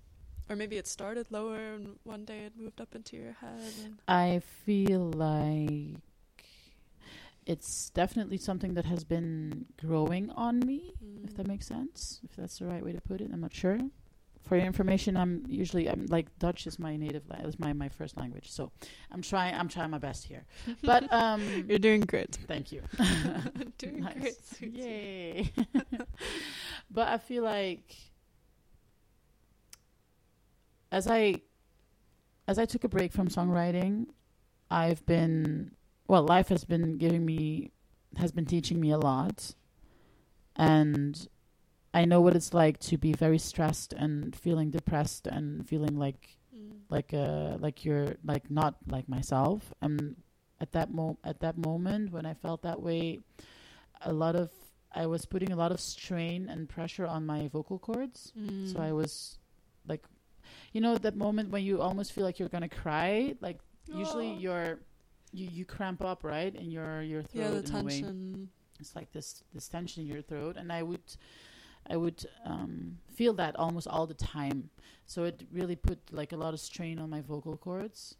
or 0.48 0.56
maybe 0.56 0.76
it 0.76 0.86
started 0.86 1.26
lower 1.30 1.56
and 1.74 1.96
one 2.04 2.24
day 2.24 2.40
it 2.46 2.52
moved 2.58 2.80
up 2.80 2.94
into 2.94 3.16
your 3.16 3.32
head. 3.40 3.72
And 3.84 3.98
I 4.08 4.40
feel 4.64 5.10
like 5.10 6.00
it's 7.46 7.90
definitely 7.90 8.36
something 8.36 8.74
that 8.74 8.84
has 8.84 9.04
been 9.04 9.66
growing 9.80 10.30
on 10.30 10.60
me, 10.60 10.92
if 11.24 11.34
that 11.36 11.44
Mm. 11.46 11.48
makes 11.48 11.66
sense. 11.66 12.20
If 12.24 12.36
that's 12.36 12.58
the 12.58 12.66
right 12.66 12.84
way 12.84 12.92
to 12.92 13.00
put 13.00 13.20
it, 13.20 13.30
I'm 13.32 13.40
not 13.40 13.54
sure. 13.54 13.78
For 14.42 14.56
your 14.56 14.64
information, 14.66 15.14
I'm 15.16 15.44
usually 15.46 15.88
I'm 15.90 16.06
like 16.06 16.26
Dutch 16.38 16.66
is 16.66 16.78
my 16.78 16.96
native 16.96 17.28
la- 17.28 17.46
is 17.46 17.58
my 17.58 17.74
my 17.74 17.88
first 17.90 18.16
language, 18.16 18.50
so 18.50 18.70
I'm 19.10 19.20
trying 19.20 19.54
I'm 19.54 19.68
trying 19.68 19.90
my 19.90 19.98
best 19.98 20.24
here. 20.24 20.46
But 20.82 21.12
um, 21.22 21.42
You're 21.68 21.78
doing 21.78 22.00
great. 22.00 22.34
thank 22.46 22.72
you. 22.72 22.80
doing 23.78 24.00
Nice. 24.00 24.14
great. 24.58 24.72
Yay! 24.74 25.52
but 26.90 27.08
I 27.08 27.18
feel 27.18 27.42
like 27.44 27.94
as 30.90 31.06
I 31.08 31.42
as 32.46 32.58
I 32.58 32.64
took 32.64 32.84
a 32.84 32.88
break 32.88 33.12
from 33.12 33.28
songwriting, 33.28 34.06
I've 34.70 35.04
been 35.06 35.72
well, 36.06 36.22
life 36.24 36.48
has 36.48 36.64
been 36.64 36.96
giving 36.98 37.24
me 37.24 37.70
has 38.16 38.32
been 38.32 38.46
teaching 38.46 38.80
me 38.80 38.90
a 38.90 38.98
lot. 38.98 39.54
And 40.56 41.28
I 41.94 42.04
know 42.04 42.20
what 42.20 42.34
it's 42.36 42.52
like 42.54 42.78
to 42.80 42.98
be 42.98 43.12
very 43.12 43.38
stressed 43.38 43.92
and 43.92 44.34
feeling 44.34 44.70
depressed 44.70 45.26
and 45.26 45.66
feeling 45.68 45.96
like 45.98 46.34
Mm. 46.56 46.80
like 46.88 47.12
uh 47.12 47.58
like 47.60 47.84
you're 47.84 48.16
like 48.24 48.50
not 48.50 48.76
like 48.88 49.06
myself 49.06 49.74
and 49.82 50.16
at 50.62 50.72
that 50.72 50.90
mo 50.90 51.18
at 51.22 51.40
that 51.40 51.58
moment 51.58 52.10
when 52.10 52.24
i 52.24 52.32
felt 52.32 52.62
that 52.62 52.80
way 52.80 53.18
a 54.00 54.12
lot 54.14 54.34
of 54.34 54.50
i 54.94 55.04
was 55.04 55.26
putting 55.26 55.52
a 55.52 55.56
lot 55.56 55.70
of 55.70 55.78
strain 55.78 56.48
and 56.48 56.66
pressure 56.70 57.04
on 57.06 57.26
my 57.26 57.48
vocal 57.48 57.78
cords 57.78 58.32
so 58.64 58.78
i 58.80 58.88
Mm. 58.88 58.94
was 58.96 59.38
like 59.86 60.04
you 60.72 60.80
know 60.80 60.96
that 60.98 61.16
moment 61.16 61.50
when 61.50 61.62
you 61.62 61.80
almost 61.80 62.12
feel 62.12 62.24
like 62.24 62.38
you're 62.38 62.48
gonna 62.48 62.68
cry 62.68 63.34
like 63.40 63.58
usually 63.94 64.30
Oh. 64.32 64.38
you're 64.38 64.78
you 65.32 65.46
you 65.50 65.64
cramp 65.64 66.02
up 66.04 66.24
right 66.24 66.54
in 66.54 66.70
your 66.70 67.02
your 67.02 67.22
throat 67.22 67.42
yeah, 67.42 67.60
the 67.60 67.68
in 67.68 67.74
a 67.74 67.82
way 67.84 68.00
tension. 68.02 68.48
it's 68.80 68.94
like 68.96 69.10
this 69.12 69.42
this 69.54 69.68
tension 69.68 70.02
in 70.02 70.08
your 70.08 70.22
throat 70.22 70.56
and 70.56 70.70
i 70.72 70.82
would 70.82 71.00
i 71.90 71.96
would 71.96 72.24
um, 72.44 72.98
feel 73.14 73.32
that 73.34 73.56
almost 73.56 73.86
all 73.88 74.06
the 74.06 74.14
time 74.38 74.70
so 75.06 75.24
it 75.24 75.42
really 75.52 75.76
put 75.76 75.98
like 76.12 76.32
a 76.32 76.36
lot 76.36 76.52
of 76.54 76.60
strain 76.60 76.98
on 76.98 77.08
my 77.10 77.20
vocal 77.20 77.56
cords 77.56 78.16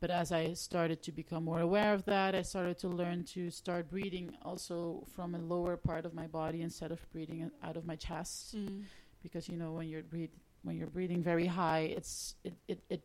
but 0.00 0.10
as 0.10 0.32
i 0.32 0.52
started 0.52 1.02
to 1.02 1.12
become 1.12 1.44
more 1.44 1.60
aware 1.60 1.92
of 1.94 2.04
that 2.04 2.34
i 2.34 2.42
started 2.42 2.78
to 2.78 2.88
learn 2.88 3.24
to 3.24 3.50
start 3.50 3.90
breathing 3.90 4.34
also 4.42 5.02
from 5.14 5.34
a 5.34 5.38
lower 5.38 5.76
part 5.76 6.04
of 6.06 6.12
my 6.14 6.26
body 6.26 6.60
instead 6.62 6.90
of 6.92 7.00
breathing 7.12 7.50
out 7.62 7.76
of 7.76 7.84
my 7.86 7.96
chest 7.96 8.54
Mm. 8.56 8.82
because 9.22 9.48
you 9.48 9.56
know 9.56 9.72
when 9.72 9.88
you're 9.88 10.02
breathe 10.02 10.30
when 10.66 10.76
you're 10.76 10.90
breathing 10.98 11.22
very 11.22 11.46
high 11.46 11.84
it's 11.98 12.34
it 12.44 12.54
it, 12.68 12.80
it 12.94 13.02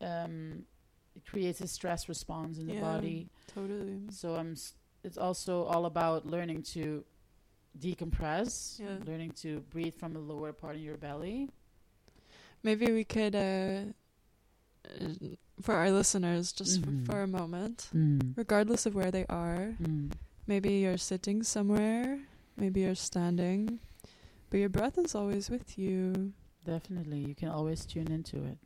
um 0.00 0.64
it 1.16 1.22
creates 1.26 1.60
a 1.60 1.66
stress 1.68 2.08
response 2.08 2.58
in 2.58 2.66
the 2.66 2.74
Yeah. 2.74 2.80
body 2.92 3.28
Totally. 3.54 3.98
so 4.10 4.34
I'm. 4.40 4.52
s- 4.52 4.74
It's 5.04 5.18
also 5.18 5.64
all 5.72 5.84
about 5.86 6.20
learning 6.34 6.62
to 6.74 7.02
decompress, 7.76 8.78
Yeah. 8.78 8.98
learning 9.10 9.32
to 9.42 9.60
breathe 9.74 9.96
from 10.00 10.12
the 10.12 10.20
lower 10.32 10.52
part 10.52 10.76
of 10.76 10.82
your 10.82 10.96
belly. 10.96 11.48
Maybe 12.62 12.86
we 12.92 13.02
could, 13.04 13.34
uh, 13.34 13.80
uh, 14.86 15.34
for 15.60 15.74
our 15.74 15.90
listeners, 15.90 16.52
just 16.52 16.80
Mhm. 16.82 17.04
for 17.06 17.22
a 17.22 17.26
moment, 17.26 17.88
Mm. 17.92 18.36
regardless 18.36 18.86
of 18.86 18.94
where 18.94 19.10
they 19.10 19.26
are, 19.26 19.74
Mm. 19.80 20.12
maybe 20.46 20.70
you're 20.82 20.98
sitting 21.12 21.42
somewhere, 21.42 22.20
maybe 22.56 22.80
you're 22.82 22.94
standing, 23.10 23.80
but 24.50 24.58
your 24.60 24.68
breath 24.68 24.98
is 24.98 25.14
always 25.14 25.50
with 25.50 25.76
you. 25.78 26.32
Definitely, 26.64 27.18
you 27.18 27.34
can 27.34 27.48
always 27.48 27.84
tune 27.84 28.10
into 28.12 28.36
it. 28.44 28.58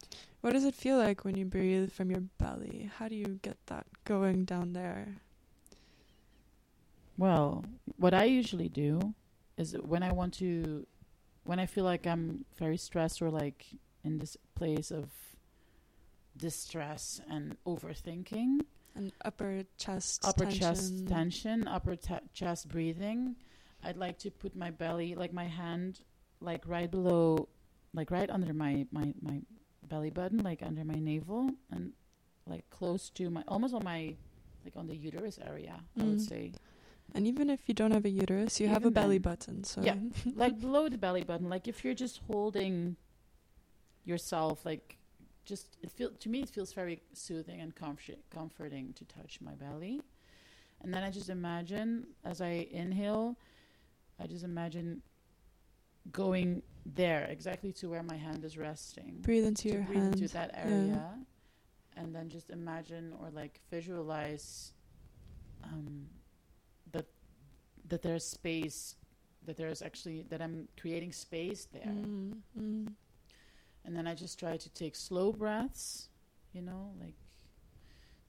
What 0.43 0.53
does 0.53 0.65
it 0.65 0.75
feel 0.75 0.99
like 0.99 1.25
when 1.25 1.37
you 1.37 1.45
breathe 1.47 1.91
from 1.93 2.11
your 2.11 2.21
belly? 2.39 2.91
How 2.99 3.09
do 3.09 3.15
you 3.17 3.39
get 3.43 3.57
that 3.67 3.87
going 4.05 4.45
down 4.45 4.75
there? 4.75 5.17
Well, 7.17 7.65
what 7.97 8.13
I 8.13 8.25
usually 8.25 8.69
do 8.69 9.15
is 9.57 9.75
when 9.81 10.03
I 10.03 10.13
want 10.13 10.35
to, 10.35 10.87
when 11.45 11.59
I 11.59 11.65
feel 11.67 11.85
like 11.85 12.07
I'm 12.07 12.45
very 12.59 12.77
stressed 12.77 13.23
or 13.23 13.31
like 13.31 13.65
in 14.05 14.19
this 14.19 14.37
place 14.55 14.91
of 14.91 15.11
distress 16.37 17.21
and 17.31 17.57
overthinking, 17.67 18.61
And 18.95 19.13
upper 19.25 19.65
chest 19.79 20.25
upper 20.25 20.45
tension. 20.45 20.61
chest 20.61 21.07
tension, 21.09 21.67
upper 21.69 21.97
ta 21.97 22.21
chest 22.35 22.69
breathing. 22.69 23.37
I'd 23.83 23.97
like 23.97 24.19
to 24.21 24.31
put 24.31 24.55
my 24.55 24.71
belly, 24.71 25.15
like 25.15 25.33
my 25.33 25.45
hand, 25.47 26.01
like 26.41 26.67
right 26.67 26.91
below, 26.91 27.49
like 27.97 28.11
right 28.11 28.31
under 28.31 28.53
my 28.55 28.87
my 28.93 29.13
my 29.23 29.41
belly 29.89 30.11
button, 30.11 30.39
like 30.45 30.63
under 30.63 30.85
my 30.85 30.95
navel, 31.01 31.51
and 31.73 31.93
like 32.47 32.69
close 32.71 33.11
to 33.11 33.31
my, 33.31 33.43
almost 33.49 33.75
on 33.75 33.83
my, 33.85 34.15
like 34.65 34.77
on 34.77 34.87
the 34.87 34.95
uterus 34.97 35.39
area. 35.45 35.81
I 36.01 36.05
would 36.05 36.19
Mm. 36.19 36.29
say, 36.29 36.53
And 37.15 37.27
even 37.27 37.51
if 37.51 37.61
you 37.69 37.75
don't 37.75 37.93
have 37.93 38.05
a 38.05 38.11
uterus, 38.11 38.61
you 38.61 38.69
have 38.69 38.85
a 38.85 38.91
belly 38.91 39.19
then. 39.19 39.23
button. 39.23 39.65
So 39.65 39.83
Yeah. 39.83 39.95
like 40.35 40.61
below 40.61 40.89
the 40.89 40.99
belly 40.99 41.25
button. 41.25 41.49
Like 41.49 41.67
if 41.67 41.85
you're 41.85 41.95
just 41.95 42.21
holding 42.29 42.97
yourself, 44.05 44.65
like 44.65 44.97
just 45.45 45.77
it 45.83 45.91
feel 45.91 46.11
to 46.11 46.29
me 46.29 46.41
it 46.43 46.51
feels 46.51 46.73
very 46.73 47.03
soothing 47.13 47.61
and 47.61 47.75
comfort, 47.75 48.19
comforting 48.31 48.93
to 48.95 49.05
touch 49.05 49.41
my 49.41 49.55
belly. 49.55 50.01
And 50.83 50.93
then 50.93 51.03
I 51.03 51.11
just 51.11 51.31
imagine 51.31 52.09
as 52.25 52.41
I 52.41 52.69
inhale, 52.71 53.37
I 54.21 54.27
just 54.27 54.45
imagine 54.45 55.03
going 56.13 56.63
there 56.95 57.25
exactly 57.31 57.73
to 57.73 57.89
where 57.91 58.03
my 58.03 58.17
hand 58.17 58.45
is 58.45 58.57
resting. 58.57 59.19
breathe 59.23 59.45
into 59.45 59.63
to 59.65 59.69
your 59.75 59.83
breathe 59.83 59.99
hand. 60.03 60.15
into 60.21 60.33
that 60.35 60.51
area, 60.55 61.03
and 61.97 62.15
then 62.15 62.29
just 62.29 62.51
imagine 62.51 63.13
or 63.21 63.31
like 63.31 63.61
visualize 63.71 64.73
um, 65.65 66.07
that 66.93 67.07
that 67.89 68.03
there's 68.03 68.25
space, 68.25 68.97
that 69.47 69.57
there's 69.57 69.83
actually 69.83 70.23
that 70.31 70.41
I'm 70.41 70.69
creating 70.81 71.13
space 71.13 71.67
there, 71.73 71.83
Mm, 71.93 72.37
mm. 72.59 72.93
and 73.85 73.97
then 73.97 74.07
I 74.07 74.15
just 74.15 74.39
try 74.39 74.57
to 74.57 74.69
take 74.71 74.95
slow 74.97 75.33
breaths, 75.33 76.09
you 76.53 76.63
know, 76.63 76.93
like 77.01 77.15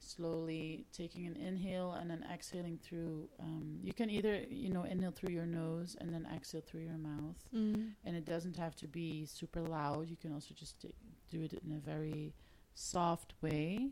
slowly 0.08 0.86
taking 0.94 1.26
an 1.28 1.36
inhale 1.36 1.92
and 1.94 2.10
then 2.10 2.26
exhaling 2.34 2.78
through. 2.82 3.28
Um, 3.40 3.80
you 3.84 3.94
can 3.94 4.10
either 4.10 4.44
you 4.50 4.70
know 4.70 4.84
inhale 4.84 5.12
through 5.12 5.34
your 5.34 5.46
nose 5.46 5.96
and 6.00 6.14
then 6.14 6.28
exhale 6.36 6.62
through 6.62 6.82
your 6.82 6.98
mouth 6.98 7.40
Mm. 7.54 7.94
and 8.06 8.16
it 8.16 8.26
doesn't 8.26 8.58
have 8.58 8.76
to 8.78 8.88
be 8.88 9.26
super 9.26 9.62
loud. 9.62 10.10
You 10.10 10.18
can 10.18 10.34
also 10.34 10.54
just 10.54 10.80
t- 10.82 10.94
do 11.30 11.42
it 11.42 11.54
in 11.54 11.72
a 11.74 11.80
very 11.80 12.34
soft 12.76 13.34
way. 13.42 13.90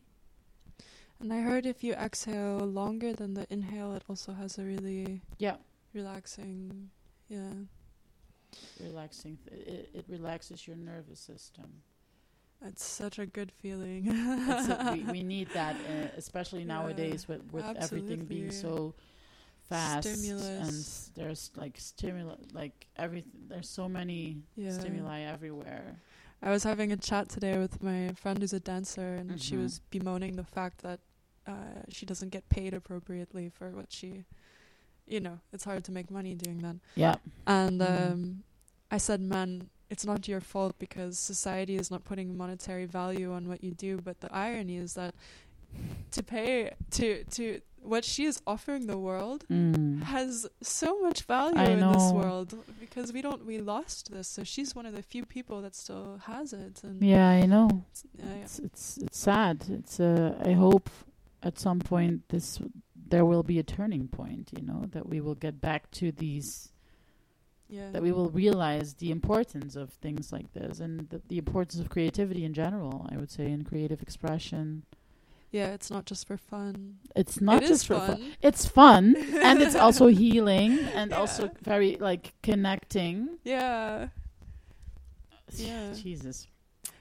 And 1.19 1.31
I 1.31 1.39
heard 1.41 1.65
if 1.65 1.83
you 1.83 1.93
exhale 1.93 2.57
longer 2.59 3.13
than 3.13 3.33
the 3.35 3.45
inhale, 3.49 3.93
it 3.93 4.03
also 4.09 4.33
has 4.33 4.57
a 4.57 4.63
really 4.63 5.21
Yeah, 5.37 5.57
relaxing. 5.93 6.89
Yeah. 7.29 7.53
relaxing. 8.81 9.37
Th- 9.49 9.67
It, 9.67 9.89
it 9.93 10.05
relaxes 10.09 10.67
your 10.67 10.75
nervous 10.77 11.19
system. 11.19 11.81
It's 12.67 12.83
such 12.83 13.19
a 13.19 13.25
good 13.25 13.51
feeling. 13.51 14.09
A, 14.09 14.91
we, 14.93 15.03
we 15.03 15.23
need 15.35 15.49
that, 15.53 15.75
uh, 15.75 16.07
especially 16.17 16.61
Yeah, 16.61 16.73
nowadays 16.75 17.27
with 17.27 17.41
with 17.51 17.65
everything 17.77 18.25
being 18.25 18.51
so 18.51 18.93
fast 19.69 20.05
and 20.07 20.17
Stimulus. 20.17 20.69
s- 20.69 21.11
there's 21.15 21.51
like 21.55 21.77
stimulus, 21.79 22.39
like 22.53 22.87
everything. 22.97 23.31
There's 23.47 23.69
so 23.69 23.87
many 23.87 24.37
yeah. 24.55 24.71
stimuli 24.71 25.21
everywhere. 25.21 25.99
I 26.41 26.49
was 26.51 26.63
having 26.63 26.91
a 26.91 26.97
chat 26.97 27.29
today 27.29 27.57
with 27.57 27.81
my 27.81 28.09
friend 28.15 28.39
who's 28.39 28.53
a 28.53 28.59
dancer, 28.59 29.15
and 29.15 29.39
she 29.41 29.55
Mhm. 29.55 29.63
was 29.63 29.79
bemoaning 29.91 30.35
the 30.35 30.43
fact 30.43 30.81
that 30.81 30.99
uh, 31.47 31.81
she 31.89 32.05
doesn't 32.05 32.29
get 32.29 32.49
paid 32.49 32.73
appropriately 32.73 33.49
for 33.49 33.69
what 33.69 33.91
she, 33.91 34.25
you 35.07 35.19
know, 35.19 35.39
it's 35.53 35.63
hard 35.63 35.83
to 35.85 35.91
make 35.91 36.09
money 36.09 36.33
doing 36.35 36.59
that. 36.59 36.75
Yeah. 36.95 37.15
And 37.47 37.79
Mhm. 37.81 38.11
um, 38.11 38.43
I 38.91 38.97
said, 38.97 39.21
man, 39.21 39.69
it's 39.89 40.05
not 40.05 40.27
your 40.27 40.41
fault 40.41 40.75
because 40.79 41.17
society 41.19 41.75
is 41.75 41.89
not 41.91 42.03
putting 42.03 42.37
monetary 42.37 42.85
value 42.85 43.31
on 43.33 43.47
what 43.47 43.63
you 43.63 43.71
do. 43.71 43.97
But 43.97 44.19
the 44.21 44.33
irony 44.33 44.77
is 44.77 44.93
that 44.95 45.13
to 46.11 46.23
pay 46.23 46.71
to 46.91 47.23
to 47.25 47.61
what 47.81 48.03
she 48.03 48.25
is 48.25 48.41
offering 48.47 48.87
the 48.87 48.97
world 48.97 49.45
Mm. 49.47 50.01
has 50.03 50.47
so 50.61 50.99
much 51.01 51.21
value 51.23 51.59
I 51.59 51.65
in 51.65 51.79
this 51.91 52.11
world 52.11 52.55
because 52.79 53.13
we 53.13 53.21
don't 53.21 53.45
we 53.45 53.59
lost 53.59 54.11
this. 54.11 54.27
So 54.27 54.43
she's 54.43 54.73
one 54.75 54.85
of 54.87 54.95
the 54.95 55.03
few 55.03 55.23
people 55.25 55.61
that 55.61 55.75
still 55.75 56.19
has 56.25 56.51
it. 56.53 56.81
And 56.83 57.01
Yeah, 57.03 57.27
I 57.29 57.45
know. 57.45 57.69
yeah, 58.17 58.25
yeah. 58.25 58.43
It's 58.43 58.59
it's 58.59 58.97
it's 58.97 59.17
sad. 59.19 59.65
It's 59.69 59.99
uh, 59.99 60.35
I 60.43 60.53
hope 60.53 60.89
at 61.43 61.59
some 61.59 61.79
point 61.79 62.27
this 62.29 62.59
there 63.07 63.23
will 63.25 63.43
be 63.43 63.59
a 63.59 63.63
turning 63.63 64.07
point. 64.07 64.49
You 64.57 64.63
know 64.65 64.85
that 64.93 65.07
we 65.07 65.21
will 65.21 65.35
get 65.35 65.61
back 65.61 65.91
to 65.99 66.11
these. 66.11 66.71
Yeah. 67.69 67.89
That 67.91 68.01
we 68.03 68.11
will 68.11 68.29
realize 68.29 68.93
the 68.95 69.09
importance 69.11 69.75
of 69.75 69.89
things 69.91 70.31
like 70.31 70.53
this 70.53 70.79
and 70.79 71.09
the, 71.09 71.21
the 71.27 71.37
importance 71.37 71.79
of 71.79 71.89
creativity 71.89 72.43
in 72.45 72.53
general. 72.53 73.07
I 73.11 73.17
would 73.17 73.31
say 73.31 73.45
in 73.51 73.63
creative 73.63 74.01
expression. 74.01 74.83
yeah, 75.51 75.73
it's 75.73 75.89
not 75.89 76.05
just 76.05 76.27
for 76.27 76.37
fun. 76.37 76.97
It's 77.15 77.39
not 77.41 77.63
It 77.63 77.67
just 77.67 77.87
for 77.87 77.95
fun. 77.95 78.07
fun. 78.17 78.31
It's 78.41 78.65
fun 78.65 79.15
and 79.41 79.61
it's 79.61 79.75
also 79.85 80.07
healing 80.07 80.79
and 80.93 81.11
Yeah. 81.11 81.17
also 81.17 81.49
very 81.63 81.95
like 81.99 82.33
connecting. 82.43 83.39
Yeah. 83.43 84.09
Yeah. 85.55 85.93
Jesus. 85.93 86.47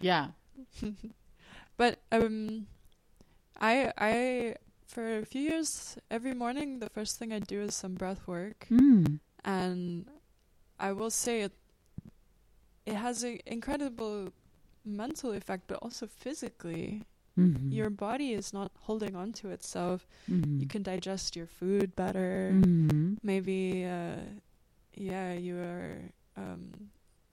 Yeah. 0.01 0.29
but 1.77 1.99
um 2.12 2.67
I 3.61 3.93
I 3.99 4.55
for 4.87 5.19
a 5.19 5.25
few 5.27 5.43
years 5.51 5.99
every 6.11 6.35
morning 6.35 6.79
the 6.79 6.89
first 6.91 7.19
thing 7.19 7.33
I 7.33 7.41
do 7.41 7.61
is 7.62 7.75
some 7.75 7.95
breath 7.95 8.27
work 8.27 8.67
Mm. 8.71 9.19
and 9.45 10.07
I 10.79 10.93
will 10.93 11.11
say 11.11 11.43
it 11.43 11.53
it 12.87 12.95
has 12.95 13.22
an 13.25 13.39
incredible 13.47 14.33
mental 14.85 15.33
effect 15.33 15.64
but 15.68 15.79
also 15.83 16.07
physically 16.07 17.03
Mm-hmm. 17.37 17.72
your 17.72 17.91
body 17.91 18.33
is 18.33 18.53
not 18.53 18.70
holding 18.83 19.16
on 19.16 19.33
to 19.43 19.51
itself 19.51 20.07
mm-hmm. 20.31 20.61
you 20.61 20.68
can 20.68 20.85
digest 20.85 21.35
your 21.35 21.49
food 21.49 21.97
better 21.97 22.53
Mm-hmm. 22.55 23.14
maybe 23.25 23.85
uh 23.85 24.22
yeah 24.95 25.33
your 25.33 25.99
um 26.37 26.70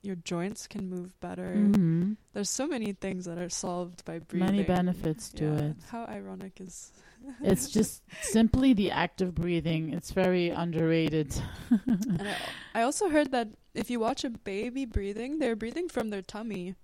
your 0.02 0.16
joints 0.16 0.66
can 0.66 0.88
move 0.90 1.18
better 1.20 1.54
Mm-hmm. 1.56 2.12
there's 2.32 2.50
so 2.50 2.66
many 2.66 2.92
things 2.92 3.24
that 3.26 3.38
are 3.38 3.48
solved 3.48 4.04
by 4.04 4.18
breathing 4.18 4.46
Many 4.56 4.62
benefits 4.64 5.30
to 5.38 5.44
Yeah. 5.44 5.60
it. 5.70 5.76
how 5.90 6.04
ironic 6.06 6.60
is 6.60 6.92
It's 7.40 7.70
just 7.70 8.02
simply 8.20 8.72
the 8.74 8.90
act 8.90 9.20
of 9.22 9.32
breathing. 9.34 9.92
It's 9.92 10.10
very 10.10 10.50
underrated. 10.50 11.30
and 11.70 12.28
I, 12.28 12.36
I 12.74 12.82
also 12.82 13.08
heard 13.08 13.30
that 13.30 13.48
if 13.74 13.90
you 13.90 14.00
watch 14.00 14.24
a 14.24 14.30
baby 14.30 14.84
breathing 14.86 15.38
they're 15.38 15.56
breathing 15.56 15.88
from 15.88 16.10
their 16.10 16.22
tummy 16.22 16.74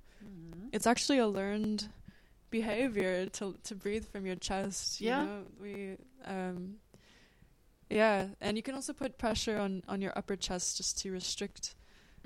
it's 0.73 0.87
actually 0.87 1.19
a 1.19 1.27
learned 1.27 1.89
behavior 2.51 3.27
to 3.27 3.55
to 3.65 3.75
breathe 3.75 4.07
from 4.13 4.27
your 4.27 4.37
chest. 4.37 5.01
You 5.01 5.09
Yeah. 5.09 5.25
know? 5.25 5.43
we 5.61 5.97
um, 6.25 6.77
yeah, 7.91 8.29
and 8.41 8.57
you 8.57 8.63
can 8.63 8.75
also 8.75 8.93
put 8.93 9.19
pressure 9.19 9.59
on 9.59 9.83
on 9.89 10.01
your 10.03 10.13
upper 10.17 10.37
chest 10.37 10.77
just 10.77 10.99
to 11.03 11.11
restrict 11.11 11.75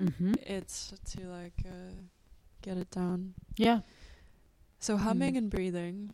Mm-hmm. 0.01 0.33
it 0.45 0.67
to 1.11 1.27
like 1.27 1.53
uh, 1.65 1.93
get 2.61 2.77
it 2.77 2.89
down. 2.91 3.33
Yeah. 3.57 3.81
So 4.79 4.97
humming 4.97 5.35
Mm. 5.35 5.37
and 5.37 5.49
breathing, 5.49 6.13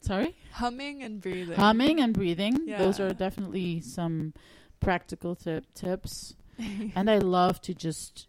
Sorry? 0.00 0.36
humming 0.52 1.02
and 1.02 1.20
breathing, 1.20 1.56
Humming 1.56 2.00
and 2.00 2.12
breathing. 2.12 2.66
Those 2.66 2.98
are 3.00 3.12
definitely 3.14 3.80
some 3.80 4.32
practical 4.80 5.36
tip- 5.36 5.72
tips. 5.74 6.34
and 6.96 7.08
I 7.10 7.18
love 7.18 7.60
to 7.62 7.74
just 7.74 8.26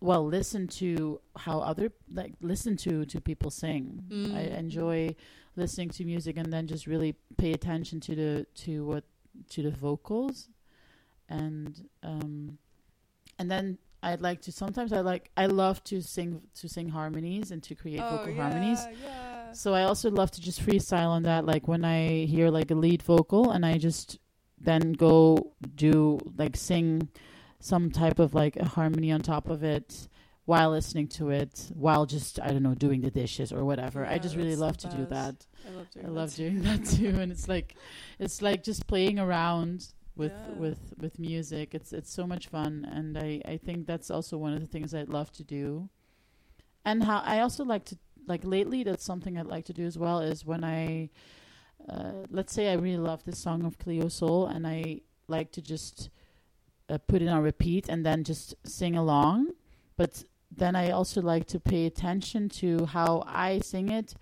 well 0.00 0.24
listen 0.26 0.66
to 0.66 1.20
how 1.36 1.60
other 1.60 1.92
like 2.10 2.34
listen 2.40 2.76
to 2.76 3.04
to 3.06 3.20
people 3.20 3.50
sing. 3.50 4.04
I 4.10 4.14
Mm. 4.14 4.58
enjoy 4.58 5.14
listening 5.56 5.90
to 5.90 6.04
music 6.04 6.36
and 6.38 6.52
then 6.52 6.66
just 6.66 6.86
really 6.86 7.14
pay 7.36 7.52
attention 7.52 8.00
to 8.00 8.14
the 8.14 8.46
to 8.64 8.84
what 8.86 9.04
to 9.50 9.62
the 9.62 9.70
vocals 9.70 10.48
and 11.28 11.88
um 12.02 12.58
and 13.42 13.50
then 13.50 13.76
I'd 14.04 14.22
like 14.22 14.40
to 14.42 14.52
sometimes 14.52 14.92
I 14.92 15.00
like 15.00 15.30
I 15.36 15.46
love 15.46 15.82
to 15.84 16.00
sing 16.00 16.42
to 16.54 16.68
sing 16.68 16.88
harmonies 16.88 17.50
and 17.50 17.60
to 17.64 17.74
create 17.74 18.00
oh, 18.00 18.10
vocal 18.10 18.32
yeah, 18.32 18.42
harmonies. 18.42 18.78
Yeah. 19.02 19.52
So 19.52 19.74
I 19.74 19.82
also 19.82 20.10
love 20.10 20.30
to 20.32 20.40
just 20.40 20.64
freestyle 20.64 21.08
on 21.08 21.24
that 21.24 21.44
like 21.44 21.66
when 21.66 21.84
I 21.84 22.24
hear 22.26 22.50
like 22.50 22.70
a 22.70 22.76
lead 22.76 23.02
vocal 23.02 23.50
and 23.50 23.66
I 23.66 23.78
just 23.78 24.18
then 24.60 24.92
go 24.92 25.54
do 25.74 26.20
like 26.38 26.56
sing 26.56 27.08
some 27.58 27.90
type 27.90 28.20
of 28.20 28.32
like 28.32 28.56
a 28.56 28.64
harmony 28.64 29.10
on 29.10 29.20
top 29.20 29.50
of 29.50 29.64
it 29.64 30.08
while 30.44 30.70
listening 30.70 31.08
to 31.08 31.30
it 31.30 31.68
while 31.74 32.06
just 32.06 32.40
I 32.40 32.48
don't 32.48 32.62
know 32.62 32.76
doing 32.76 33.00
the 33.00 33.10
dishes 33.10 33.52
or 33.52 33.64
whatever. 33.64 34.06
I 34.06 34.18
just 34.18 34.36
really 34.36 34.56
love 34.56 34.76
to 34.78 34.88
do 34.88 35.04
that. 35.06 35.46
I 35.66 35.70
love 35.76 35.90
doing 35.90 36.06
I 36.06 36.08
that 36.08 36.14
love 36.14 36.34
too. 36.36 36.50
doing 36.50 36.62
that 36.68 36.84
too 36.84 37.20
and 37.20 37.32
it's 37.32 37.48
like 37.48 37.74
it's 38.20 38.40
like 38.40 38.62
just 38.62 38.86
playing 38.86 39.18
around 39.18 39.88
with 40.16 40.32
Yeah. 40.32 40.54
with 40.58 40.94
with 40.98 41.18
music. 41.18 41.74
It's 41.74 41.92
it's 41.92 42.12
so 42.12 42.26
much 42.26 42.48
fun 42.48 42.84
and 42.90 43.16
I 43.18 43.40
I 43.44 43.56
think 43.56 43.86
that's 43.86 44.10
also 44.10 44.36
one 44.38 44.52
of 44.52 44.60
the 44.60 44.66
things 44.66 44.94
I'd 44.94 45.08
love 45.08 45.30
to 45.32 45.44
do. 45.44 45.88
And 46.84 47.04
how 47.04 47.18
I 47.24 47.40
also 47.40 47.64
like 47.64 47.84
to 47.86 47.96
like 48.26 48.44
lately 48.44 48.82
that's 48.84 49.04
something 49.04 49.38
I'd 49.38 49.46
like 49.46 49.64
to 49.66 49.72
do 49.72 49.84
as 49.84 49.96
well 49.98 50.20
is 50.20 50.44
when 50.44 50.64
I 50.64 51.10
uh, 51.88 52.24
let's 52.30 52.52
say 52.52 52.70
I 52.70 52.74
really 52.74 52.98
love 53.10 53.24
this 53.24 53.38
song 53.38 53.64
of 53.64 53.78
Cleo 53.78 54.08
Sol 54.08 54.46
and 54.46 54.66
I 54.66 55.00
like 55.28 55.50
to 55.52 55.62
just 55.62 56.10
uh, 56.88 56.98
put 56.98 57.22
it 57.22 57.28
on 57.28 57.42
repeat 57.42 57.88
and 57.88 58.04
then 58.06 58.22
just 58.24 58.54
sing 58.64 58.96
along. 58.96 59.48
But 59.96 60.24
then 60.54 60.76
I 60.76 60.90
also 60.90 61.20
like 61.22 61.46
to 61.46 61.58
pay 61.58 61.86
attention 61.86 62.48
to 62.60 62.86
how 62.86 63.24
I 63.26 63.58
sing 63.60 63.88
it 63.88 64.14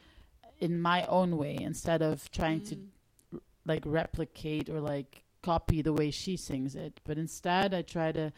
in 0.59 0.81
my 0.81 1.05
own 1.07 1.37
way 1.37 1.57
instead 1.61 2.01
of 2.03 2.31
trying 2.31 2.61
to 2.63 2.77
Mm. 2.77 3.41
like 3.67 3.83
replicate 3.85 4.69
or 4.71 4.81
like 4.81 5.25
copy 5.43 5.83
the 5.83 5.93
way 5.93 6.11
she 6.11 6.37
sings 6.37 6.75
it. 6.75 7.01
But 7.05 7.19
instead, 7.19 7.75
I 7.75 7.83
try 7.83 8.13
to 8.13 8.33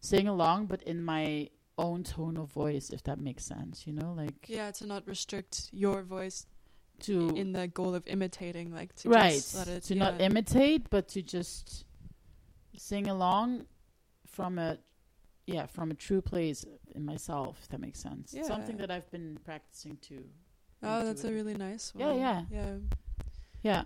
sing 0.00 0.28
along, 0.28 0.66
but 0.66 0.82
in 0.82 1.02
my 1.02 1.48
own 1.76 2.02
tone 2.02 2.36
of 2.36 2.50
voice, 2.52 2.90
if 2.90 3.02
that 3.04 3.18
makes 3.18 3.44
sense. 3.44 3.86
You 3.86 3.92
know, 3.94 4.12
like 4.16 4.48
Yeah, 4.48 4.70
to 4.72 4.86
not 4.86 5.06
restrict 5.06 5.70
your 5.72 6.02
voice 6.02 6.46
to 7.00 7.28
in 7.36 7.52
the 7.52 7.68
goal 7.68 7.94
of 7.94 8.06
imitating, 8.06 8.72
like 8.72 8.94
to 8.96 9.08
right 9.08 9.32
just 9.32 9.54
let 9.54 9.68
it 9.68 9.82
to 9.84 9.94
yeah. 9.94 10.04
not 10.04 10.20
imitate, 10.20 10.90
but 10.90 11.08
to 11.08 11.22
just 11.22 11.84
sing 12.76 13.08
along 13.08 13.66
from 14.26 14.58
a 14.58 14.78
yeah 15.46 15.66
from 15.66 15.90
a 15.90 15.94
true 15.94 16.20
place 16.20 16.64
in 16.94 17.04
myself. 17.04 17.58
If 17.62 17.68
that 17.68 17.80
makes 17.80 18.00
sense. 18.00 18.34
It's 18.34 18.48
something 18.48 18.76
that 18.78 18.90
I've 18.90 19.10
been 19.10 19.38
practicing 19.44 19.96
too. 19.98 20.24
Oh, 20.82 21.04
that's 21.04 21.24
a 21.24 21.32
really 21.32 21.54
nice 21.54 21.94
one. 21.94 22.18
Yeah, 22.18 22.42
yeah. 22.50 22.58
yeah. 22.62 22.74
Yeah. 23.62 23.82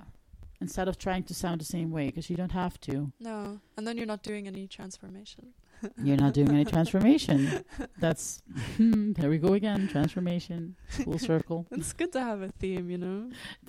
Instead 0.66 0.88
of 0.88 0.96
trying 1.06 1.24
to 1.24 1.34
sound 1.34 1.60
the 1.60 1.70
same 1.76 1.90
way, 1.96 2.06
because 2.06 2.30
you 2.30 2.36
don't 2.42 2.52
have 2.52 2.74
to. 2.88 2.94
No, 3.20 3.60
and 3.76 3.82
then 3.86 3.94
you're 3.96 4.12
not 4.14 4.22
doing 4.30 4.46
any 4.52 4.64
transformation. 4.78 5.44
You're 6.06 6.16
not 6.26 6.32
doing 6.34 6.50
any 6.50 6.64
transformation. 6.64 7.64
That's 8.04 8.42
hmm, 8.76 9.12
there 9.16 9.28
we 9.34 9.38
go 9.38 9.52
again. 9.54 9.88
Transformation, 9.88 10.76
full 11.04 11.18
circle. 11.18 11.66
It's 11.78 11.92
good 11.92 12.12
to 12.12 12.20
have 12.20 12.40
a 12.42 12.50
theme, 12.60 12.86
you 12.94 12.98
know. 12.98 13.18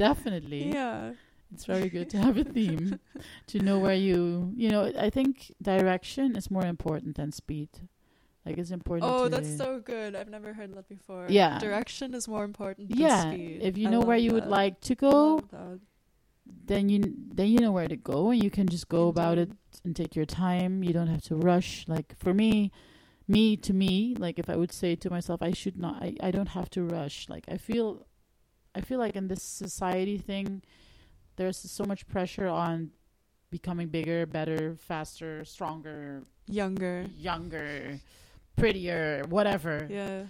Definitely, 0.07 0.63
Yeah. 0.79 1.13
it's 1.53 1.65
very 1.65 1.89
good 1.89 2.09
to 2.11 2.17
have 2.25 2.37
a 2.37 2.43
theme, 2.57 2.99
to 3.51 3.55
know 3.67 3.77
where 3.79 3.95
you, 3.95 4.51
you 4.55 4.69
know. 4.73 4.83
I 5.07 5.09
think 5.09 5.51
direction 5.61 6.35
is 6.35 6.51
more 6.51 6.67
important 6.75 7.15
than 7.19 7.31
speed. 7.31 7.69
Like 8.45 8.57
it's 8.57 8.71
important. 8.71 9.09
Oh, 9.11 9.29
that's 9.29 9.57
so 9.57 9.79
good. 9.79 10.15
I've 10.15 10.29
never 10.29 10.53
heard 10.53 10.71
that 10.75 10.87
before. 10.89 11.27
Yeah. 11.29 11.59
Direction 11.59 12.13
is 12.13 12.27
more 12.27 12.43
important 12.43 12.89
than 12.89 12.99
yeah. 12.99 13.31
If 13.31 13.77
you 13.77 13.87
I 13.87 13.91
know 13.91 14.01
where 14.01 14.17
you 14.25 14.31
would 14.33 14.47
like 14.47 14.81
to 14.89 14.95
go, 14.95 15.39
that. 15.51 15.79
Then 16.45 16.89
you 16.89 17.13
then 17.33 17.47
you 17.47 17.59
know 17.59 17.71
where 17.71 17.87
to 17.87 17.95
go, 17.95 18.29
and 18.31 18.43
you 18.43 18.49
can 18.49 18.67
just 18.67 18.89
go 18.89 19.07
about 19.07 19.37
it 19.37 19.51
and 19.83 19.95
take 19.95 20.15
your 20.15 20.25
time. 20.25 20.83
You 20.83 20.93
don't 20.93 21.07
have 21.07 21.23
to 21.23 21.35
rush. 21.35 21.85
Like 21.87 22.15
for 22.17 22.33
me, 22.33 22.71
me 23.27 23.55
to 23.57 23.73
me, 23.73 24.15
like 24.17 24.39
if 24.39 24.49
I 24.49 24.55
would 24.55 24.71
say 24.71 24.95
to 24.97 25.09
myself, 25.09 25.41
I 25.41 25.51
should 25.51 25.77
not, 25.77 26.01
I, 26.03 26.15
I 26.21 26.31
don't 26.31 26.49
have 26.49 26.69
to 26.71 26.83
rush. 26.83 27.27
Like 27.29 27.45
I 27.47 27.57
feel, 27.57 28.05
I 28.75 28.81
feel 28.81 28.99
like 28.99 29.15
in 29.15 29.27
this 29.27 29.41
society 29.43 30.17
thing, 30.17 30.61
there's 31.37 31.57
so 31.57 31.85
much 31.85 32.07
pressure 32.07 32.47
on 32.47 32.91
becoming 33.49 33.87
bigger, 33.87 34.25
better, 34.25 34.75
faster, 34.75 35.45
stronger, 35.45 36.23
Younger. 36.47 37.05
younger, 37.17 37.99
prettier, 38.57 39.23
whatever. 39.29 39.87
Yeah. 39.89 40.23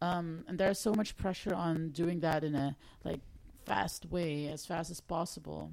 um, 0.00 0.44
and 0.46 0.58
there's 0.58 0.78
so 0.78 0.92
much 0.94 1.16
pressure 1.16 1.54
on 1.54 1.88
doing 1.90 2.20
that 2.20 2.44
in 2.44 2.54
a 2.54 2.76
like 3.04 3.20
fast 3.66 4.06
way, 4.06 4.48
as 4.48 4.64
fast 4.66 4.90
as 4.90 5.00
possible. 5.00 5.72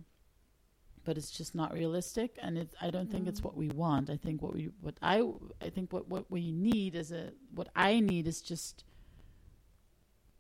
But 1.06 1.18
it's 1.18 1.32
just 1.32 1.54
not 1.54 1.74
realistic, 1.74 2.38
and 2.42 2.58
it, 2.58 2.70
I 2.82 2.90
don't 2.90 3.12
think 3.12 3.28
it's 3.28 3.42
Mm. 3.42 3.46
what 3.48 3.58
we 3.58 3.68
want. 3.70 4.10
I 4.10 4.16
think 4.18 4.42
what 4.42 4.54
we, 4.54 4.70
what 4.82 4.96
I, 5.02 5.18
I 5.62 5.70
think 5.70 5.92
what 5.92 6.08
what 6.08 6.26
we 6.32 6.52
need 6.52 6.96
is 6.96 7.12
a, 7.12 7.24
what 7.54 7.70
I 7.76 8.00
need 8.00 8.26
is 8.28 8.42
just 8.42 8.86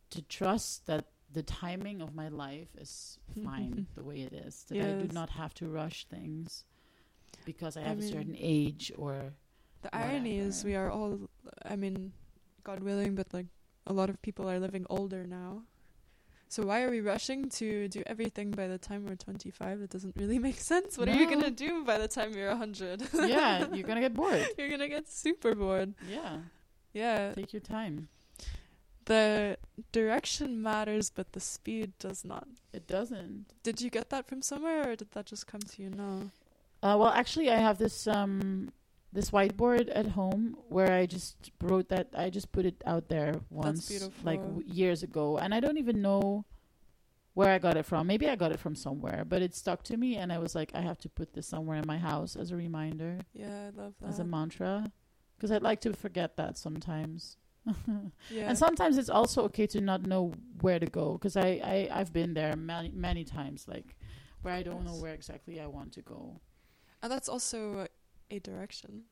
to 0.09 0.21
trust 0.21 0.85
that 0.85 1.05
the 1.31 1.43
timing 1.43 2.01
of 2.01 2.13
my 2.15 2.29
life 2.29 2.69
is 2.77 3.19
fine 3.43 3.87
the 3.95 4.03
way 4.03 4.21
it 4.21 4.33
is. 4.33 4.63
That 4.69 4.77
I 4.77 4.91
do 5.05 5.07
not 5.13 5.29
have 5.31 5.53
to 5.55 5.67
rush 5.67 6.05
things 6.05 6.63
because 7.45 7.75
I 7.75 7.81
I 7.81 7.83
have 7.89 7.99
a 7.99 8.03
certain 8.15 8.37
age 8.39 8.91
or 8.97 9.33
The 9.81 9.93
irony 9.93 10.37
is 10.39 10.63
we 10.63 10.75
are 10.75 10.89
all, 10.89 11.19
I 11.65 11.75
mean, 11.75 12.13
God 12.63 12.79
willing, 12.81 13.15
but 13.15 13.27
like 13.33 13.47
a 13.85 13.91
lot 13.91 14.09
of 14.09 14.21
people 14.21 14.49
are 14.49 14.59
living 14.59 14.85
older 14.89 15.25
now. 15.27 15.63
So 16.49 16.63
why 16.63 16.83
are 16.83 16.91
we 16.91 17.01
rushing 17.01 17.49
to 17.49 17.87
do 17.87 18.03
everything 18.05 18.51
by 18.51 18.67
the 18.67 18.77
time 18.77 19.05
we're 19.05 19.15
25? 19.15 19.81
It 19.81 19.89
doesn't 19.89 20.15
really 20.15 20.37
make 20.37 20.59
sense. 20.59 20.97
What 20.99 21.09
are 21.09 21.15
you 21.15 21.27
gonna 21.27 21.49
do 21.49 21.83
by 21.83 21.97
the 21.97 22.07
time 22.07 22.33
you're 22.33 22.49
100? 22.49 23.01
yeah, 23.25 23.65
you're 23.73 23.87
gonna 23.87 24.01
get 24.01 24.13
bored. 24.13 24.45
you're 24.57 24.69
gonna 24.69 24.87
get 24.87 25.09
super 25.09 25.55
bored. 25.55 25.95
Yeah, 26.07 26.37
Yeah, 26.93 27.33
take 27.33 27.53
your 27.53 27.59
time. 27.61 28.09
the 29.05 29.57
direction 29.91 30.61
matters, 30.61 31.09
but 31.09 31.33
the 31.33 31.39
speed 31.39 31.93
does 31.99 32.23
not. 32.23 32.47
It 32.71 32.87
doesn't. 32.87 33.47
Did 33.63 33.81
you 33.81 33.89
get 33.89 34.09
that 34.11 34.27
from 34.27 34.41
somewhere, 34.43 34.89
or 34.91 34.95
did 34.95 35.11
that 35.11 35.25
just 35.25 35.47
come 35.47 35.61
to 35.61 35.81
you 35.81 35.89
now? 35.89 36.31
Uh, 36.83 36.97
well, 36.99 37.09
actually, 37.09 37.49
I 37.49 37.55
have 37.57 37.79
this 37.79 38.05
um 38.07 38.71
this 39.13 39.29
whiteboard 39.31 39.89
at 39.93 40.07
home 40.07 40.57
where 40.69 40.91
I 40.91 41.05
just 41.05 41.51
wrote 41.61 41.87
that. 41.89 42.07
I 42.15 42.29
just 42.29 42.51
put 42.51 42.65
it 42.65 42.81
out 42.85 43.07
there 43.09 43.35
once, 43.49 43.89
like 44.23 44.41
w- 44.41 44.63
years 44.65 45.03
ago, 45.03 45.37
and 45.37 45.53
I 45.53 45.59
don't 45.59 45.77
even 45.77 46.01
know 46.01 46.45
where 47.35 47.49
I 47.49 47.59
got 47.59 47.77
it 47.77 47.85
from. 47.85 48.07
Maybe 48.07 48.27
I 48.29 48.35
got 48.35 48.51
it 48.51 48.59
from 48.59 48.75
somewhere, 48.75 49.23
but 49.27 49.41
it 49.41 49.55
stuck 49.55 49.83
to 49.83 49.97
me, 49.97 50.15
and 50.17 50.31
I 50.31 50.37
was 50.39 50.53
like, 50.55 50.71
I 50.75 50.81
have 50.81 50.99
to 50.99 51.09
put 51.09 51.33
this 51.33 51.47
somewhere 51.47 51.77
in 51.77 51.85
my 51.87 51.97
house 51.97 52.35
as 52.35 52.51
a 52.51 52.55
reminder, 52.55 53.19
Yeah, 53.33 53.69
I 53.73 53.81
love 53.81 53.93
that. 54.01 54.09
as 54.09 54.19
a 54.19 54.23
mantra, 54.23 54.91
because 55.37 55.51
I'd 55.51 55.63
like 55.63 55.81
to 55.81 55.93
forget 55.93 56.37
that 56.37 56.57
sometimes. 56.57 57.37
yeah. 58.29 58.49
And 58.49 58.57
sometimes 58.57 58.97
it's 58.97 59.09
also 59.09 59.43
okay 59.45 59.65
to 59.67 59.79
not 59.79 60.05
know 60.05 60.33
where 60.61 60.79
to 60.79 60.85
go 60.85 61.13
because 61.13 61.37
I, 61.37 61.61
I 61.63 61.89
I've 61.99 62.11
been 62.11 62.33
there 62.33 62.57
many 62.57 62.91
many 62.93 63.23
times 63.23 63.67
like 63.69 63.95
where 64.41 64.53
I 64.53 64.63
don't 64.63 64.83
know 64.83 64.95
where 64.95 65.13
exactly 65.13 65.61
I 65.61 65.67
want 65.67 65.93
to 65.93 66.01
go. 66.01 66.41
and 67.01 67.09
that's 67.09 67.29
also 67.29 67.87
a 68.35 68.39
direction. 68.39 69.03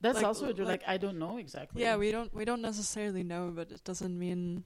That's 0.00 0.16
Like- 0.16 0.26
also 0.26 0.46
like- 0.48 0.58
like, 0.74 0.82
I 0.86 0.96
don't 0.98 1.18
know 1.18 1.36
exactly. 1.38 1.82
Yeah, 1.82 1.96
we 1.96 2.10
don't 2.10 2.32
we 2.34 2.44
don't 2.44 2.62
necessarily 2.62 3.22
know, 3.22 3.52
but 3.54 3.70
it 3.70 3.84
doesn't 3.84 4.16
mean 4.18 4.64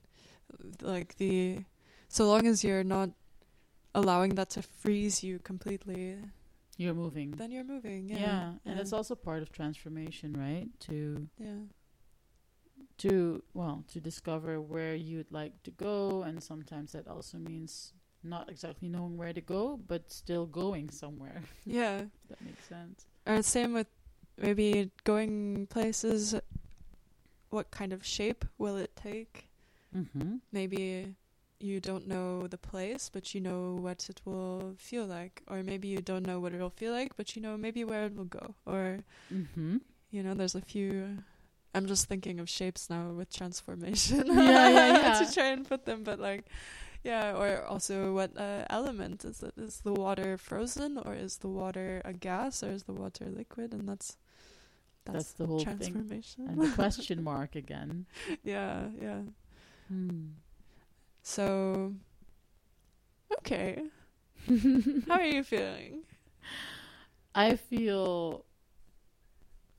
like 0.81 1.15
the 1.17 1.63
so 2.07 2.27
long 2.31 2.47
as 2.47 2.63
you're 2.63 2.83
not 2.97 3.09
allowing 3.93 4.35
that 4.35 4.49
to 4.55 4.61
freeze 4.61 5.23
you 5.23 5.39
completely, 5.39 6.17
you're 6.77 6.93
moving. 6.93 7.31
then 7.31 7.51
you're 7.51 7.63
moving. 7.75 8.09
yeah, 8.09 8.19
Yeah, 8.19 8.53
and 8.65 8.79
it's 8.79 8.93
also 8.93 9.13
part 9.15 9.41
of 9.43 9.51
transformation, 9.51 10.33
right? 10.33 10.67
To 10.87 11.27
yeah, 11.37 11.61
to 12.97 13.43
well 13.53 13.83
to 13.93 13.99
discover 13.99 14.59
where 14.61 14.95
you'd 14.95 15.31
like 15.31 15.61
to 15.63 15.71
go, 15.71 16.23
and 16.23 16.41
sometimes 16.41 16.91
that 16.93 17.07
also 17.07 17.37
means 17.37 17.93
not 18.23 18.49
exactly 18.49 18.89
knowing 18.89 19.17
where 19.17 19.33
to 19.33 19.41
go, 19.41 19.77
but 19.87 20.11
still 20.11 20.45
going 20.47 20.89
somewhere. 20.89 21.41
yeah. 21.65 22.05
that 22.29 22.41
makes 22.41 22.65
sense. 22.67 23.05
Or 23.27 23.41
same 23.43 23.73
with 23.73 23.87
maybe 24.37 24.91
going 25.03 25.67
places. 25.67 26.35
What 27.49 27.71
kind 27.71 27.93
of 27.93 28.05
shape 28.05 28.45
will 28.57 28.77
it 28.77 28.95
take? 28.95 29.47
Mm-hmm. 29.95 30.35
Maybe 30.51 31.15
you 31.59 31.79
don't 31.79 32.07
know 32.07 32.45
the 32.47 32.57
place, 32.57 33.09
but 33.11 33.33
you 33.33 33.41
know 33.41 33.77
what 33.81 34.07
it 34.09 34.21
will 34.25 34.75
feel 34.77 35.05
like, 35.05 35.41
or 35.47 35.63
maybe 35.63 35.87
you 35.87 36.01
don't 36.01 36.25
know 36.25 36.39
what 36.39 36.53
it 36.53 36.59
will 36.59 36.69
feel 36.69 36.91
like, 36.91 37.15
but 37.17 37.35
you 37.35 37.41
know 37.41 37.57
maybe 37.57 37.83
where 37.83 38.05
it 38.05 38.15
will 38.15 38.25
go, 38.25 38.53
or 38.65 38.99
Mm-hmm. 39.33 39.77
you 40.11 40.23
know, 40.23 40.33
there's 40.33 40.55
a 40.55 40.61
few. 40.61 41.17
I'm 41.73 41.85
just 41.87 42.07
thinking 42.07 42.39
of 42.39 42.49
shapes 42.49 42.89
now 42.89 43.09
with 43.11 43.33
transformation. 43.33 44.23
Yeah, 44.27 44.69
yeah, 44.69 44.87
yeah. 45.19 45.25
to 45.25 45.33
try 45.33 45.47
and 45.47 45.67
put 45.67 45.85
them, 45.85 46.03
but 46.03 46.19
like, 46.19 46.45
yeah, 47.07 47.33
or 47.37 47.63
also 47.65 48.13
what 48.13 48.37
uh, 48.37 48.65
element 48.69 49.25
is 49.25 49.43
it? 49.43 49.53
Is 49.57 49.81
the 49.81 49.93
water 49.93 50.37
frozen, 50.37 50.97
or 50.97 51.13
is 51.13 51.37
the 51.37 51.47
water 51.49 52.01
a 52.05 52.13
gas, 52.13 52.63
or 52.63 52.71
is 52.71 52.83
the 52.83 52.93
water 52.93 53.25
liquid? 53.29 53.73
And 53.73 53.87
that's 53.87 54.17
That's 55.05 55.31
the 55.33 55.45
whole 55.47 55.65
thing. 55.65 55.93
transformation. 56.03 56.47
And 56.47 56.61
the 56.61 56.67
question 56.69 57.23
mark 57.23 57.55
again. 57.55 58.05
yeah, 58.43 58.89
yeah. 59.01 59.21
Hmm. 59.87 60.37
So, 61.23 61.93
okay, 63.39 63.83
how 65.07 65.15
are 65.15 65.23
you 65.25 65.43
feeling? 65.43 66.03
I 67.35 67.55
feel 67.55 68.45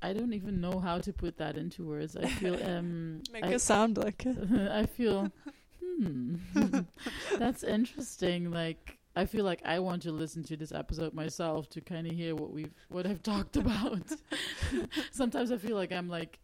I 0.03 0.13
don't 0.13 0.33
even 0.35 0.61
know 0.61 0.81
how 0.81 0.99
to 1.01 1.13
put 1.13 1.37
that 1.39 1.57
into 1.57 1.85
words. 1.87 2.17
I 2.17 2.27
feel 2.29 2.57
um 2.63 3.23
Make 3.33 3.45
I, 3.45 3.53
a 3.53 3.59
sound 3.59 3.97
like 3.99 4.25
it. 4.27 4.39
I 4.71 4.87
feel 4.87 5.33
hmm 6.01 6.37
that's 7.39 7.63
interesting. 7.63 8.51
Like 8.51 8.99
I 9.17 9.25
feel 9.27 9.45
like 9.45 9.61
I 9.65 9.79
want 9.81 10.03
to 10.03 10.13
listen 10.13 10.43
to 10.45 10.57
this 10.57 10.73
episode 10.73 11.13
myself 11.15 11.69
to 11.71 11.81
kind 11.81 12.07
of 12.07 12.13
hear 12.13 12.35
what 12.35 12.53
we've 12.53 12.73
what 12.89 13.07
I've 13.07 13.23
talked 13.23 13.57
about. 13.65 14.03
Sometimes 15.11 15.51
I 15.51 15.59
feel 15.59 15.77
like 15.77 15.93
I'm 15.93 16.09
like 16.09 16.39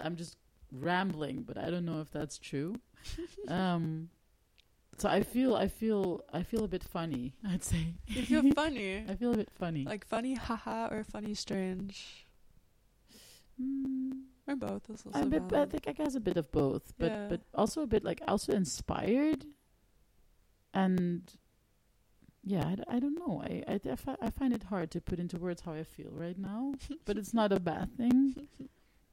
I'm 0.00 0.16
just 0.16 0.36
rambling, 0.72 1.42
but 1.42 1.56
I 1.58 1.70
don't 1.70 1.84
know 1.86 2.00
if 2.00 2.10
that's 2.10 2.38
true. 2.38 2.74
Um 3.48 4.10
so 4.98 5.08
I 5.08 5.22
feel 5.22 5.54
I 5.54 5.68
feel 5.68 6.24
I 6.32 6.42
feel 6.42 6.64
a 6.64 6.68
bit 6.68 6.84
funny, 6.84 7.34
I'd 7.46 7.64
say. 7.64 7.94
You 8.08 8.22
feel 8.22 8.52
funny, 8.52 9.04
I 9.08 9.14
feel 9.14 9.32
a 9.32 9.36
bit 9.36 9.50
funny. 9.50 9.84
like 9.84 10.04
funny, 10.06 10.34
haha, 10.34 10.88
or 10.90 11.04
funny, 11.04 11.34
strange, 11.34 12.26
Mm, 13.60 14.22
or 14.48 14.56
both. 14.56 14.88
Is 14.90 15.04
also 15.06 15.20
a 15.20 15.26
bit, 15.26 15.42
I 15.52 15.66
think 15.66 15.86
I 15.86 15.92
guess 15.92 16.14
a 16.14 16.20
bit 16.20 16.36
of 16.36 16.50
both, 16.50 16.92
but 16.98 17.12
Yeah. 17.12 17.26
but 17.28 17.40
also 17.54 17.82
a 17.82 17.86
bit 17.86 18.04
like 18.04 18.20
also 18.26 18.52
inspired, 18.52 19.44
and 20.74 21.30
yeah, 22.44 22.64
I, 22.88 22.96
I 22.96 22.98
don't 23.00 23.14
know. 23.18 23.42
I 23.44 23.62
I, 23.68 23.80
I 23.92 23.96
fi- 23.96 24.16
I 24.20 24.30
find 24.30 24.52
it 24.52 24.64
hard 24.64 24.90
to 24.92 25.00
put 25.00 25.18
into 25.18 25.36
words 25.38 25.62
how 25.62 25.72
I 25.72 25.84
feel 25.84 26.10
right 26.12 26.38
now, 26.38 26.74
but 27.04 27.18
it's 27.18 27.34
not 27.34 27.52
a 27.52 27.60
bad 27.60 27.96
thing. 27.96 28.48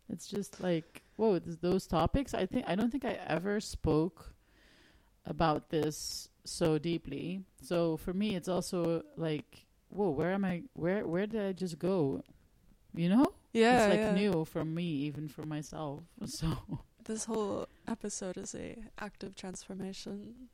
It's 0.10 0.28
just 0.28 0.62
like 0.62 1.04
whoa, 1.18 1.40
th- 1.40 1.58
those 1.62 1.88
topics. 1.88 2.34
I 2.34 2.46
think 2.46 2.66
I 2.68 2.76
don't 2.76 2.92
think 2.92 3.06
I 3.06 3.20
ever 3.28 3.60
spoke 3.60 4.34
about 5.26 5.70
this 5.70 6.30
so 6.44 6.78
deeply. 6.78 7.42
So 7.62 7.98
for 7.98 8.14
me, 8.14 8.36
it's 8.36 8.48
also 8.48 9.04
like 9.18 9.66
whoa, 9.90 10.10
where 10.10 10.32
am 10.32 10.46
I? 10.46 10.64
Where 10.74 11.06
where 11.08 11.26
did 11.28 11.42
I 11.46 11.52
just 11.54 11.80
go? 11.80 12.24
You 12.94 13.10
know? 13.10 13.26
Yeah, 13.56 13.86
it's 13.86 13.90
like 13.94 14.00
yeah. 14.00 14.14
new 14.14 14.46
for 14.46 14.64
me, 14.66 14.84
even 15.08 15.28
for 15.28 15.46
myself. 15.46 16.04
So 16.26 16.48
This 17.06 17.26
whole 17.26 17.68
episode 17.88 18.38
is 18.38 18.56
a 18.56 18.76
active 18.98 19.36
transformation. 19.36 20.50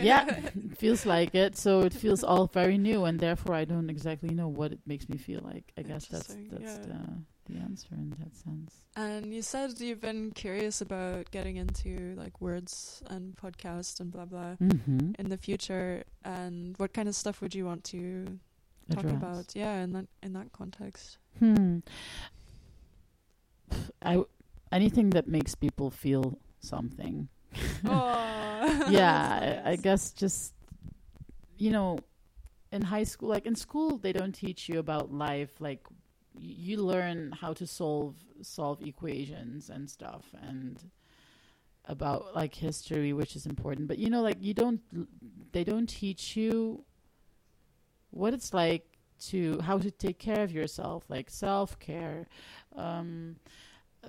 yeah, 0.00 0.24
feels 0.78 1.04
like 1.06 1.34
it. 1.34 1.56
So 1.56 1.80
it 1.80 1.92
feels 1.92 2.22
all 2.24 2.46
very 2.46 2.78
new, 2.78 3.04
and 3.04 3.18
therefore 3.18 3.54
I 3.54 3.64
don't 3.64 3.90
exactly 3.90 4.30
know 4.34 4.48
what 4.48 4.72
it 4.72 4.80
makes 4.86 5.08
me 5.08 5.16
feel 5.18 5.40
like. 5.44 5.72
I 5.78 5.82
guess 5.82 6.06
that's 6.06 6.34
that's 6.50 6.78
yeah. 6.78 6.86
the 6.86 7.52
the 7.52 7.58
answer 7.58 7.94
in 7.94 8.10
that 8.20 8.34
sense. 8.36 8.72
And 8.96 9.34
you 9.34 9.42
said 9.42 9.80
you've 9.80 10.00
been 10.00 10.30
curious 10.30 10.80
about 10.80 11.30
getting 11.32 11.56
into 11.56 12.14
like 12.16 12.40
words 12.40 13.02
and 13.10 13.34
podcast 13.36 14.00
and 14.00 14.10
blah 14.12 14.26
blah 14.26 14.54
Mm-hmm. 14.62 15.12
in 15.18 15.28
the 15.28 15.36
future. 15.38 16.04
And 16.24 16.76
what 16.78 16.92
kind 16.94 17.08
of 17.08 17.14
stuff 17.14 17.40
would 17.40 17.54
you 17.54 17.64
want 17.66 17.82
to 17.84 18.38
talk 18.94 19.04
about? 19.04 19.54
Yeah, 19.56 19.82
in 19.82 19.92
that 19.92 20.06
in 20.22 20.32
that 20.34 20.52
context. 20.52 21.18
Hmm. 21.38 21.78
I 24.02 24.22
anything 24.70 25.10
that 25.10 25.28
makes 25.28 25.54
people 25.54 25.90
feel 25.90 26.38
something. 26.60 27.28
oh, 27.84 28.86
yeah, 28.88 29.62
I, 29.64 29.72
I 29.72 29.76
guess 29.76 30.12
just 30.12 30.54
you 31.56 31.70
know, 31.70 31.98
in 32.72 32.82
high 32.82 33.04
school, 33.04 33.28
like 33.28 33.46
in 33.46 33.54
school, 33.54 33.98
they 33.98 34.12
don't 34.12 34.32
teach 34.32 34.68
you 34.68 34.78
about 34.78 35.12
life. 35.12 35.60
Like 35.60 35.80
you 36.38 36.78
learn 36.78 37.32
how 37.32 37.52
to 37.54 37.66
solve 37.66 38.16
solve 38.40 38.82
equations 38.82 39.70
and 39.70 39.88
stuff, 39.88 40.24
and 40.42 40.78
about 41.84 42.34
like 42.34 42.54
history, 42.54 43.12
which 43.12 43.36
is 43.36 43.46
important. 43.46 43.88
But 43.88 43.98
you 43.98 44.10
know, 44.10 44.22
like 44.22 44.38
you 44.40 44.54
don't, 44.54 44.80
they 45.52 45.64
don't 45.64 45.88
teach 45.88 46.36
you 46.36 46.84
what 48.10 48.34
it's 48.34 48.52
like 48.52 48.91
to 49.30 49.60
how 49.60 49.78
to 49.78 49.90
take 49.90 50.18
care 50.18 50.42
of 50.42 50.52
yourself, 50.52 51.04
like 51.08 51.30
self 51.30 51.78
care. 51.78 52.26
Um, 52.76 53.36
uh, 54.04 54.08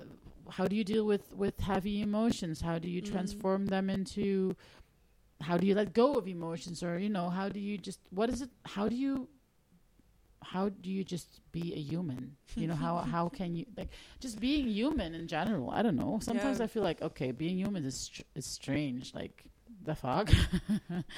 how 0.50 0.66
do 0.66 0.76
you 0.76 0.84
deal 0.84 1.04
with 1.06 1.32
with 1.34 1.58
heavy 1.60 2.00
emotions? 2.02 2.60
How 2.60 2.78
do 2.78 2.88
you 2.88 3.00
Mm. 3.02 3.10
transform 3.10 3.66
them 3.66 3.88
into 3.90 4.56
how 5.40 5.56
do 5.58 5.66
you 5.66 5.74
let 5.74 5.92
go 5.92 6.14
of 6.14 6.26
emotions 6.28 6.82
or 6.82 6.98
you 6.98 7.08
know 7.10 7.28
how 7.28 7.48
do 7.48 7.60
you 7.60 7.76
just 7.76 8.00
what 8.10 8.30
is 8.30 8.40
it 8.42 8.50
how 8.64 8.88
do 8.88 8.96
you 8.96 9.28
how 10.42 10.68
do 10.68 10.90
you 10.90 11.02
just 11.04 11.40
be 11.52 11.72
a 11.74 11.78
human? 11.80 12.36
You 12.54 12.66
know, 12.68 12.74
how 12.74 12.98
how 12.98 13.28
can 13.28 13.54
you 13.54 13.64
like 13.76 13.88
just 14.20 14.38
being 14.40 14.68
human 14.68 15.14
in 15.14 15.26
general? 15.26 15.70
I 15.70 15.82
don't 15.82 15.96
know. 15.96 16.18
Sometimes 16.22 16.58
Yeah. 16.58 16.64
I 16.64 16.68
feel 16.68 16.82
like 16.82 17.00
okay, 17.02 17.32
being 17.32 17.56
human 17.58 17.84
is 17.84 17.98
str- 17.98 18.22
is 18.34 18.44
strange. 18.46 19.14
Like 19.14 19.44
the 19.84 19.94
fuck. 19.94 20.30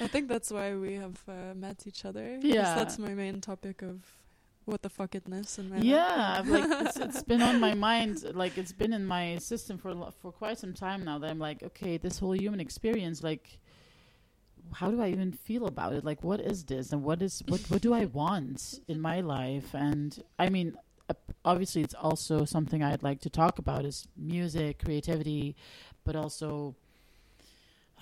I 0.01 0.07
think 0.07 0.27
that's 0.27 0.51
why 0.51 0.75
we 0.75 0.93
have 0.95 1.21
uh, 1.27 1.53
met 1.55 1.85
each 1.87 2.05
other. 2.05 2.37
Yeah. 2.41 2.75
that's 2.75 2.97
my 2.97 3.13
main 3.13 3.41
topic 3.41 3.81
of 3.81 4.01
what 4.65 4.81
the 4.81 4.89
fuckitness 4.89 5.57
my 5.69 5.77
yeah, 5.77 6.35
I've, 6.39 6.49
like 6.49 6.65
it's, 6.67 6.97
it's 6.97 7.23
been 7.23 7.41
on 7.41 7.59
my 7.59 7.73
mind. 7.89 8.23
Like 8.35 8.57
it's 8.57 8.73
been 8.73 8.91
in 8.91 9.05
my 9.05 9.37
system 9.37 9.77
for 9.77 10.11
for 10.21 10.31
quite 10.31 10.57
some 10.59 10.73
time 10.73 11.05
now. 11.05 11.17
That 11.19 11.29
I'm 11.31 11.39
like, 11.39 11.63
okay, 11.63 11.97
this 11.97 12.19
whole 12.19 12.35
human 12.35 12.59
experience, 12.59 13.23
like. 13.23 13.59
How 14.73 14.91
do 14.91 15.01
I 15.01 15.07
even 15.07 15.31
feel 15.31 15.65
about 15.65 15.93
it? 15.93 16.03
Like, 16.03 16.25
what 16.25 16.41
is 16.41 16.65
this, 16.65 16.91
and 16.91 17.01
what 17.01 17.21
is 17.21 17.41
what? 17.47 17.61
What 17.69 17.81
do 17.81 17.93
I 17.93 18.03
want 18.03 18.81
in 18.89 18.99
my 18.99 19.21
life? 19.21 19.73
And 19.73 20.21
I 20.37 20.49
mean, 20.49 20.75
obviously, 21.45 21.83
it's 21.83 21.93
also 21.93 22.43
something 22.43 22.83
I'd 22.83 23.01
like 23.01 23.21
to 23.21 23.29
talk 23.29 23.59
about 23.59 23.85
is 23.85 24.09
music, 24.17 24.83
creativity, 24.83 25.55
but 26.03 26.17
also 26.17 26.75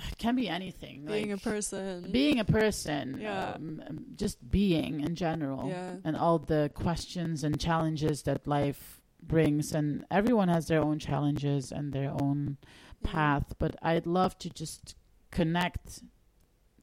it 0.09 0.17
can 0.17 0.35
be 0.35 0.47
anything. 0.49 1.05
being 1.05 1.29
like, 1.31 1.39
a 1.39 1.43
person. 1.43 2.11
being 2.11 2.39
a 2.39 2.45
person, 2.45 3.17
Yeah. 3.19 3.53
um, 3.55 4.05
just 4.15 4.49
being 4.51 5.01
in 5.01 5.15
general, 5.15 5.69
Yeah. 5.69 5.95
and 6.03 6.15
all 6.17 6.39
the 6.39 6.69
questions 6.73 7.43
and 7.43 7.59
challenges 7.59 8.23
that 8.23 8.45
life 8.47 9.01
brings. 9.21 9.73
And 9.73 10.05
everyone 10.11 10.49
has 10.49 10.67
their 10.67 10.81
own 10.81 10.99
challenges 10.99 11.71
and 11.71 11.93
their 11.93 12.11
own 12.11 12.57
Yeah. 13.03 13.11
path, 13.11 13.53
but 13.59 13.75
I'd 13.81 14.05
love 14.05 14.37
to 14.39 14.49
just 14.49 14.95
connect 15.31 16.03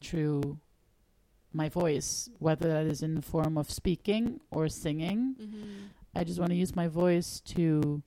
through 0.00 0.58
my 1.52 1.68
voice, 1.68 2.30
whether 2.38 2.68
that 2.68 2.86
is 2.86 3.02
in 3.02 3.14
the 3.14 3.22
form 3.22 3.58
of 3.58 3.70
speaking 3.70 4.40
or 4.50 4.68
singing. 4.68 5.34
Mhm. 5.34 5.88
I 6.14 6.24
just 6.24 6.38
want 6.40 6.50
to 6.50 6.56
use 6.56 6.74
my 6.74 6.88
voice 6.88 7.40
to 7.54 8.02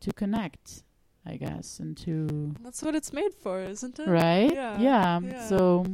to 0.00 0.12
connect, 0.12 0.82
I 1.26 1.36
guess, 1.36 1.80
and 1.80 1.96
to 1.98 2.54
That's 2.62 2.82
what 2.82 2.94
it's 2.94 3.12
made 3.12 3.34
for, 3.34 3.60
isn't 3.62 3.98
it? 3.98 4.08
right 4.08 4.52
Yeah, 4.52 4.78
yeah, 4.80 5.20
yeah. 5.22 5.48
so 5.48 5.86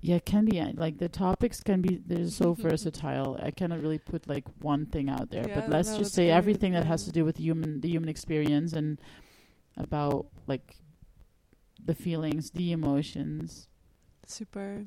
yeah 0.00 0.16
it 0.16 0.24
can 0.24 0.44
be 0.44 0.60
uh, 0.60 0.70
like 0.76 0.98
the 0.98 1.08
topics 1.08 1.60
can 1.60 1.82
be 1.82 2.00
they're 2.06 2.28
so 2.28 2.54
versatile 2.66 3.36
i 3.42 3.50
cannot 3.50 3.82
really 3.82 3.98
put 3.98 4.28
like 4.28 4.44
one 4.60 4.86
thing 4.86 5.08
out 5.10 5.30
there 5.30 5.48
Yeah, 5.48 5.60
but 5.60 5.68
let's 5.68 5.90
no, 5.90 5.98
just 5.98 6.14
say 6.14 6.30
everything 6.30 6.72
that 6.72 6.86
has 6.86 7.04
to 7.06 7.10
do 7.10 7.24
with 7.24 7.36
human 7.38 7.80
the 7.80 7.88
human 7.88 8.08
experience 8.08 8.72
and 8.72 9.00
about 9.76 10.26
like 10.46 10.76
the 11.84 11.94
feelings 11.94 12.50
the 12.52 12.70
emotions 12.72 13.66
Super. 14.26 14.84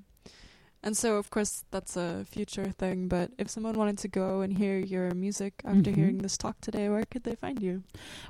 And 0.83 0.97
so, 0.97 1.17
of 1.17 1.29
course, 1.29 1.63
that's 1.69 1.95
a 1.95 2.25
future 2.25 2.71
thing. 2.71 3.07
But 3.07 3.29
if 3.37 3.49
someone 3.49 3.75
wanted 3.77 3.99
to 3.99 4.07
go 4.07 4.41
and 4.41 4.57
hear 4.57 4.79
your 4.79 5.11
music 5.13 5.61
after 5.63 5.91
Mhm. 5.91 5.95
hearing 5.95 6.17
this 6.17 6.37
talk 6.37 6.59
today, 6.59 6.89
where 6.89 7.05
could 7.05 7.23
they 7.23 7.35
find 7.35 7.61
you? 7.61 7.83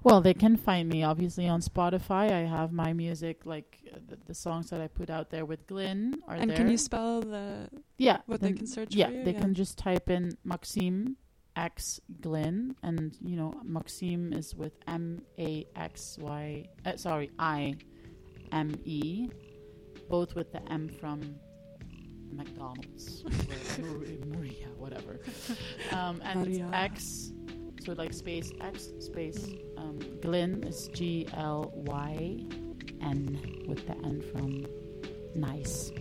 well 0.03 0.19
they 0.21 0.33
can 0.33 0.57
find 0.57 0.89
me 0.89 1.03
obviously 1.03 1.47
on 1.47 1.61
spotify 1.61 2.25
i 2.31 2.43
have 2.57 2.71
my 2.71 2.91
music 2.93 3.45
like 3.45 3.77
uh, 3.93 3.97
the, 4.09 4.17
the 4.25 4.33
songs 4.33 4.69
that 4.71 4.81
i 4.81 4.87
put 4.87 5.09
out 5.09 5.29
there 5.29 5.45
with 5.45 5.65
glyn 5.67 6.15
are 6.27 6.35
and 6.35 6.49
there 6.49 6.57
can 6.57 6.67
you 6.69 6.77
spell 6.77 7.21
the 7.21 7.69
yeah 7.97 8.17
what 8.25 8.41
they 8.41 8.51
can 8.51 8.65
search 8.67 8.95
yeah 8.95 9.09
they 9.25 9.31
Yeah. 9.33 9.41
can 9.41 9.53
just 9.53 9.77
type 9.77 10.09
in 10.09 10.23
maxime 10.43 11.17
x 11.55 11.99
glyn 12.21 12.75
and 12.83 13.15
you 13.21 13.35
know 13.35 13.53
maxime 13.63 14.33
is 14.33 14.55
with 14.55 14.73
m 14.87 15.21
a 15.37 15.65
x 15.75 16.17
y 16.19 16.65
uh, 16.85 16.95
sorry 16.97 17.29
i 17.39 17.75
m 18.51 18.69
e 18.85 19.29
both 20.09 20.35
with 20.35 20.51
the 20.51 20.61
m 20.71 20.87
from 20.99 21.19
mcdonald's 22.31 23.23
Maria, 24.27 24.67
whatever 24.77 25.19
um, 25.91 26.21
and 26.23 26.47
it's 26.47 26.59
Maria. 26.59 26.69
x 26.73 27.31
so 27.83 27.93
like 27.93 28.13
space 28.13 28.51
x 28.61 28.89
space 28.99 29.47
um, 29.77 29.99
glyn 30.21 30.63
is 30.63 30.87
g 30.93 31.27
l 31.33 31.71
y 31.75 32.45
n 33.01 33.39
with 33.67 33.85
the 33.87 33.95
n 34.05 34.21
from 34.31 34.65
nice 35.35 35.91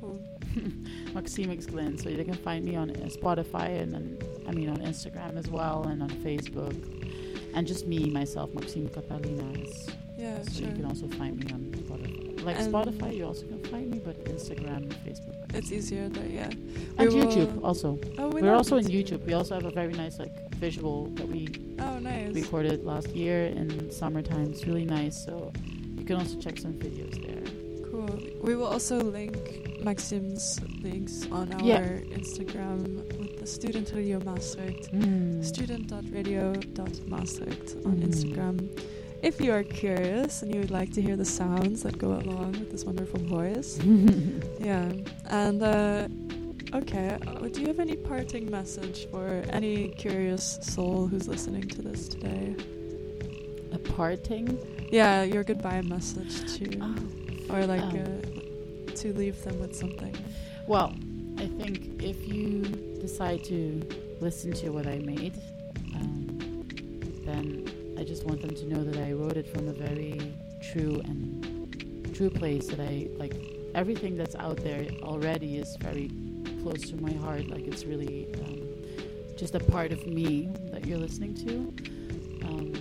Cool. 0.00 0.20
Maxime 1.14 1.50
X 1.50 1.64
Glyn. 1.66 1.96
So 1.98 2.08
you 2.10 2.22
can 2.24 2.34
find 2.34 2.64
me 2.64 2.76
on 2.76 2.90
Spotify 3.08 3.80
and 3.80 3.92
then, 3.94 4.18
I 4.46 4.52
mean, 4.52 4.68
on 4.68 4.78
Instagram 4.78 5.38
as 5.38 5.48
well 5.48 5.84
and 5.88 6.02
on 6.02 6.10
Facebook. 6.10 6.74
And 7.54 7.66
just 7.66 7.86
me, 7.86 8.10
myself, 8.10 8.52
Maxime 8.54 8.88
Cathalina. 8.88 9.62
Is, 9.66 9.88
Yeah, 10.18 10.42
so 10.42 10.50
sure. 10.60 10.68
you 10.68 10.74
can 10.74 10.84
also 10.84 11.08
find 11.08 11.42
me 11.42 11.50
on. 11.52 11.83
Like 12.44 12.58
And- 12.58 12.72
Spotify, 12.72 13.14
you 13.16 13.24
also 13.26 13.46
can 13.46 13.58
find 13.64 13.90
me, 13.90 13.98
but 14.04 14.22
Instagram 14.24 14.76
and 14.76 14.94
Facebook. 15.06 15.34
It's 15.54 15.72
easier 15.72 16.08
there, 16.08 16.26
yeah. 16.28 16.50
And 16.98 17.08
We 17.08 17.14
will- 17.14 17.26
YouTube 17.26 17.62
also. 17.64 17.98
Oh, 18.18 18.28
we 18.28 18.42
We 18.42 18.48
are 18.48 18.52
love 18.52 18.58
also 18.58 18.76
in 18.76 18.84
YouTube. 18.86 19.24
We 19.24 19.32
also 19.34 19.54
have 19.54 19.64
a 19.64 19.70
very 19.70 19.92
nice 19.94 20.18
like 20.18 20.32
visual 20.56 21.06
that 21.16 21.26
we 21.28 21.48
Oh, 21.78 21.98
nice. 21.98 22.34
recorded 22.34 22.84
last 22.84 23.08
year 23.14 23.46
in 23.46 23.90
summertime. 23.90 24.50
It's 24.52 24.66
really 24.66 24.84
nice. 24.84 25.16
So 25.24 25.52
you 25.98 26.04
can 26.04 26.16
also 26.16 26.36
check 26.38 26.58
some 26.58 26.74
videos 26.74 27.16
there. 27.26 27.42
Cool. 27.90 28.10
We 28.42 28.54
will 28.56 28.66
also 28.66 28.98
link 29.02 29.36
Maxime's 29.82 30.60
links 30.82 31.26
on 31.30 31.50
our 31.52 31.62
Yeah. 31.64 31.98
Instagram 32.18 32.96
with 33.18 33.38
the 33.40 33.46
Student 33.46 33.92
Radio 33.94 34.18
Maastricht. 34.24 34.90
Mm. 34.92 35.42
student.radio.maastricht 35.44 37.76
on 37.86 37.96
Mhm. 37.96 38.04
Instagram. 38.08 38.68
If 39.24 39.40
you 39.40 39.52
are 39.52 39.62
curious 39.62 40.42
and 40.42 40.52
you 40.54 40.60
would 40.60 40.70
like 40.70 40.92
to 40.94 41.02
hear 41.02 41.16
the 41.16 41.24
sounds 41.24 41.82
that 41.84 41.96
go 41.96 42.08
along 42.12 42.52
with 42.52 42.70
this 42.70 42.84
wonderful 42.84 43.20
voice, 43.20 43.80
yeah. 44.60 44.92
And 45.30 45.62
uh, 45.62 46.08
okay, 46.74 47.16
uh, 47.26 47.48
do 47.48 47.60
you 47.62 47.68
have 47.68 47.80
any 47.80 47.96
parting 47.96 48.50
message 48.50 49.08
for 49.10 49.42
any 49.48 49.88
curious 49.88 50.58
soul 50.60 51.06
who's 51.06 51.26
listening 51.26 51.66
to 51.68 51.80
this 51.82 52.06
today? 52.08 52.54
a 53.72 53.78
parting. 53.78 54.46
Yeah, 54.92 55.22
your 55.24 55.42
goodbye 55.42 55.80
message 55.82 56.34
to, 56.58 56.66
or 57.50 57.66
like 57.66 57.80
Um. 57.82 57.98
uh, 57.98 58.92
to 58.94 59.12
leave 59.14 59.42
them 59.42 59.58
with 59.58 59.74
something. 59.74 60.14
Well, 60.68 60.92
I 61.38 61.46
think 61.58 62.02
if 62.02 62.28
you 62.28 62.60
decide 63.00 63.42
to 63.44 63.82
listen 64.20 64.52
to 64.62 64.70
what 64.70 64.86
I 64.86 64.98
made, 64.98 65.34
um, 65.96 66.64
then 67.24 67.66
I 67.98 68.04
just 68.04 68.24
want 68.24 68.40
them 68.40 68.54
to 68.54 68.66
know 68.66 68.82
that 68.84 68.98
I 68.98 69.12
wrote 69.12 69.36
it 69.36 69.46
from 69.46 69.68
a 69.68 69.72
very 69.72 70.20
true 70.72 71.00
and 71.04 72.12
true 72.14 72.30
place. 72.30 72.66
That 72.68 72.80
I 72.80 73.08
like 73.16 73.34
everything 73.74 74.16
that's 74.16 74.34
out 74.36 74.58
there 74.58 74.86
already 75.02 75.58
is 75.58 75.76
very 75.80 76.10
close 76.62 76.90
to 76.90 76.96
my 76.96 77.12
heart. 77.12 77.48
Like 77.48 77.66
it's 77.66 77.84
really 77.84 78.28
um, 78.44 78.68
just 79.36 79.54
a 79.54 79.60
part 79.60 79.92
of 79.92 80.06
me 80.06 80.48
that 80.72 80.86
you're 80.86 80.98
listening 80.98 81.34
to. 81.46 82.46
Um, 82.46 82.72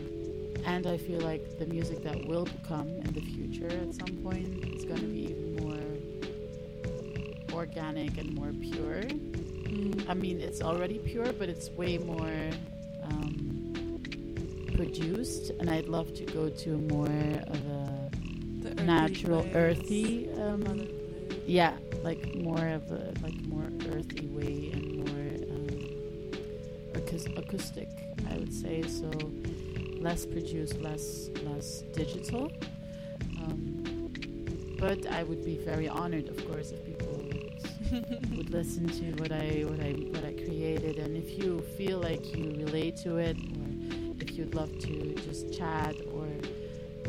and 0.66 0.88
I 0.88 0.98
feel 0.98 1.20
like 1.20 1.60
the 1.60 1.66
music 1.66 2.04
that 2.04 2.26
will 2.26 2.48
come 2.68 2.88
in 2.90 3.14
the 3.14 3.22
future 3.22 3.68
at 3.68 3.94
some 3.94 4.18
point 4.24 4.48
is 4.74 4.86
going 4.86 5.02
to 5.02 5.08
be 5.08 5.26
even 5.30 5.56
more 5.58 5.80
organic 7.54 8.18
and 8.18 8.34
more 8.34 8.52
pure. 8.62 9.02
Mm. 9.04 10.10
I 10.10 10.14
mean, 10.14 10.40
it's 10.40 10.62
already 10.62 11.00
pure, 11.00 11.34
but 11.34 11.50
it's 11.50 11.70
way 11.72 11.98
more 11.98 12.32
produced. 14.84 15.52
And 15.60 15.70
I'd 15.70 15.88
love 15.88 16.14
to 16.16 16.26
go 16.26 16.50
to 16.50 16.70
more 16.94 17.06
of 17.08 17.62
a 17.68 18.10
earthy 18.66 18.84
natural, 18.84 19.42
place. 19.44 19.56
earthy, 19.56 20.30
um, 20.42 20.88
yeah, 21.46 21.74
like 22.04 22.36
more 22.36 22.68
of 22.68 22.92
a 22.92 23.14
like 23.22 23.40
more 23.46 23.70
earthy 23.94 24.28
way 24.28 24.72
and 24.74 24.84
more 25.04 25.26
um, 25.56 27.38
acoustic, 27.38 27.90
I 28.30 28.38
would 28.38 28.54
say. 28.54 28.82
So 28.84 29.10
less 30.00 30.26
produced, 30.26 30.80
less 30.82 31.30
less 31.44 31.82
digital. 31.94 32.52
Um, 33.38 34.12
but 34.80 35.06
I 35.08 35.24
would 35.24 35.46
be 35.46 35.58
very 35.58 35.88
honored, 35.88 36.28
of 36.28 36.38
course, 36.46 36.72
if 36.72 36.86
people 36.86 37.08
would, 37.08 38.32
would 38.38 38.50
listen 38.50 38.88
to 39.00 39.06
what 39.22 39.32
I 39.32 39.64
what 39.70 39.80
I 39.80 39.92
what 40.14 40.26
I 40.26 40.34
created, 40.34 40.98
and 41.00 41.16
if 41.16 41.38
you 41.38 41.62
feel 41.78 42.00
like 42.00 42.36
you 42.36 42.54
relate 42.66 42.98
to 42.98 43.18
it, 43.18 43.38
you'd 44.44 44.56
love 44.56 44.78
to 44.80 45.14
just 45.16 45.54
chat 45.54 45.96
or 46.12 46.28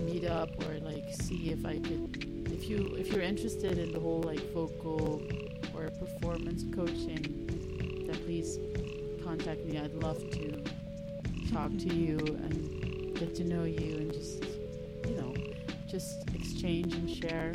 meet 0.02 0.24
up 0.24 0.50
or 0.66 0.78
like 0.80 1.04
see 1.10 1.50
if 1.50 1.66
I 1.66 1.78
could 1.78 2.46
if 2.52 2.68
you 2.68 2.94
if 2.96 3.12
you're 3.12 3.22
interested 3.22 3.78
in 3.78 3.92
the 3.92 3.98
whole 3.98 4.22
like 4.22 4.52
vocal 4.52 5.20
or 5.74 5.90
performance 5.90 6.64
coaching 6.74 7.44
then 8.06 8.16
please 8.24 8.58
contact 9.24 9.64
me. 9.64 9.78
I'd 9.78 9.94
love 9.94 10.18
to 10.30 10.62
talk 11.50 11.70
to 11.70 11.94
you 11.94 12.18
and 12.18 13.16
get 13.18 13.34
to 13.36 13.44
know 13.44 13.64
you 13.64 13.96
and 13.96 14.12
just 14.12 14.44
you 15.08 15.16
know 15.16 15.34
just 15.88 16.28
exchange 16.34 16.94
and 16.94 17.10
share. 17.10 17.52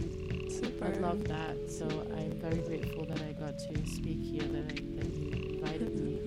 Super. 0.50 0.86
I 0.86 1.00
love 1.00 1.24
that. 1.26 1.56
So 1.72 1.86
I'm 2.18 2.32
very 2.40 2.58
grateful 2.58 3.06
that 3.06 3.22
I 3.22 3.32
got 3.34 3.58
to 3.60 3.88
speak 3.88 4.22
here 4.22 4.44
that, 4.44 4.66
I, 4.72 4.76
that 4.98 5.14
you 5.14 5.32
invited 5.56 6.00
me. 6.00 6.20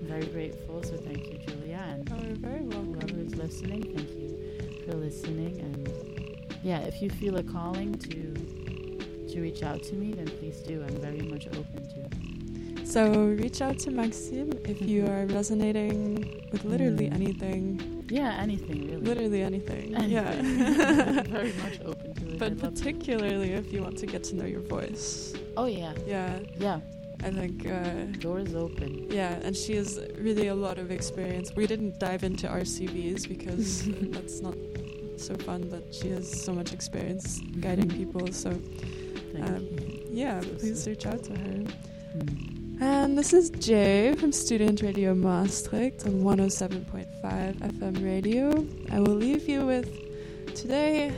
I'm 0.00 0.06
very 0.06 0.26
grateful. 0.26 0.82
So 0.82 0.96
thank 0.96 1.26
you 1.26 1.38
Julianne. 1.38 2.06
Oh, 2.12 2.26
you're 2.26 2.36
very 2.36 2.62
welcome. 2.62 2.77
Is 3.28 3.36
listening, 3.38 3.82
thank 3.94 4.10
you 4.10 4.82
for 4.86 4.94
listening. 4.96 5.60
And 5.60 6.56
yeah, 6.62 6.80
if 6.80 7.00
you 7.02 7.10
feel 7.10 7.36
a 7.36 7.42
calling 7.42 7.94
to 7.94 8.34
to 9.32 9.40
reach 9.42 9.62
out 9.62 9.82
to 9.82 9.94
me, 9.94 10.14
then 10.14 10.26
please 10.38 10.60
do. 10.60 10.82
I'm 10.82 10.96
very 11.00 11.20
much 11.20 11.46
open 11.48 11.82
to. 11.92 12.00
It. 12.80 12.86
So 12.88 13.10
reach 13.42 13.60
out 13.60 13.78
to 13.80 13.90
Maxime 13.90 14.52
if 14.64 14.80
you 14.80 15.02
Mhm. 15.02 15.08
are 15.10 15.26
resonating 15.34 16.24
with 16.50 16.64
literally 16.64 17.08
Mm. 17.10 17.14
anything. 17.14 18.04
Yeah, 18.08 18.38
anything 18.40 18.78
really. 18.88 19.02
Literally 19.10 19.42
anything. 19.42 19.90
Yeah. 20.08 20.30
Anything. 20.30 21.24
Very 21.38 21.52
much 21.64 21.76
open 21.84 22.14
to 22.14 22.24
it. 22.32 22.38
But 22.38 22.56
particularly 22.58 23.50
if 23.52 23.70
you 23.70 23.82
want 23.82 23.98
to 23.98 24.06
get 24.06 24.24
to 24.30 24.36
know 24.36 24.46
your 24.46 24.62
voice. 24.62 25.34
Oh 25.58 25.66
yeah, 25.66 25.92
Yeah, 26.06 26.38
yeah. 26.58 26.80
I 27.24 27.30
think. 27.30 27.66
Uh, 27.66 28.06
Doors 28.20 28.54
open. 28.54 29.06
yeah, 29.10 29.38
and 29.42 29.56
she 29.56 29.74
has 29.76 29.98
really 30.18 30.48
a 30.48 30.54
lot 30.54 30.78
of 30.78 30.90
experience. 30.90 31.52
We 31.56 31.66
didn't 31.66 31.98
dive 31.98 32.22
into 32.24 32.46
RCVs 32.46 33.28
because 33.28 33.84
that's 34.14 34.40
not 34.40 34.54
so 35.16 35.34
fun, 35.36 35.68
but 35.68 35.92
she 35.94 36.08
has 36.10 36.24
so 36.44 36.52
much 36.52 36.72
experience 36.72 37.40
guiding 37.60 37.88
people. 37.90 38.32
So, 38.32 38.50
Um, 39.40 39.66
yeah, 40.10 40.40
So 40.40 40.48
please 40.60 40.86
reach 40.86 41.06
out 41.06 41.22
to 41.24 41.32
her. 41.32 41.58
Mm. 42.16 42.80
And 42.80 43.18
this 43.18 43.32
is 43.32 43.50
Jay 43.50 44.14
from 44.14 44.30
Student 44.32 44.82
Radio 44.82 45.12
Maastricht 45.14 46.06
on 46.06 46.22
107.5 46.22 47.56
FM 47.78 48.04
radio. 48.04 48.64
I 48.92 49.00
will 49.00 49.16
leave 49.16 49.48
you 49.48 49.66
with 49.66 49.88
today. 50.54 51.12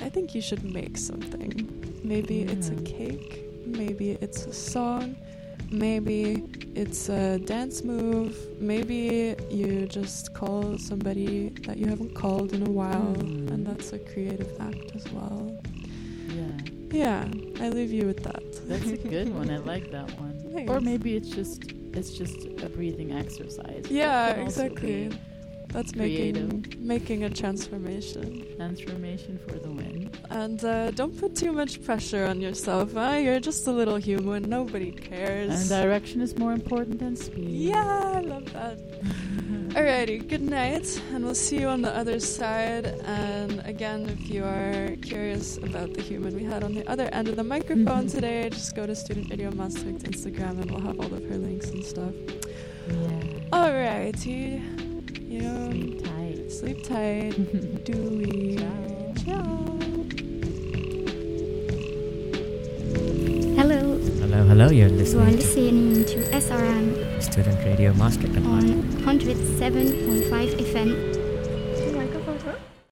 I 0.00 0.08
think 0.08 0.34
you 0.34 0.40
should 0.40 0.64
make 0.64 0.96
something. 0.96 1.52
Maybe 2.04 2.42
it's 2.42 2.68
a 2.70 2.76
cake, 2.82 3.44
maybe 3.66 4.12
it's 4.20 4.46
a 4.46 4.52
song, 4.52 5.16
maybe 5.72 6.44
it's 6.74 7.08
a 7.08 7.38
dance 7.38 7.82
move, 7.82 8.36
maybe 8.60 9.34
you 9.50 9.86
just 9.86 10.34
call 10.34 10.78
somebody 10.78 11.50
that 11.66 11.76
you 11.78 11.86
haven't 11.86 12.14
called 12.14 12.52
in 12.52 12.66
a 12.66 12.70
while, 12.70 13.14
Mm. 13.16 13.50
and 13.50 13.66
that's 13.66 13.92
a 13.92 13.98
creative 13.98 14.50
act 14.60 14.94
as 14.94 15.10
well. 15.12 15.56
Yeah, 16.28 16.58
Yeah, 16.90 17.28
I 17.60 17.68
leave 17.70 17.92
you 17.92 18.06
with 18.06 18.22
that. 18.24 18.42
that's 18.68 18.90
a 18.90 18.96
good 18.96 19.34
one. 19.34 19.50
I 19.50 19.58
like 19.72 19.90
that 19.90 20.10
one. 20.20 20.68
Or 20.68 20.80
maybe 20.80 21.16
it's 21.16 21.30
just 21.30 21.62
it's 21.94 22.10
just 22.10 22.46
a 22.62 22.68
breathing 22.70 23.12
exercise. 23.12 23.84
Yeah, 23.90 24.34
exactly. 24.44 25.10
That's 25.72 25.92
creative. 25.92 26.52
making 26.52 26.86
making 26.86 27.24
a 27.24 27.30
transformation. 27.30 28.44
Transformation 28.56 29.38
for 29.46 29.58
the 29.58 29.70
win. 29.70 30.10
And 30.30 30.62
uh, 30.64 30.90
don't 30.92 31.16
put 31.18 31.34
too 31.34 31.52
much 31.52 31.82
pressure 31.84 32.26
on 32.26 32.40
yourself. 32.40 32.92
Huh? 32.94 33.18
You're 33.22 33.40
just 33.40 33.66
a 33.66 33.72
little 33.72 33.96
human. 33.96 34.48
Nobody 34.48 34.92
cares. 34.92 35.50
And 35.50 35.68
direction 35.68 36.20
is 36.20 36.36
more 36.38 36.52
important 36.52 36.98
than 36.98 37.16
speed. 37.16 37.48
yeah, 37.48 38.12
I 38.16 38.20
love 38.20 38.52
that. 38.52 38.78
Alrighty, 39.72 40.28
good 40.28 40.42
night, 40.42 41.00
and 41.12 41.24
we'll 41.24 41.34
see 41.34 41.58
you 41.60 41.68
on 41.68 41.80
the 41.80 41.94
other 41.96 42.20
side. 42.20 42.86
And 43.06 43.60
again, 43.64 44.06
if 44.10 44.28
you 44.28 44.44
are 44.44 44.96
curious 45.00 45.56
about 45.56 45.94
the 45.94 46.02
human 46.02 46.34
we 46.34 46.44
had 46.44 46.62
on 46.62 46.74
the 46.74 46.86
other 46.90 47.08
end 47.12 47.28
of 47.28 47.36
the 47.36 47.44
microphone 47.44 48.06
today, 48.16 48.50
just 48.50 48.76
go 48.76 48.86
to 48.86 48.94
Student 48.94 49.30
Radio 49.30 49.50
Maastricht 49.52 50.00
Instagram, 50.04 50.60
and 50.60 50.70
we'll 50.70 50.80
have 50.82 51.00
all 51.00 51.12
of 51.14 51.24
her 51.24 51.38
links 51.38 51.70
and 51.70 51.82
stuff. 51.82 52.12
Yeah. 52.88 53.48
Alrighty, 53.52 54.60
you 55.32 55.40
know, 55.40 55.70
Sleep 55.70 56.02
tight. 56.04 56.52
sleep 56.52 56.82
tight. 56.84 57.30
Dewey. 57.84 58.56
Ciao. 58.58 59.14
Ciao. 59.24 59.78
Hello, 63.56 63.98
Hello, 64.20 64.44
hello, 64.46 64.68
you're 64.68 64.88
you 64.88 64.94
are 64.94 64.98
listening 64.98 65.30
to 65.30 65.36
listening 65.36 66.04
to 66.04 66.16
SRM 66.36 67.22
Student 67.22 67.64
Radio 67.64 67.92
Maastricht 67.94 68.36
and 68.36 68.46
on 68.46 68.82
107.5 69.04 70.54
FM 70.72 71.11